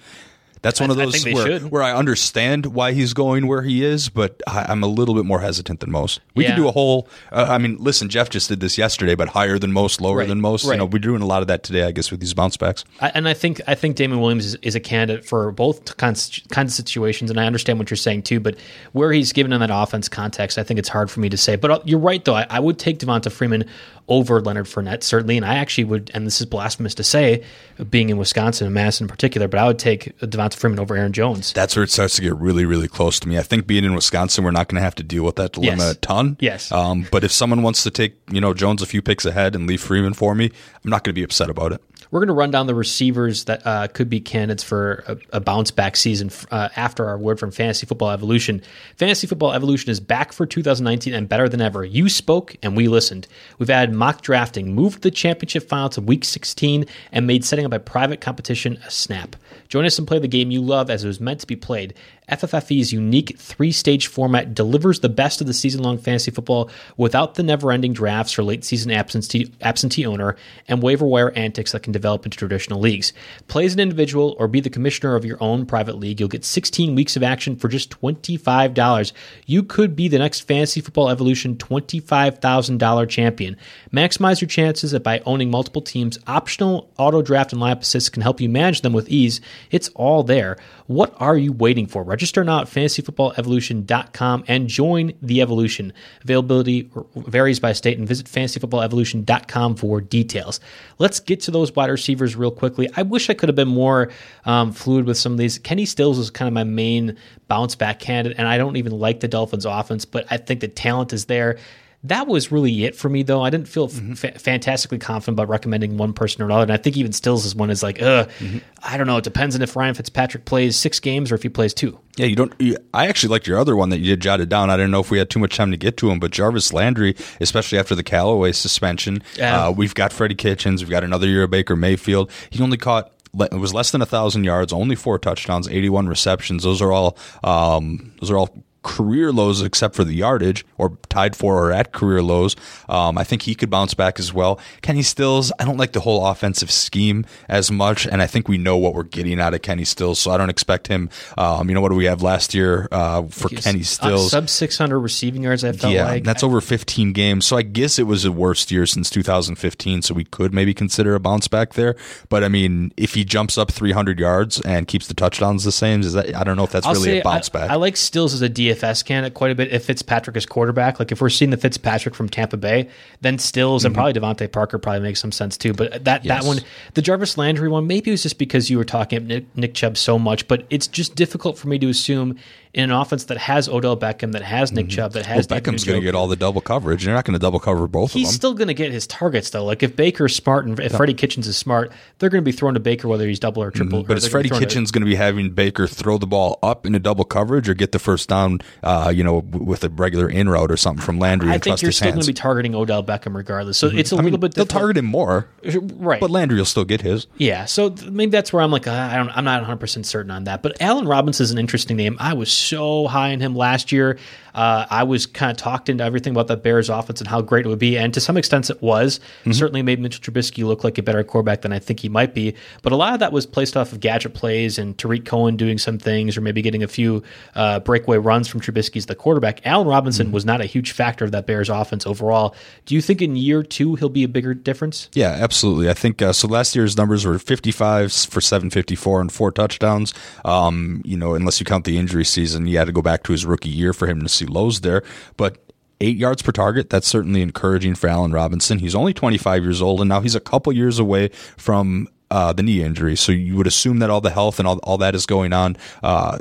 That's 0.63 0.81
one 0.81 0.91
of 0.91 0.97
those 0.97 1.27
I 1.27 1.33
where, 1.33 1.61
where 1.61 1.83
I 1.83 1.93
understand 1.93 2.67
why 2.67 2.93
he's 2.93 3.13
going 3.13 3.47
where 3.47 3.63
he 3.63 3.85
is, 3.85 4.09
but 4.09 4.43
I, 4.47 4.71
am 4.71 4.83
a 4.83 4.87
little 4.87 5.15
bit 5.15 5.25
more 5.25 5.41
hesitant 5.41 5.81
than 5.81 5.91
most. 5.91 6.21
We 6.35 6.45
yeah. 6.45 6.51
could 6.51 6.57
do 6.57 6.69
a 6.69 6.73
whole. 6.73 7.09
Uh, 7.31 7.47
I 7.49 7.59
mean, 7.59 7.77
listen, 7.79 8.09
Jeff 8.09 8.31
just 8.31 8.49
did 8.49 8.61
this 8.61 8.79
yesterday, 8.79 9.15
but 9.15 9.29
higher 9.29 9.59
than 9.59 9.73
most, 9.73 10.01
lower 10.01 10.19
right. 10.19 10.29
than 10.29 10.41
most. 10.41 10.65
Right. 10.65 10.75
You 10.75 10.79
know, 10.79 10.87
we're 10.87 10.99
doing 10.99 11.23
a 11.23 11.27
lot 11.27 11.43
of 11.43 11.49
that 11.49 11.63
today, 11.63 11.85
I 11.85 11.93
guess, 11.93 12.11
with 12.11 12.21
these 12.21 12.35
bounce 12.35 12.57
backs. 12.57 12.85
I, 13.01 13.11
and 13.15 13.29
I 13.29 13.35
think 13.35 13.61
I 13.67 13.75
think 13.75 13.97
Damien 13.97 14.21
Williams 14.21 14.47
is, 14.47 14.55
is, 14.63 14.75
a 14.75 14.81
candidate 14.81 15.25
for 15.25 15.51
both 15.53 15.97
kinds 15.97 16.41
kinds 16.51 16.73
of 16.73 16.77
situations, 16.77 17.31
and 17.31 17.41
I 17.41 17.47
understand 17.47 17.79
what 17.79 17.91
you're 17.91 17.97
saying 17.97 18.23
too. 18.23 18.41
But 18.41 18.57
where 18.93 19.13
he's 19.13 19.33
given 19.33 19.53
in 19.53 19.61
that 19.61 19.71
offense 19.73 20.09
context, 20.09 20.59
I 20.59 20.63
think 20.63 20.79
it's 20.79 20.89
hard 20.89 21.11
for 21.11 21.21
me 21.21 21.29
to 21.29 21.37
say. 21.37 21.57
But 21.57 21.71
uh, 21.71 21.81
you're 21.85 21.99
right, 21.99 22.25
though. 22.25 22.35
I, 22.35 22.47
I 22.51 22.61
would 22.61 22.79
take 22.79 22.99
Devonta 22.99 23.31
Freeman 23.31 23.65
over 24.09 24.41
Leonard 24.41 24.67
Fournette, 24.67 25.03
certainly. 25.03 25.37
And 25.37 25.45
I 25.45 25.57
actually 25.57 25.85
would, 25.85 26.11
and 26.15 26.27
this 26.27 26.41
is 26.41 26.47
blasphemous 26.47 26.95
to 26.95 27.05
say, 27.05 27.45
being 27.91 28.09
in 28.09 28.17
Wisconsin 28.17 28.67
and 28.67 28.75
Madison 28.75 29.05
in 29.05 29.09
particular, 29.09 29.49
but 29.49 29.61
I 29.61 29.67
would 29.67 29.79
take 29.79 30.19
Devonta 30.19 30.55
Freeman 30.55 30.81
over 30.81 30.97
Aaron 30.97 31.13
Jones. 31.13 31.53
That's 31.53 31.77
where 31.77 31.83
it 31.83 31.91
starts 31.91 32.17
to 32.17 32.23
get 32.23 32.35
really, 32.37 32.65
really 32.65 32.89
close 32.89 33.21
to 33.21 33.29
me. 33.29 33.39
I 33.39 33.43
think 33.43 33.67
being 33.67 33.85
in 33.85 33.95
Wisconsin, 33.95 34.45
we're 34.45 34.51
not 34.51 34.69
going 34.69 34.77
to 34.77 34.85
have 34.85 34.95
to 34.97 35.03
deal 35.03 35.25
with 35.25 35.37
that 35.37 35.53
dilemma 35.53 35.85
yes. 35.85 35.93
a 35.93 35.95
ton. 35.97 36.37
Yes. 36.41 36.73
Um, 36.73 37.07
but 37.11 37.25
if 37.25 37.33
someone 37.33 37.63
wants 37.63 37.83
to 37.85 37.91
take, 37.91 38.17
you 38.31 38.41
know, 38.41 38.55
Jones 38.55 38.83
a 38.83 38.87
few 38.87 39.03
picks 39.03 39.25
ahead 39.25 39.55
and 39.55 39.67
leave 39.67 39.81
Freeman 39.81 40.15
for 40.15 40.35
me, 40.35 40.51
I'm 40.85 40.91
not 40.91 41.05
going 41.05 41.15
to 41.15 41.19
be 41.19 41.23
upset 41.23 41.51
about 41.51 41.73
it. 41.73 41.83
We're 42.11 42.21
going 42.21 42.29
to 42.29 42.35
run 42.35 42.51
down 42.51 42.67
the 42.67 42.75
receivers 42.75 43.45
that 43.45 43.67
uh, 43.67 43.89
could 43.89 44.09
be 44.09 44.21
candidates 44.21 44.63
for 44.63 45.05
a, 45.07 45.37
a 45.37 45.41
bounce 45.41 45.71
back 45.71 45.95
season 45.95 46.31
uh, 46.51 46.71
after 46.75 47.07
our 47.07 47.19
word 47.19 47.39
from 47.39 47.51
Fantasy 47.51 47.87
Football 47.87 48.11
Evolution. 48.11 48.63
Fantasy 48.97 49.27
Football 49.27 49.53
Evolution 49.53 49.91
is 49.91 50.01
back 50.01 50.33
for 50.33 50.47
2019 50.47 51.13
and 51.13 51.29
better 51.29 51.49
than 51.49 51.61
ever. 51.61 51.85
You 51.85 52.09
spoke 52.09 52.57
and 52.63 52.77
we 52.77 52.89
listened. 52.89 53.27
We've 53.59 53.69
added 53.69 53.95
mock 53.99 54.23
drafting, 54.23 54.75
moved 54.75 55.03
the 55.03 55.11
championship 55.11 55.69
final 55.69 55.89
to 55.91 56.01
week 56.01 56.25
16, 56.25 56.87
and 57.13 57.27
made 57.27 57.45
setting 57.45 57.67
up 57.67 57.73
a 57.73 57.81
private 57.81 58.21
competition 58.21 58.79
a 58.87 58.91
snap. 58.91 59.37
Join 59.69 59.85
us 59.85 59.99
and 59.99 60.09
play 60.09 60.19
the 60.19 60.29
game 60.29 60.51
you 60.51 60.63
love 60.63 60.89
as 60.89 61.05
it 61.05 61.09
was 61.09 61.21
meant 61.21 61.41
to 61.41 61.47
be 61.47 61.57
played. 61.57 61.93
FFFE's 62.31 62.93
unique 62.93 63.39
three 63.39 63.73
stage 63.73 64.07
format 64.07 64.55
delivers 64.55 65.01
the 65.01 65.09
best 65.09 65.41
of 65.41 65.47
the 65.47 65.55
season 65.55 65.83
long 65.83 65.99
fantasy 65.99 66.31
football 66.31 66.71
without 66.97 67.35
the 67.35 67.43
never 67.43 67.73
ending 67.73 67.93
drafts 67.93 68.39
or 68.39 68.43
late 68.43 68.65
season 68.65 68.91
absentee, 68.91 69.53
absentee 69.61 70.07
owner 70.07 70.37
and 70.67 70.83
waiver 70.83 71.07
wire 71.07 71.31
antics 71.33 71.73
that 71.73 71.83
can 71.83 71.93
develop 71.93 72.25
into 72.25 72.37
traditional 72.37 72.81
leagues. 72.81 73.13
Play 73.47 73.65
as 73.65 73.75
an 73.75 73.81
individual 73.81 74.37
or 74.39 74.49
be 74.49 74.61
the 74.61 74.71
commissioner 74.71 75.15
of 75.15 75.25
your 75.25 75.43
own 75.43 75.67
private 75.67 75.99
league. 75.99 76.21
You'll 76.21 76.29
get 76.29 76.45
16 76.45 76.95
weeks 76.95 77.17
of 77.17 77.23
action 77.23 77.57
for 77.57 77.69
just 77.69 77.91
$25. 77.91 79.13
You 79.47 79.63
could 79.63 79.97
be 79.97 80.09
the 80.09 80.19
next 80.19 80.41
Fantasy 80.41 80.81
Football 80.81 81.09
Evolution 81.09 81.57
$25,000 81.57 83.09
champion. 83.09 83.57
Maximize 83.93 84.41
your 84.41 84.49
chances 84.49 84.99
by 84.99 85.21
owning 85.21 85.51
multiple 85.51 85.83
teams. 85.83 86.19
Optional 86.27 86.91
auto 86.99 87.23
draft 87.23 87.53
and 87.53 87.63
lineup 87.63 87.81
assists 87.81 88.09
can 88.09 88.23
help 88.23 88.41
you 88.41 88.49
manage 88.49 88.83
them 88.83 88.93
with 88.93 89.09
ease. 89.09 89.41
It's 89.71 89.89
all 89.91 90.23
there. 90.23 90.57
What 90.89 91.15
are 91.19 91.37
you 91.37 91.53
waiting 91.53 91.87
for? 91.87 92.03
Register 92.03 92.43
now 92.45 92.63
at 92.63 92.67
fantasyfootballevolution.com 92.67 94.45
and 94.49 94.69
join 94.69 95.13
the 95.21 95.43
evolution. 95.43 95.93
Availability 96.23 96.91
varies 97.15 97.61
by 97.61 97.75
state 97.75 97.99
and 97.99 98.09
visit 98.09 98.27
fantasyfootballevolution.com 98.27 99.77
for 99.77 100.01
details. 100.01 100.61
Let's 100.99 101.21
get 101.21 101.41
to 101.41 101.51
those 101.51 101.77
wide 101.77 101.91
receivers 101.91 102.37
real 102.37 102.51
quickly. 102.51 102.89
I 102.97 103.03
wish 103.03 103.29
I 103.29 103.35
could 103.35 103.51
have 103.51 103.57
been 103.57 103.69
more 103.69 104.11
um, 104.47 104.73
fluid 104.73 105.05
with 105.05 105.19
some 105.19 105.33
of 105.33 105.39
these. 105.39 105.59
Kenny 105.59 105.85
Stills 105.85 106.17
was 106.17 106.31
kind 106.31 106.49
of 106.49 106.55
my 106.55 106.65
main 106.65 107.19
bounce 107.49 107.75
back 107.75 107.99
candidate, 107.99 108.39
and 108.39 108.49
I 108.49 108.57
don't 108.57 108.77
even 108.77 108.93
like 108.93 109.21
the 109.21 109.29
Dolphins 109.29 109.67
offense, 109.67 110.07
but 110.07 110.25
I 110.31 110.39
think 110.39 110.61
the 110.61 110.69
talent 110.69 111.13
is 111.13 111.27
there 111.27 111.59
that 112.05 112.29
was 112.29 112.53
really 112.53 112.85
it 112.85 112.95
for 112.95 113.09
me, 113.09 113.25
though. 113.25 113.43
I 113.43 113.51
didn't 113.51 113.67
feel 113.67 113.89
mm-hmm. 113.89 114.13
f- 114.13 114.41
fantastically 114.41 114.99
confident 114.99 115.35
about 115.35 115.49
recommending 115.49 115.97
one 115.97 116.13
person 116.13 116.43
or 116.43 116.47
another. 116.47 116.63
And 116.63 116.73
I 116.73 116.77
think 116.77 116.97
even 116.97 117.13
Stills 117.13 117.45
is 117.45 117.57
one 117.57 117.71
is 117.71 117.83
like, 117.83 118.01
ugh, 118.01 118.29
mm-hmm. 118.39 118.59
I 118.83 118.97
don't 118.97 119.09
know. 119.09 119.17
It 119.17 119.25
depends 119.25 119.57
on 119.57 119.63
if 119.63 119.75
Ryan 119.75 119.95
Fitzpatrick 119.95 120.45
plays 120.45 120.77
six 120.77 121.01
games 121.01 121.33
or 121.33 121.35
if 121.35 121.43
he 121.43 121.49
plays 121.49 121.75
two. 121.75 121.99
Yeah, 122.17 122.27
you 122.27 122.37
don't. 122.37 122.53
You, 122.61 122.77
I 122.95 123.09
actually 123.09 123.31
liked 123.31 123.47
your 123.49 123.59
other 123.59 123.75
one 123.75 123.89
that 123.91 123.99
you 123.99 124.07
did 124.07 124.21
jotted 124.21 124.49
down. 124.49 124.71
I 124.71 124.77
didn't 124.77 124.93
know 124.93 125.01
if 125.01 125.11
we 125.11 125.19
had 125.19 125.29
too 125.29 125.41
much 125.41 125.57
time 125.57 125.73
to 125.73 125.77
get 125.77 125.97
to 125.99 126.11
him, 126.11 126.21
but 126.21 126.31
Jarvis 126.31 126.73
Landry, 126.73 127.17
especially 127.41 127.79
after 127.79 127.95
the 127.95 128.05
Callaway 128.05 128.53
suspension, 128.53 129.23
uh, 129.41 129.73
we've 129.77 129.95
got 129.95 130.13
Freddie 130.13 130.35
Kitchens, 130.35 130.83
we've 130.83 130.91
got 130.91 131.05
another 131.05 131.27
year 131.27 131.45
of 131.45 131.51
Baker 131.51 131.75
Mayfield. 131.77 132.31
He 132.51 132.63
only 132.63 132.77
caught 132.77 133.13
it 133.41 133.53
was 133.53 133.75
less 133.75 133.91
than 133.91 134.03
a 134.03 134.07
thousand 134.07 134.45
yards, 134.45 134.73
only 134.73 134.97
four 134.97 135.19
touchdowns, 135.19 135.69
eighty-one 135.69 136.09
receptions. 136.09 136.63
Those 136.63 136.81
are 136.81 136.93
all 136.93 137.17
um, 137.45 138.13
those 138.21 138.31
are 138.31 138.39
all 138.39 138.65
career 138.89 139.31
lows 139.31 139.61
except 139.61 139.95
for 139.95 140.03
the 140.03 140.15
yardage 140.15 140.65
or 140.79 140.97
tied 141.11 141.37
for 141.37 141.63
or 141.63 141.73
at 141.73 141.93
career 141.93 142.23
lows. 142.23 142.57
Um, 142.89 143.19
I 143.19 143.23
think 143.23 143.43
he 143.43 143.55
could 143.55 143.69
bounce 143.69 143.93
back 143.93 144.19
as 144.19 144.33
well. 144.33 144.59
Kenny 144.81 145.03
Stills, 145.03 145.53
I 145.61 145.67
don't 145.67 145.77
like 145.77 145.93
the 145.93 146.01
whole 146.01 146.27
offensive 146.27 146.71
scheme 146.71 147.27
as 147.49 147.71
much, 147.71 148.07
and 148.07 148.23
I 148.23 148.27
think 148.27 148.49
we 148.49 148.57
know 148.57 148.79
what 148.79 148.95
we're 148.95 149.03
getting 149.03 149.41
out 149.41 149.53
of 149.53 149.61
Kenny 149.61 149.85
Stills, 149.85 150.19
so 150.19 150.31
I 150.31 150.39
don't 150.39 150.49
expect 150.49 150.89
him. 150.89 151.11
Um, 151.37 151.69
you 151.69 151.75
know 151.75 151.83
what 151.83 151.91
do 151.91 151.97
we 151.97 152.07
have 152.07 152.23
last 152.23 152.55
year 152.55 152.89
uh, 152.91 153.25
for 153.25 153.51
Kenny 153.51 153.83
Stills? 153.83 154.31
sub 154.31 154.49
600 154.49 154.99
receiving 154.99 155.43
yards. 155.43 155.65
I 155.65 155.73
felt 155.73 155.93
yeah, 155.93 156.07
like 156.07 156.25
that's 156.25 156.43
over 156.43 156.63
15 156.63 157.13
games, 157.13 157.45
so 157.45 157.59
I 157.59 157.63
guess 157.63 157.99
it 157.99 158.05
was 158.05 158.23
the 158.23 158.33
worst 158.33 158.71
year 158.71 158.87
since 158.87 159.11
2015. 159.11 160.01
So 160.01 160.15
we 160.15 160.25
could 160.25 160.55
maybe 160.55 160.73
consider 160.73 161.15
a 161.15 161.21
bounce 161.21 161.47
back 161.47 161.75
there. 161.75 161.95
But 162.31 162.43
I 162.43 162.49
mean, 162.49 162.93
if 162.97 163.15
he 163.15 163.25
jumps 163.25 163.59
up 163.59 163.71
300 163.71 164.19
yards 164.19 164.63
and 164.63 164.89
keeps 164.89 165.09
the 165.09 165.15
touchdowns 165.15 165.65
the 165.65 165.73
same, 165.73 166.01
is 166.01 166.15
that 166.15 166.35
I 166.35 166.43
don't 166.43 166.57
know 166.57 166.65
if 166.65 166.73
that's 166.73 166.87
I'll 166.87 166.95
really 166.95 167.19
a 167.19 167.23
bounce 167.23 167.51
I, 167.51 167.53
back. 167.53 167.71
I 167.71 167.75
like 167.75 167.99
Stills 167.99 168.33
as 168.33 168.41
a 168.41 168.49
DFS 168.49 168.78
DFS 168.79 169.05
candidate 169.05 169.35
quite 169.35 169.51
a 169.51 169.55
bit 169.55 169.73
if 169.73 169.85
Fitzpatrick 169.85 170.37
is 170.37 170.47
quarterback. 170.47 170.99
Like 170.99 171.13
if 171.13 171.21
we're 171.21 171.29
seeing 171.29 171.51
the 171.51 171.57
Fitzpatrick 171.57 172.15
from 172.15 172.29
Tampa 172.29 172.57
Bay, 172.57 172.89
then 173.21 173.39
Stills 173.39 173.83
mm-hmm. 173.83 173.87
and 173.87 173.95
probably 173.95 174.13
DeVante 174.13 174.51
Parker 174.51 174.79
probably 174.79 175.01
makes 175.01 175.21
some 175.21 175.33
sense 175.33 175.57
too. 175.57 175.73
But 175.73 176.05
that 176.05 176.25
yes. 176.25 176.43
that 176.43 176.47
one, 176.47 176.61
the 176.95 177.03
Jarvis 177.03 177.37
Landry 177.37 177.69
one, 177.69 177.87
maybe 177.87 178.11
it 178.11 178.15
was 178.15 178.23
just 178.23 178.39
because 178.39 178.71
you 178.71 178.79
were 178.79 178.85
talking 178.85 179.19
about 179.19 179.29
Nick, 179.29 179.57
Nick 179.57 179.75
Chubb 179.75 179.97
so 179.97 180.19
much, 180.19 180.49
but 180.49 180.67
it's 180.71 180.87
just 180.87 181.15
difficult 181.15 181.59
for 181.59 181.69
me 181.69 181.79
to 181.79 181.89
assume 181.89 182.39
in 182.75 182.85
an 182.85 182.91
offense 182.93 183.25
that 183.25 183.39
has 183.39 183.69
Odell 183.69 183.97
Beckham, 183.97 184.33
that 184.33 184.43
has 184.43 184.73
Nick 184.73 184.87
mm-hmm. 184.87 184.97
Chubb, 184.97 185.13
that 185.13 185.27
has 185.27 185.49
well, 185.49 185.59
Beckham's 185.59 185.85
going 185.85 186.01
to 186.01 186.05
get 186.05 186.15
all 186.15 186.29
the 186.29 186.37
double 186.37 186.61
coverage. 186.61 187.05
You're 187.05 187.15
not 187.15 187.25
going 187.25 187.33
to 187.33 187.39
double 187.39 187.59
cover 187.59 187.89
both 187.89 188.13
He's 188.13 188.33
still 188.33 188.55
going 188.55 188.69
to 188.69 188.75
get 188.75 188.93
his 188.93 189.07
targets 189.07 189.51
though. 189.51 189.65
Like 189.65 189.83
if 189.83 189.97
Baker's 189.97 190.35
smart 190.35 190.67
and 190.67 190.79
if 190.79 190.93
yeah. 190.93 190.97
Freddie 190.97 191.15
Kitchens 191.15 191.47
is 191.47 191.57
smart, 191.57 191.93
they're 192.19 192.31
going 192.31 192.43
to 192.43 192.49
be 192.49 192.53
throwing 192.53 192.75
to 192.75 192.81
Baker 192.81 193.09
whether 193.09 193.27
he's 193.27 193.41
double 193.41 193.63
or 193.63 193.71
triple. 193.71 194.01
Mm-hmm. 194.01 194.09
But 194.09 194.19
is 194.19 194.29
Freddie 194.29 194.51
Kitchens 194.51 194.91
going 194.91 195.03
to 195.03 195.07
be 195.07 195.17
having 195.17 195.51
Baker 195.51 195.87
throw 195.87 196.19
the 196.19 196.27
ball 196.27 196.59
up 196.63 196.87
in 196.87 196.95
a 196.95 196.99
double 196.99 197.25
coverage 197.25 197.69
or 197.69 197.75
get 197.75 197.93
the 197.93 197.99
first 197.99 198.29
down? 198.29 198.61
Uh, 198.83 199.13
you 199.15 199.25
know, 199.25 199.39
with 199.39 199.85
a 199.85 199.89
regular 199.89 200.29
in 200.29 200.49
route 200.49 200.71
or 200.71 200.77
something 200.77 201.05
from 201.05 201.19
Landry. 201.19 201.51
I 201.51 201.59
think 201.59 201.83
you're 201.83 201.93
still 201.93 202.11
going 202.11 202.21
to 202.21 202.27
be 202.27 202.33
targeting 202.33 202.75
Odell 202.75 203.03
Beckham 203.03 203.35
regardless. 203.35 203.79
So 203.79 203.89
mm-hmm. 203.89 203.99
it's 203.99 204.13
a 204.13 204.17
I 204.17 204.19
little 204.19 204.33
mean, 204.33 204.41
bit. 204.41 204.55
They'll 204.55 204.67
target 204.67 204.97
him 204.97 205.07
more, 205.07 205.49
right? 205.65 206.21
But 206.21 206.31
Landry 206.31 206.59
will 206.59 206.65
still 206.65 206.85
get 206.85 207.01
his. 207.01 207.27
Yeah. 207.37 207.65
So 207.65 207.95
maybe 208.11 208.31
that's 208.31 208.53
where 208.53 208.63
I'm 208.63 208.71
like, 208.71 208.87
uh, 208.87 208.93
I 208.93 209.17
don't. 209.17 209.31
I'm 209.31 209.45
not 209.45 209.63
100 209.63 209.77
percent 209.79 210.07
certain 210.07 210.31
on 210.31 210.45
that. 210.45 210.63
But 210.63 210.81
Allen 210.81 211.07
Robinson 211.07 211.45
is 211.45 211.51
an 211.51 211.59
interesting 211.59 211.97
name. 211.97 212.17
I 212.21 212.35
was 212.35 212.53
so 212.53 213.07
high 213.07 213.33
on 213.33 213.41
him 213.41 213.55
last 213.55 213.93
year. 213.93 214.19
Uh, 214.55 214.87
I 214.91 215.03
was 215.05 215.27
kind 215.27 215.51
of 215.51 215.57
talked 215.57 215.89
into 215.89 216.05
everything 216.05 216.33
about 216.33 216.47
the 216.47 216.57
Bears 216.57 216.89
offense 216.89 217.21
and 217.21 217.29
how 217.29 217.41
great 217.41 217.67
it 217.67 217.69
would 217.69 217.79
be, 217.79 217.97
and 217.97 218.13
to 218.15 218.21
some 218.21 218.37
extent 218.37 218.71
it 218.71 218.83
was. 218.83 219.21
Mm-hmm. 219.41 219.53
Certainly 219.53 219.83
made 219.83 220.01
Mitchell 220.01 220.21
Trubisky 220.21 220.65
look 220.65 220.85
like 220.85 220.99
a 220.99 221.03
better 221.03 221.23
quarterback 221.25 221.63
than 221.63 221.73
I 221.73 221.79
think 221.79 222.01
he 222.01 222.09
might 222.09 222.35
be. 222.35 222.55
But 222.83 222.93
a 222.93 222.97
lot 222.97 223.15
of 223.15 223.21
that 223.21 223.33
was 223.33 223.47
placed 223.47 223.77
off 223.77 223.93
of 223.93 224.01
gadget 224.01 224.35
plays 224.35 224.79
and 224.79 224.97
Tarik 224.99 225.25
Cohen 225.25 225.57
doing 225.57 225.79
some 225.79 225.99
things, 225.99 226.37
or 226.37 226.41
maybe 226.41 226.63
getting 226.63 226.83
a 226.83 226.89
few 226.89 227.23
uh, 227.55 227.81
breakaway 227.81 228.19
runs 228.19 228.49
from 228.49 228.61
Trubisky 228.61 228.97
as 228.97 229.07
the 229.07 229.15
quarterback. 229.15 229.67
Allen 229.67 229.87
Robinson 229.87 230.27
mm-hmm. 230.27 230.35
was 230.35 230.45
not 230.45 230.61
a 230.61 230.67
huge 230.67 230.93
factor 230.93 231.25
of 231.25 231.33
that 231.33 231.47
Bears 231.47 231.69
offense 231.69 232.07
overall. 232.07 232.55
Do 232.87 232.95
you 232.95 233.03
think 233.03 233.23
in 233.23 233.37
year 233.37 233.63
two 233.63 233.95
he'll 233.97 234.09
be 234.09 234.25
a 234.25 234.29
bigger 234.29 234.55
difference? 234.55 235.09
Yeah, 235.13 235.31
absolutely. 235.31 235.89
I 235.89 235.95
think 235.95 236.23
uh, 236.23 236.33
so. 236.33 236.49
Last 236.49 236.75
year's 236.75 236.97
numbers 236.97 237.27
were 237.27 237.39
55 237.39 238.11
for 238.13 238.41
754 238.41 239.21
and 239.21 239.33
four 239.33 239.53
touchdowns. 239.53 240.15
Um, 240.45 241.03
you 241.05 241.17
know, 241.17 241.35
unless 241.35 241.61
you 241.61 241.67
count 241.67 241.85
the 241.85 241.99
injury 241.99 242.25
season, 242.25 242.67
you 242.67 242.79
had 242.79 242.87
to 242.87 242.93
go 242.93 243.03
back 243.03 243.23
to 243.25 243.33
his 243.33 243.45
rookie 243.45 243.69
year 243.69 243.93
for 243.93 244.07
him 244.07 244.23
to 244.23 244.29
see 244.39 244.47
lows 244.47 244.81
there. 244.81 245.03
But 245.37 245.59
eight 246.01 246.17
yards 246.17 246.43
per 246.43 246.53
target. 246.53 246.91
That's 246.91 247.09
certainly 247.09 247.43
encouraging 247.43 247.95
for 247.95 248.09
Allen 248.09 248.33
Robinson. 248.33 248.79
He's 248.79 248.95
only 248.95 249.13
25 249.13 249.63
years 249.63 249.83
old, 249.83 250.01
and 250.01 250.09
now 250.09 250.21
he's 250.21 250.35
a 250.35 250.41
couple 250.41 250.73
years 250.73 250.99
away 250.99 251.29
from 251.57 252.09
uh, 252.31 252.53
the 252.53 252.63
knee 252.63 252.83
injury. 252.83 253.17
So 253.17 253.33
you 253.33 253.57
would 253.57 253.67
assume 253.67 253.99
that 253.99 254.11
all 254.11 254.21
the 254.21 254.31
health 254.31 254.59
and 254.59 254.69
all, 254.69 254.79
all 254.79 254.99
that 254.99 255.15
is 255.15 255.27
going 255.27 255.53
on. 255.53 255.77
Uh, 256.03 256.39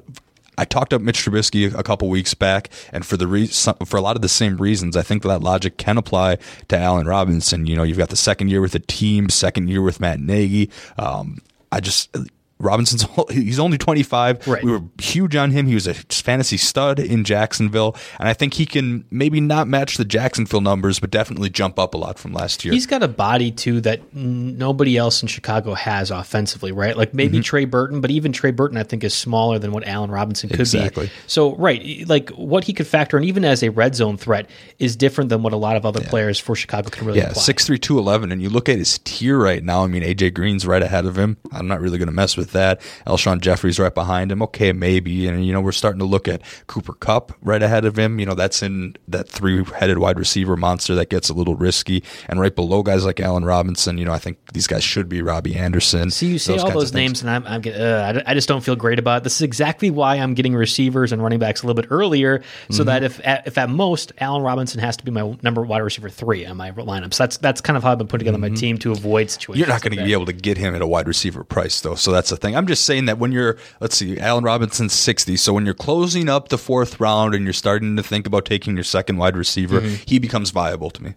I 0.59 0.65
talked 0.65 0.91
up 0.91 1.01
Mitch 1.01 1.23
Trubisky 1.23 1.73
a 1.77 1.83
couple 1.83 2.09
weeks 2.09 2.33
back, 2.33 2.69
and 2.91 3.05
for 3.05 3.15
the 3.15 3.27
re- 3.27 3.47
for 3.47 3.97
a 3.97 4.01
lot 4.01 4.15
of 4.15 4.23
the 4.23 4.29
same 4.29 4.57
reasons, 4.57 4.97
I 4.97 5.03
think 5.03 5.21
that 5.23 5.43
logic 5.43 5.77
can 5.77 5.97
apply 5.97 6.39
to 6.69 6.77
Allen 6.77 7.05
Robinson. 7.05 7.67
You 7.67 7.75
know, 7.75 7.83
you've 7.83 7.99
got 7.99 8.09
the 8.09 8.15
second 8.15 8.49
year 8.49 8.59
with 8.59 8.71
the 8.71 8.79
team, 8.79 9.29
second 9.29 9.69
year 9.69 9.83
with 9.83 9.99
Matt 9.99 10.19
Nagy. 10.19 10.71
Um, 10.97 11.39
I 11.71 11.79
just 11.79 12.15
Robinson's 12.59 13.05
he's 13.31 13.59
only 13.59 13.77
25. 13.77 14.47
Right. 14.47 14.63
We 14.63 14.71
were 14.71 14.81
huge 14.99 15.35
on 15.35 15.51
him. 15.51 15.67
He 15.67 15.75
was 15.75 15.87
a 15.87 15.93
fantasy 15.93 16.57
stud 16.57 16.99
in 16.99 17.23
Jacksonville, 17.23 17.95
and 18.19 18.27
I 18.27 18.33
think 18.33 18.55
he 18.55 18.65
can 18.65 19.05
maybe 19.11 19.39
not 19.39 19.67
match 19.67 19.97
the 19.97 20.05
Jacksonville 20.05 20.61
numbers, 20.61 20.99
but 20.99 21.11
definitely 21.11 21.49
jump 21.49 21.77
up 21.77 21.93
a 21.93 21.97
lot 21.97 22.17
from 22.17 22.33
last 22.33 22.65
year. 22.65 22.73
He's 22.73 22.87
got 22.87 23.03
a 23.03 23.07
body 23.07 23.51
too 23.51 23.81
that 23.81 24.13
nobody 24.13 24.97
else 24.97 25.21
in 25.21 25.27
Chicago 25.27 25.73
has 25.73 26.09
offensively, 26.09 26.71
right? 26.71 26.97
Like 26.97 27.13
maybe 27.13 27.37
mm-hmm. 27.37 27.43
Trey 27.43 27.65
Burton, 27.65 28.01
but 28.01 28.11
even 28.11 28.31
Trey 28.31 28.51
Burton 28.51 28.77
I 28.77 28.83
think 28.83 29.03
is 29.03 29.13
smaller 29.13 29.59
than 29.59 29.71
what 29.71 29.87
Allen 29.87 30.09
Robinson 30.09 30.49
could 30.49 30.61
exactly. 30.61 31.07
be. 31.07 31.11
So 31.27 31.55
right, 31.55 32.07
like 32.07 32.29
what 32.31 32.63
he 32.63 32.73
could 32.73 32.87
factor 32.87 33.17
in 33.17 33.23
even 33.23 33.45
as 33.45 33.61
a 33.63 33.69
red 33.69 33.95
zone 33.95 34.17
threat 34.17 34.49
is 34.79 34.95
different 34.95 35.29
than 35.29 35.43
what 35.43 35.53
a 35.53 35.57
lot 35.57 35.75
of 35.75 35.85
other 35.85 36.01
yeah. 36.01 36.09
players 36.09 36.39
for 36.39 36.55
Chicago 36.55 36.89
can 36.89 37.05
really 37.05 37.19
yeah, 37.19 37.29
apply. 37.29 37.43
six 37.43 37.65
three 37.65 37.77
two 37.77 37.99
eleven, 37.99 38.31
and 38.31 38.41
you 38.41 38.49
look 38.49 38.67
at 38.67 38.77
his 38.77 38.99
tier 38.99 39.37
right 39.37 39.63
now. 39.63 39.83
I 39.83 39.87
mean, 39.87 40.03
AJ 40.03 40.33
Green's 40.33 40.65
right 40.65 40.81
ahead 40.81 41.05
of 41.05 41.17
him. 41.17 41.37
I'm 41.51 41.67
not 41.67 41.81
really 41.81 41.97
going 41.97 42.07
to 42.07 42.13
mess 42.13 42.35
with 42.35 42.46
with 42.47 42.53
that. 42.53 42.81
Alshon 43.05 43.41
Jeffery's 43.41 43.79
right 43.79 43.93
behind 43.93 44.31
him. 44.31 44.41
Okay, 44.41 44.71
maybe. 44.71 45.27
And, 45.27 45.45
you 45.45 45.53
know, 45.53 45.61
we're 45.61 45.71
starting 45.71 45.99
to 45.99 46.05
look 46.05 46.27
at 46.27 46.41
Cooper 46.67 46.93
Kupp 46.93 47.33
right 47.41 47.61
ahead 47.61 47.85
of 47.85 47.97
him. 47.97 48.19
You 48.19 48.25
know, 48.25 48.35
that's 48.35 48.63
in 48.63 48.95
that 49.07 49.27
three 49.27 49.63
headed 49.63 49.97
wide 49.97 50.17
receiver 50.17 50.55
monster 50.55 50.95
that 50.95 51.09
gets 51.09 51.29
a 51.29 51.33
little 51.33 51.55
risky. 51.55 52.03
And 52.27 52.39
right 52.39 52.55
below 52.55 52.83
guys 52.83 53.05
like 53.05 53.19
Allen 53.19 53.45
Robinson, 53.45 53.97
you 53.97 54.05
know, 54.05 54.13
I 54.13 54.19
think 54.19 54.37
these 54.53 54.67
guys 54.67 54.83
should 54.83 55.09
be 55.09 55.21
Robby 55.21 55.55
Anderson. 55.55 56.11
See, 56.11 56.27
you 56.27 56.39
say 56.39 56.57
all 56.57 56.71
those 56.71 56.93
names, 56.93 57.21
and 57.21 57.29
I'm, 57.29 57.45
I'm 57.45 57.61
getting, 57.61 57.81
uh, 57.81 58.23
I 58.25 58.33
just 58.33 58.47
don't 58.47 58.61
feel 58.61 58.75
great 58.75 58.99
about 58.99 59.17
it. 59.17 59.23
This 59.23 59.35
is 59.35 59.41
exactly 59.41 59.89
why 59.89 60.15
I'm 60.15 60.33
getting 60.33 60.55
receivers 60.55 61.11
and 61.11 61.21
running 61.21 61.39
backs 61.39 61.63
a 61.63 61.67
little 61.67 61.81
bit 61.81 61.91
earlier, 61.91 62.41
so 62.69 62.77
mm-hmm. 62.77 62.85
that 62.85 63.03
if 63.03 63.25
at, 63.25 63.47
if 63.47 63.57
at 63.57 63.69
most 63.69 64.13
Allen 64.19 64.43
Robinson 64.43 64.79
has 64.79 64.97
to 64.97 65.05
be 65.05 65.11
my 65.11 65.37
number 65.41 65.61
wide 65.61 65.79
receiver 65.79 66.09
three 66.09 66.45
on 66.45 66.57
my 66.57 66.71
lineup. 66.71 67.13
So 67.13 67.23
that's 67.23 67.37
that's 67.37 67.61
kind 67.61 67.75
of 67.75 67.83
how 67.83 67.91
I've 67.91 67.97
been 67.97 68.07
putting 68.07 68.25
together 68.25 68.43
mm-hmm. 68.43 68.53
my 68.53 68.59
team 68.59 68.77
to 68.79 68.91
avoid 68.91 69.29
situations. 69.29 69.59
You're 69.59 69.67
not 69.67 69.81
going 69.81 69.95
to 69.97 70.03
be 70.03 70.13
able 70.13 70.25
to 70.27 70.33
get 70.33 70.57
him 70.57 70.75
at 70.75 70.81
a 70.81 70.87
wide 70.87 71.07
receiver 71.07 71.43
price 71.43 71.81
though, 71.81 71.95
so 71.95 72.11
that's 72.11 72.31
the 72.39 72.47
thing. 72.47 72.55
I'm 72.55 72.67
just 72.67 72.85
saying 72.85 73.05
that 73.05 73.17
when 73.17 73.31
you're, 73.31 73.57
let's 73.79 73.97
see, 73.97 74.19
Allen 74.19 74.43
Robinson's 74.43 74.93
60. 74.93 75.37
So 75.37 75.53
when 75.53 75.65
you're 75.65 75.73
closing 75.73 76.29
up 76.29 76.49
the 76.49 76.57
fourth 76.57 76.99
round 76.99 77.35
and 77.35 77.43
you're 77.43 77.53
starting 77.53 77.95
to 77.97 78.03
think 78.03 78.27
about 78.27 78.45
taking 78.45 78.75
your 78.75 78.83
second 78.83 79.17
wide 79.17 79.35
receiver, 79.35 79.81
mm-hmm. 79.81 80.03
he 80.05 80.19
becomes 80.19 80.51
viable 80.51 80.89
to 80.91 81.03
me. 81.03 81.13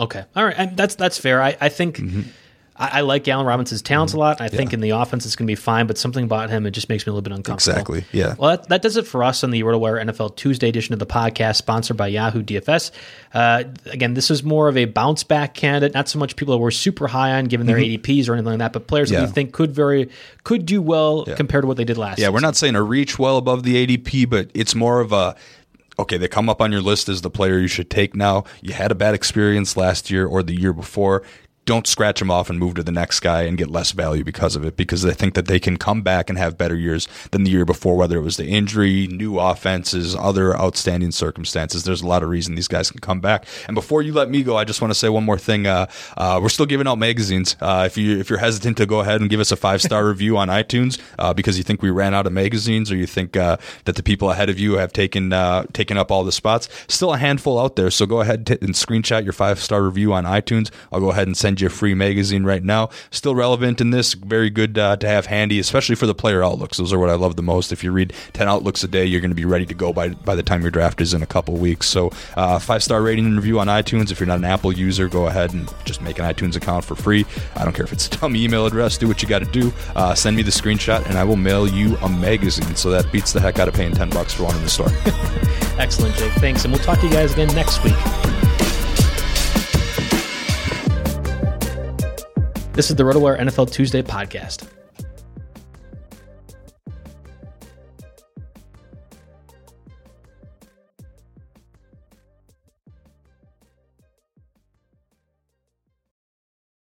Okay. 0.00 0.24
All 0.34 0.44
right. 0.44 0.76
that's, 0.76 0.94
that's 0.96 1.18
fair. 1.18 1.42
I, 1.42 1.56
I 1.60 1.68
think. 1.68 1.98
Mm-hmm 1.98 2.22
I, 2.76 2.98
I 2.98 3.00
like 3.02 3.26
Allen 3.28 3.46
Robinson's 3.46 3.82
talents 3.82 4.14
a 4.14 4.18
lot. 4.18 4.40
I 4.40 4.48
think 4.48 4.72
in 4.72 4.80
the 4.80 4.90
offense 4.90 5.24
it's 5.26 5.36
going 5.36 5.46
to 5.46 5.50
be 5.50 5.54
fine, 5.54 5.86
but 5.86 5.96
something 5.96 6.24
about 6.24 6.50
him 6.50 6.66
it 6.66 6.72
just 6.72 6.88
makes 6.88 7.06
me 7.06 7.10
a 7.10 7.14
little 7.14 7.22
bit 7.22 7.32
uncomfortable. 7.32 7.72
Exactly. 7.72 8.04
Yeah. 8.12 8.34
Well, 8.38 8.56
that, 8.56 8.68
that 8.68 8.82
does 8.82 8.96
it 8.96 9.06
for 9.06 9.22
us 9.22 9.44
on 9.44 9.50
the 9.50 9.62
RotoWire 9.62 10.04
NFL 10.04 10.36
Tuesday 10.36 10.68
edition 10.68 10.92
of 10.92 10.98
the 10.98 11.06
podcast, 11.06 11.56
sponsored 11.56 11.96
by 11.96 12.08
Yahoo 12.08 12.42
DFS. 12.42 12.90
Uh, 13.32 13.64
again, 13.86 14.14
this 14.14 14.30
is 14.30 14.42
more 14.42 14.68
of 14.68 14.76
a 14.76 14.86
bounce 14.86 15.22
back 15.22 15.54
candidate, 15.54 15.94
not 15.94 16.08
so 16.08 16.18
much 16.18 16.36
people 16.36 16.54
that 16.54 16.58
we're 16.58 16.70
super 16.70 17.06
high 17.06 17.32
on 17.32 17.44
given 17.44 17.66
their 17.66 17.76
mm-hmm. 17.76 18.02
ADPs 18.02 18.28
or 18.28 18.34
anything 18.34 18.50
like 18.50 18.58
that, 18.58 18.72
but 18.72 18.86
players 18.86 19.10
yeah. 19.10 19.20
that 19.20 19.26
we 19.28 19.32
think 19.32 19.52
could 19.52 19.72
very 19.72 20.10
could 20.42 20.66
do 20.66 20.82
well 20.82 21.24
yeah. 21.26 21.34
compared 21.36 21.62
to 21.62 21.68
what 21.68 21.76
they 21.76 21.84
did 21.84 21.96
last. 21.96 22.18
Yeah, 22.18 22.24
season. 22.24 22.34
we're 22.34 22.40
not 22.40 22.56
saying 22.56 22.74
a 22.74 22.82
reach 22.82 23.18
well 23.18 23.36
above 23.36 23.62
the 23.62 23.86
ADP, 23.86 24.28
but 24.28 24.50
it's 24.54 24.74
more 24.74 25.00
of 25.00 25.12
a 25.12 25.36
okay, 25.98 26.16
they 26.16 26.28
come 26.28 26.48
up 26.48 26.60
on 26.60 26.72
your 26.72 26.80
list 26.80 27.08
as 27.08 27.20
the 27.20 27.30
player 27.30 27.58
you 27.58 27.68
should 27.68 27.88
take 27.88 28.16
now. 28.16 28.44
You 28.60 28.72
had 28.72 28.90
a 28.90 28.94
bad 28.94 29.14
experience 29.14 29.76
last 29.76 30.10
year 30.10 30.26
or 30.26 30.42
the 30.42 30.58
year 30.58 30.72
before 30.72 31.22
don't 31.66 31.86
scratch 31.86 32.18
them 32.18 32.30
off 32.30 32.50
and 32.50 32.58
move 32.58 32.74
to 32.74 32.82
the 32.82 32.92
next 32.92 33.20
guy 33.20 33.42
and 33.42 33.58
get 33.58 33.70
less 33.70 33.92
value 33.92 34.24
because 34.24 34.56
of 34.56 34.64
it 34.64 34.76
because 34.76 35.02
they 35.02 35.14
think 35.14 35.34
that 35.34 35.46
they 35.46 35.58
can 35.58 35.76
come 35.76 36.02
back 36.02 36.28
and 36.28 36.38
have 36.38 36.58
better 36.58 36.76
years 36.76 37.08
than 37.30 37.44
the 37.44 37.50
year 37.50 37.64
before 37.64 37.96
whether 37.96 38.18
it 38.18 38.22
was 38.22 38.36
the 38.36 38.46
injury 38.46 39.06
new 39.06 39.38
offenses 39.38 40.14
other 40.16 40.56
outstanding 40.56 41.10
circumstances. 41.10 41.84
There's 41.84 42.02
a 42.02 42.06
lot 42.06 42.22
of 42.22 42.28
reason 42.28 42.54
these 42.54 42.68
guys 42.68 42.90
can 42.90 43.00
come 43.00 43.20
back. 43.20 43.46
And 43.66 43.74
before 43.74 44.02
you 44.02 44.12
let 44.12 44.30
me 44.30 44.42
go 44.42 44.56
i 44.56 44.64
just 44.64 44.80
want 44.80 44.90
to 44.90 44.98
say 44.98 45.08
one 45.08 45.24
more 45.24 45.38
thing. 45.38 45.66
Uh, 45.66 45.86
uh, 46.16 46.38
we're 46.42 46.48
still 46.48 46.66
giving 46.66 46.86
out 46.86 46.98
magazines. 46.98 47.56
Uh, 47.60 47.84
if 47.86 47.96
you 47.96 48.18
if 48.18 48.30
you're 48.30 48.38
hesitant 48.38 48.76
to 48.76 48.86
go 48.86 49.00
ahead 49.00 49.20
and 49.20 49.30
give 49.30 49.40
us 49.40 49.52
a 49.52 49.56
five 49.56 49.80
star 49.82 50.06
review 50.12 50.36
on 50.36 50.48
itunes 50.48 51.00
uh, 51.18 51.32
because 51.32 51.58
you 51.58 51.64
think 51.64 51.82
we 51.82 51.90
ran 51.90 52.14
out 52.14 52.26
of 52.26 52.32
magazines 52.32 52.90
or 52.90 52.96
you 52.96 53.06
think 53.06 53.36
uh, 53.36 53.56
that 53.84 53.96
the 53.96 54.02
people 54.02 54.30
ahead 54.30 54.48
of 54.48 54.58
you 54.58 54.74
have 54.74 54.92
taken 54.92 55.32
uh, 55.32 55.64
taken 55.72 55.96
up 55.96 56.10
all 56.10 56.24
the 56.24 56.32
spots 56.32 56.68
still 56.88 57.12
a 57.12 57.18
handful 57.18 57.58
out 57.58 57.76
there. 57.76 57.90
So 57.90 58.06
go 58.06 58.20
ahead 58.20 58.48
and 58.60 58.74
screenshot 58.74 59.24
your 59.24 59.32
five 59.32 59.58
star 59.60 59.82
review 59.82 60.12
on 60.12 60.24
itunes. 60.24 60.70
I'll 60.92 61.00
go 61.00 61.10
ahead 61.10 61.26
and 61.26 61.36
send 61.36 61.53
send 61.54 61.60
you 61.60 61.68
a 61.68 61.70
free 61.70 61.94
magazine 61.94 62.42
right 62.42 62.64
now. 62.64 62.90
Still 63.12 63.36
relevant 63.36 63.80
in 63.80 63.90
this, 63.90 64.14
very 64.14 64.50
good 64.50 64.76
uh, 64.76 64.96
to 64.96 65.06
have 65.06 65.26
handy, 65.26 65.60
especially 65.60 65.94
for 65.94 66.04
the 66.04 66.14
player 66.14 66.42
outlooks. 66.42 66.78
Those 66.78 66.92
are 66.92 66.98
what 66.98 67.10
I 67.10 67.14
love 67.14 67.36
the 67.36 67.44
most. 67.44 67.70
If 67.70 67.84
you 67.84 67.92
read 67.92 68.12
10 68.32 68.48
outlooks 68.48 68.82
a 68.82 68.88
day, 68.88 69.04
you're 69.04 69.20
going 69.20 69.30
to 69.30 69.36
be 69.36 69.44
ready 69.44 69.64
to 69.66 69.74
go 69.74 69.92
by, 69.92 70.08
by 70.08 70.34
the 70.34 70.42
time 70.42 70.62
your 70.62 70.72
draft 70.72 71.00
is 71.00 71.14
in 71.14 71.22
a 71.22 71.26
couple 71.26 71.54
weeks. 71.54 71.86
So, 71.88 72.10
uh, 72.36 72.58
five 72.58 72.82
star 72.82 73.02
rating 73.02 73.26
and 73.26 73.36
review 73.36 73.60
on 73.60 73.68
iTunes. 73.68 74.10
If 74.10 74.18
you're 74.18 74.26
not 74.26 74.38
an 74.38 74.44
Apple 74.44 74.72
user, 74.72 75.08
go 75.08 75.28
ahead 75.28 75.52
and 75.52 75.72
just 75.84 76.02
make 76.02 76.18
an 76.18 76.24
iTunes 76.24 76.56
account 76.56 76.84
for 76.84 76.96
free. 76.96 77.24
I 77.54 77.62
don't 77.62 77.72
care 77.72 77.84
if 77.84 77.92
it's 77.92 78.08
a 78.08 78.18
dumb 78.18 78.34
email 78.34 78.66
address, 78.66 78.98
do 78.98 79.06
what 79.06 79.22
you 79.22 79.28
got 79.28 79.44
to 79.44 79.52
do. 79.52 79.72
Uh, 79.94 80.12
send 80.16 80.34
me 80.34 80.42
the 80.42 80.50
screenshot, 80.50 81.06
and 81.06 81.16
I 81.16 81.22
will 81.22 81.36
mail 81.36 81.68
you 81.68 81.96
a 81.98 82.08
magazine. 82.08 82.74
So 82.74 82.90
that 82.90 83.12
beats 83.12 83.32
the 83.32 83.40
heck 83.40 83.60
out 83.60 83.68
of 83.68 83.74
paying 83.74 83.92
10 83.92 84.10
bucks 84.10 84.34
for 84.34 84.42
one 84.42 84.56
in 84.56 84.62
the 84.62 84.70
store. 84.70 84.88
Excellent, 85.78 86.16
Jake. 86.16 86.32
Thanks. 86.32 86.64
And 86.64 86.74
we'll 86.74 86.82
talk 86.82 86.98
to 86.98 87.06
you 87.06 87.12
guys 87.12 87.32
again 87.32 87.54
next 87.54 87.84
week. 87.84 87.94
This 92.74 92.90
is 92.90 92.96
the 92.96 93.04
RotoWire 93.04 93.38
NFL 93.38 93.70
Tuesday 93.70 94.02
podcast. 94.02 94.66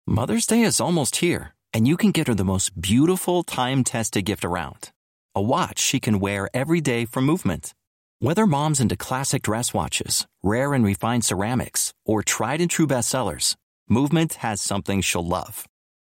Mother's 0.06 0.44
Day 0.44 0.60
is 0.60 0.78
almost 0.78 1.16
here, 1.16 1.54
and 1.72 1.88
you 1.88 1.96
can 1.96 2.10
get 2.10 2.26
her 2.28 2.34
the 2.34 2.44
most 2.44 2.78
beautiful 2.78 3.42
time 3.42 3.82
tested 3.82 4.26
gift 4.26 4.44
around 4.44 4.90
a 5.34 5.40
watch 5.40 5.78
she 5.78 6.00
can 6.00 6.20
wear 6.20 6.50
every 6.52 6.82
day 6.82 7.06
for 7.06 7.22
movement. 7.22 7.72
Whether 8.18 8.46
mom's 8.46 8.80
into 8.80 8.96
classic 8.96 9.42
dress 9.42 9.72
watches, 9.72 10.26
rare 10.42 10.74
and 10.74 10.84
refined 10.84 11.24
ceramics, 11.24 11.94
or 12.04 12.22
tried 12.22 12.60
and 12.60 12.68
true 12.68 12.88
bestsellers, 12.88 13.54
Movement 13.90 14.34
has 14.34 14.60
something 14.60 15.00
she'll 15.00 15.26
love. 15.26 15.66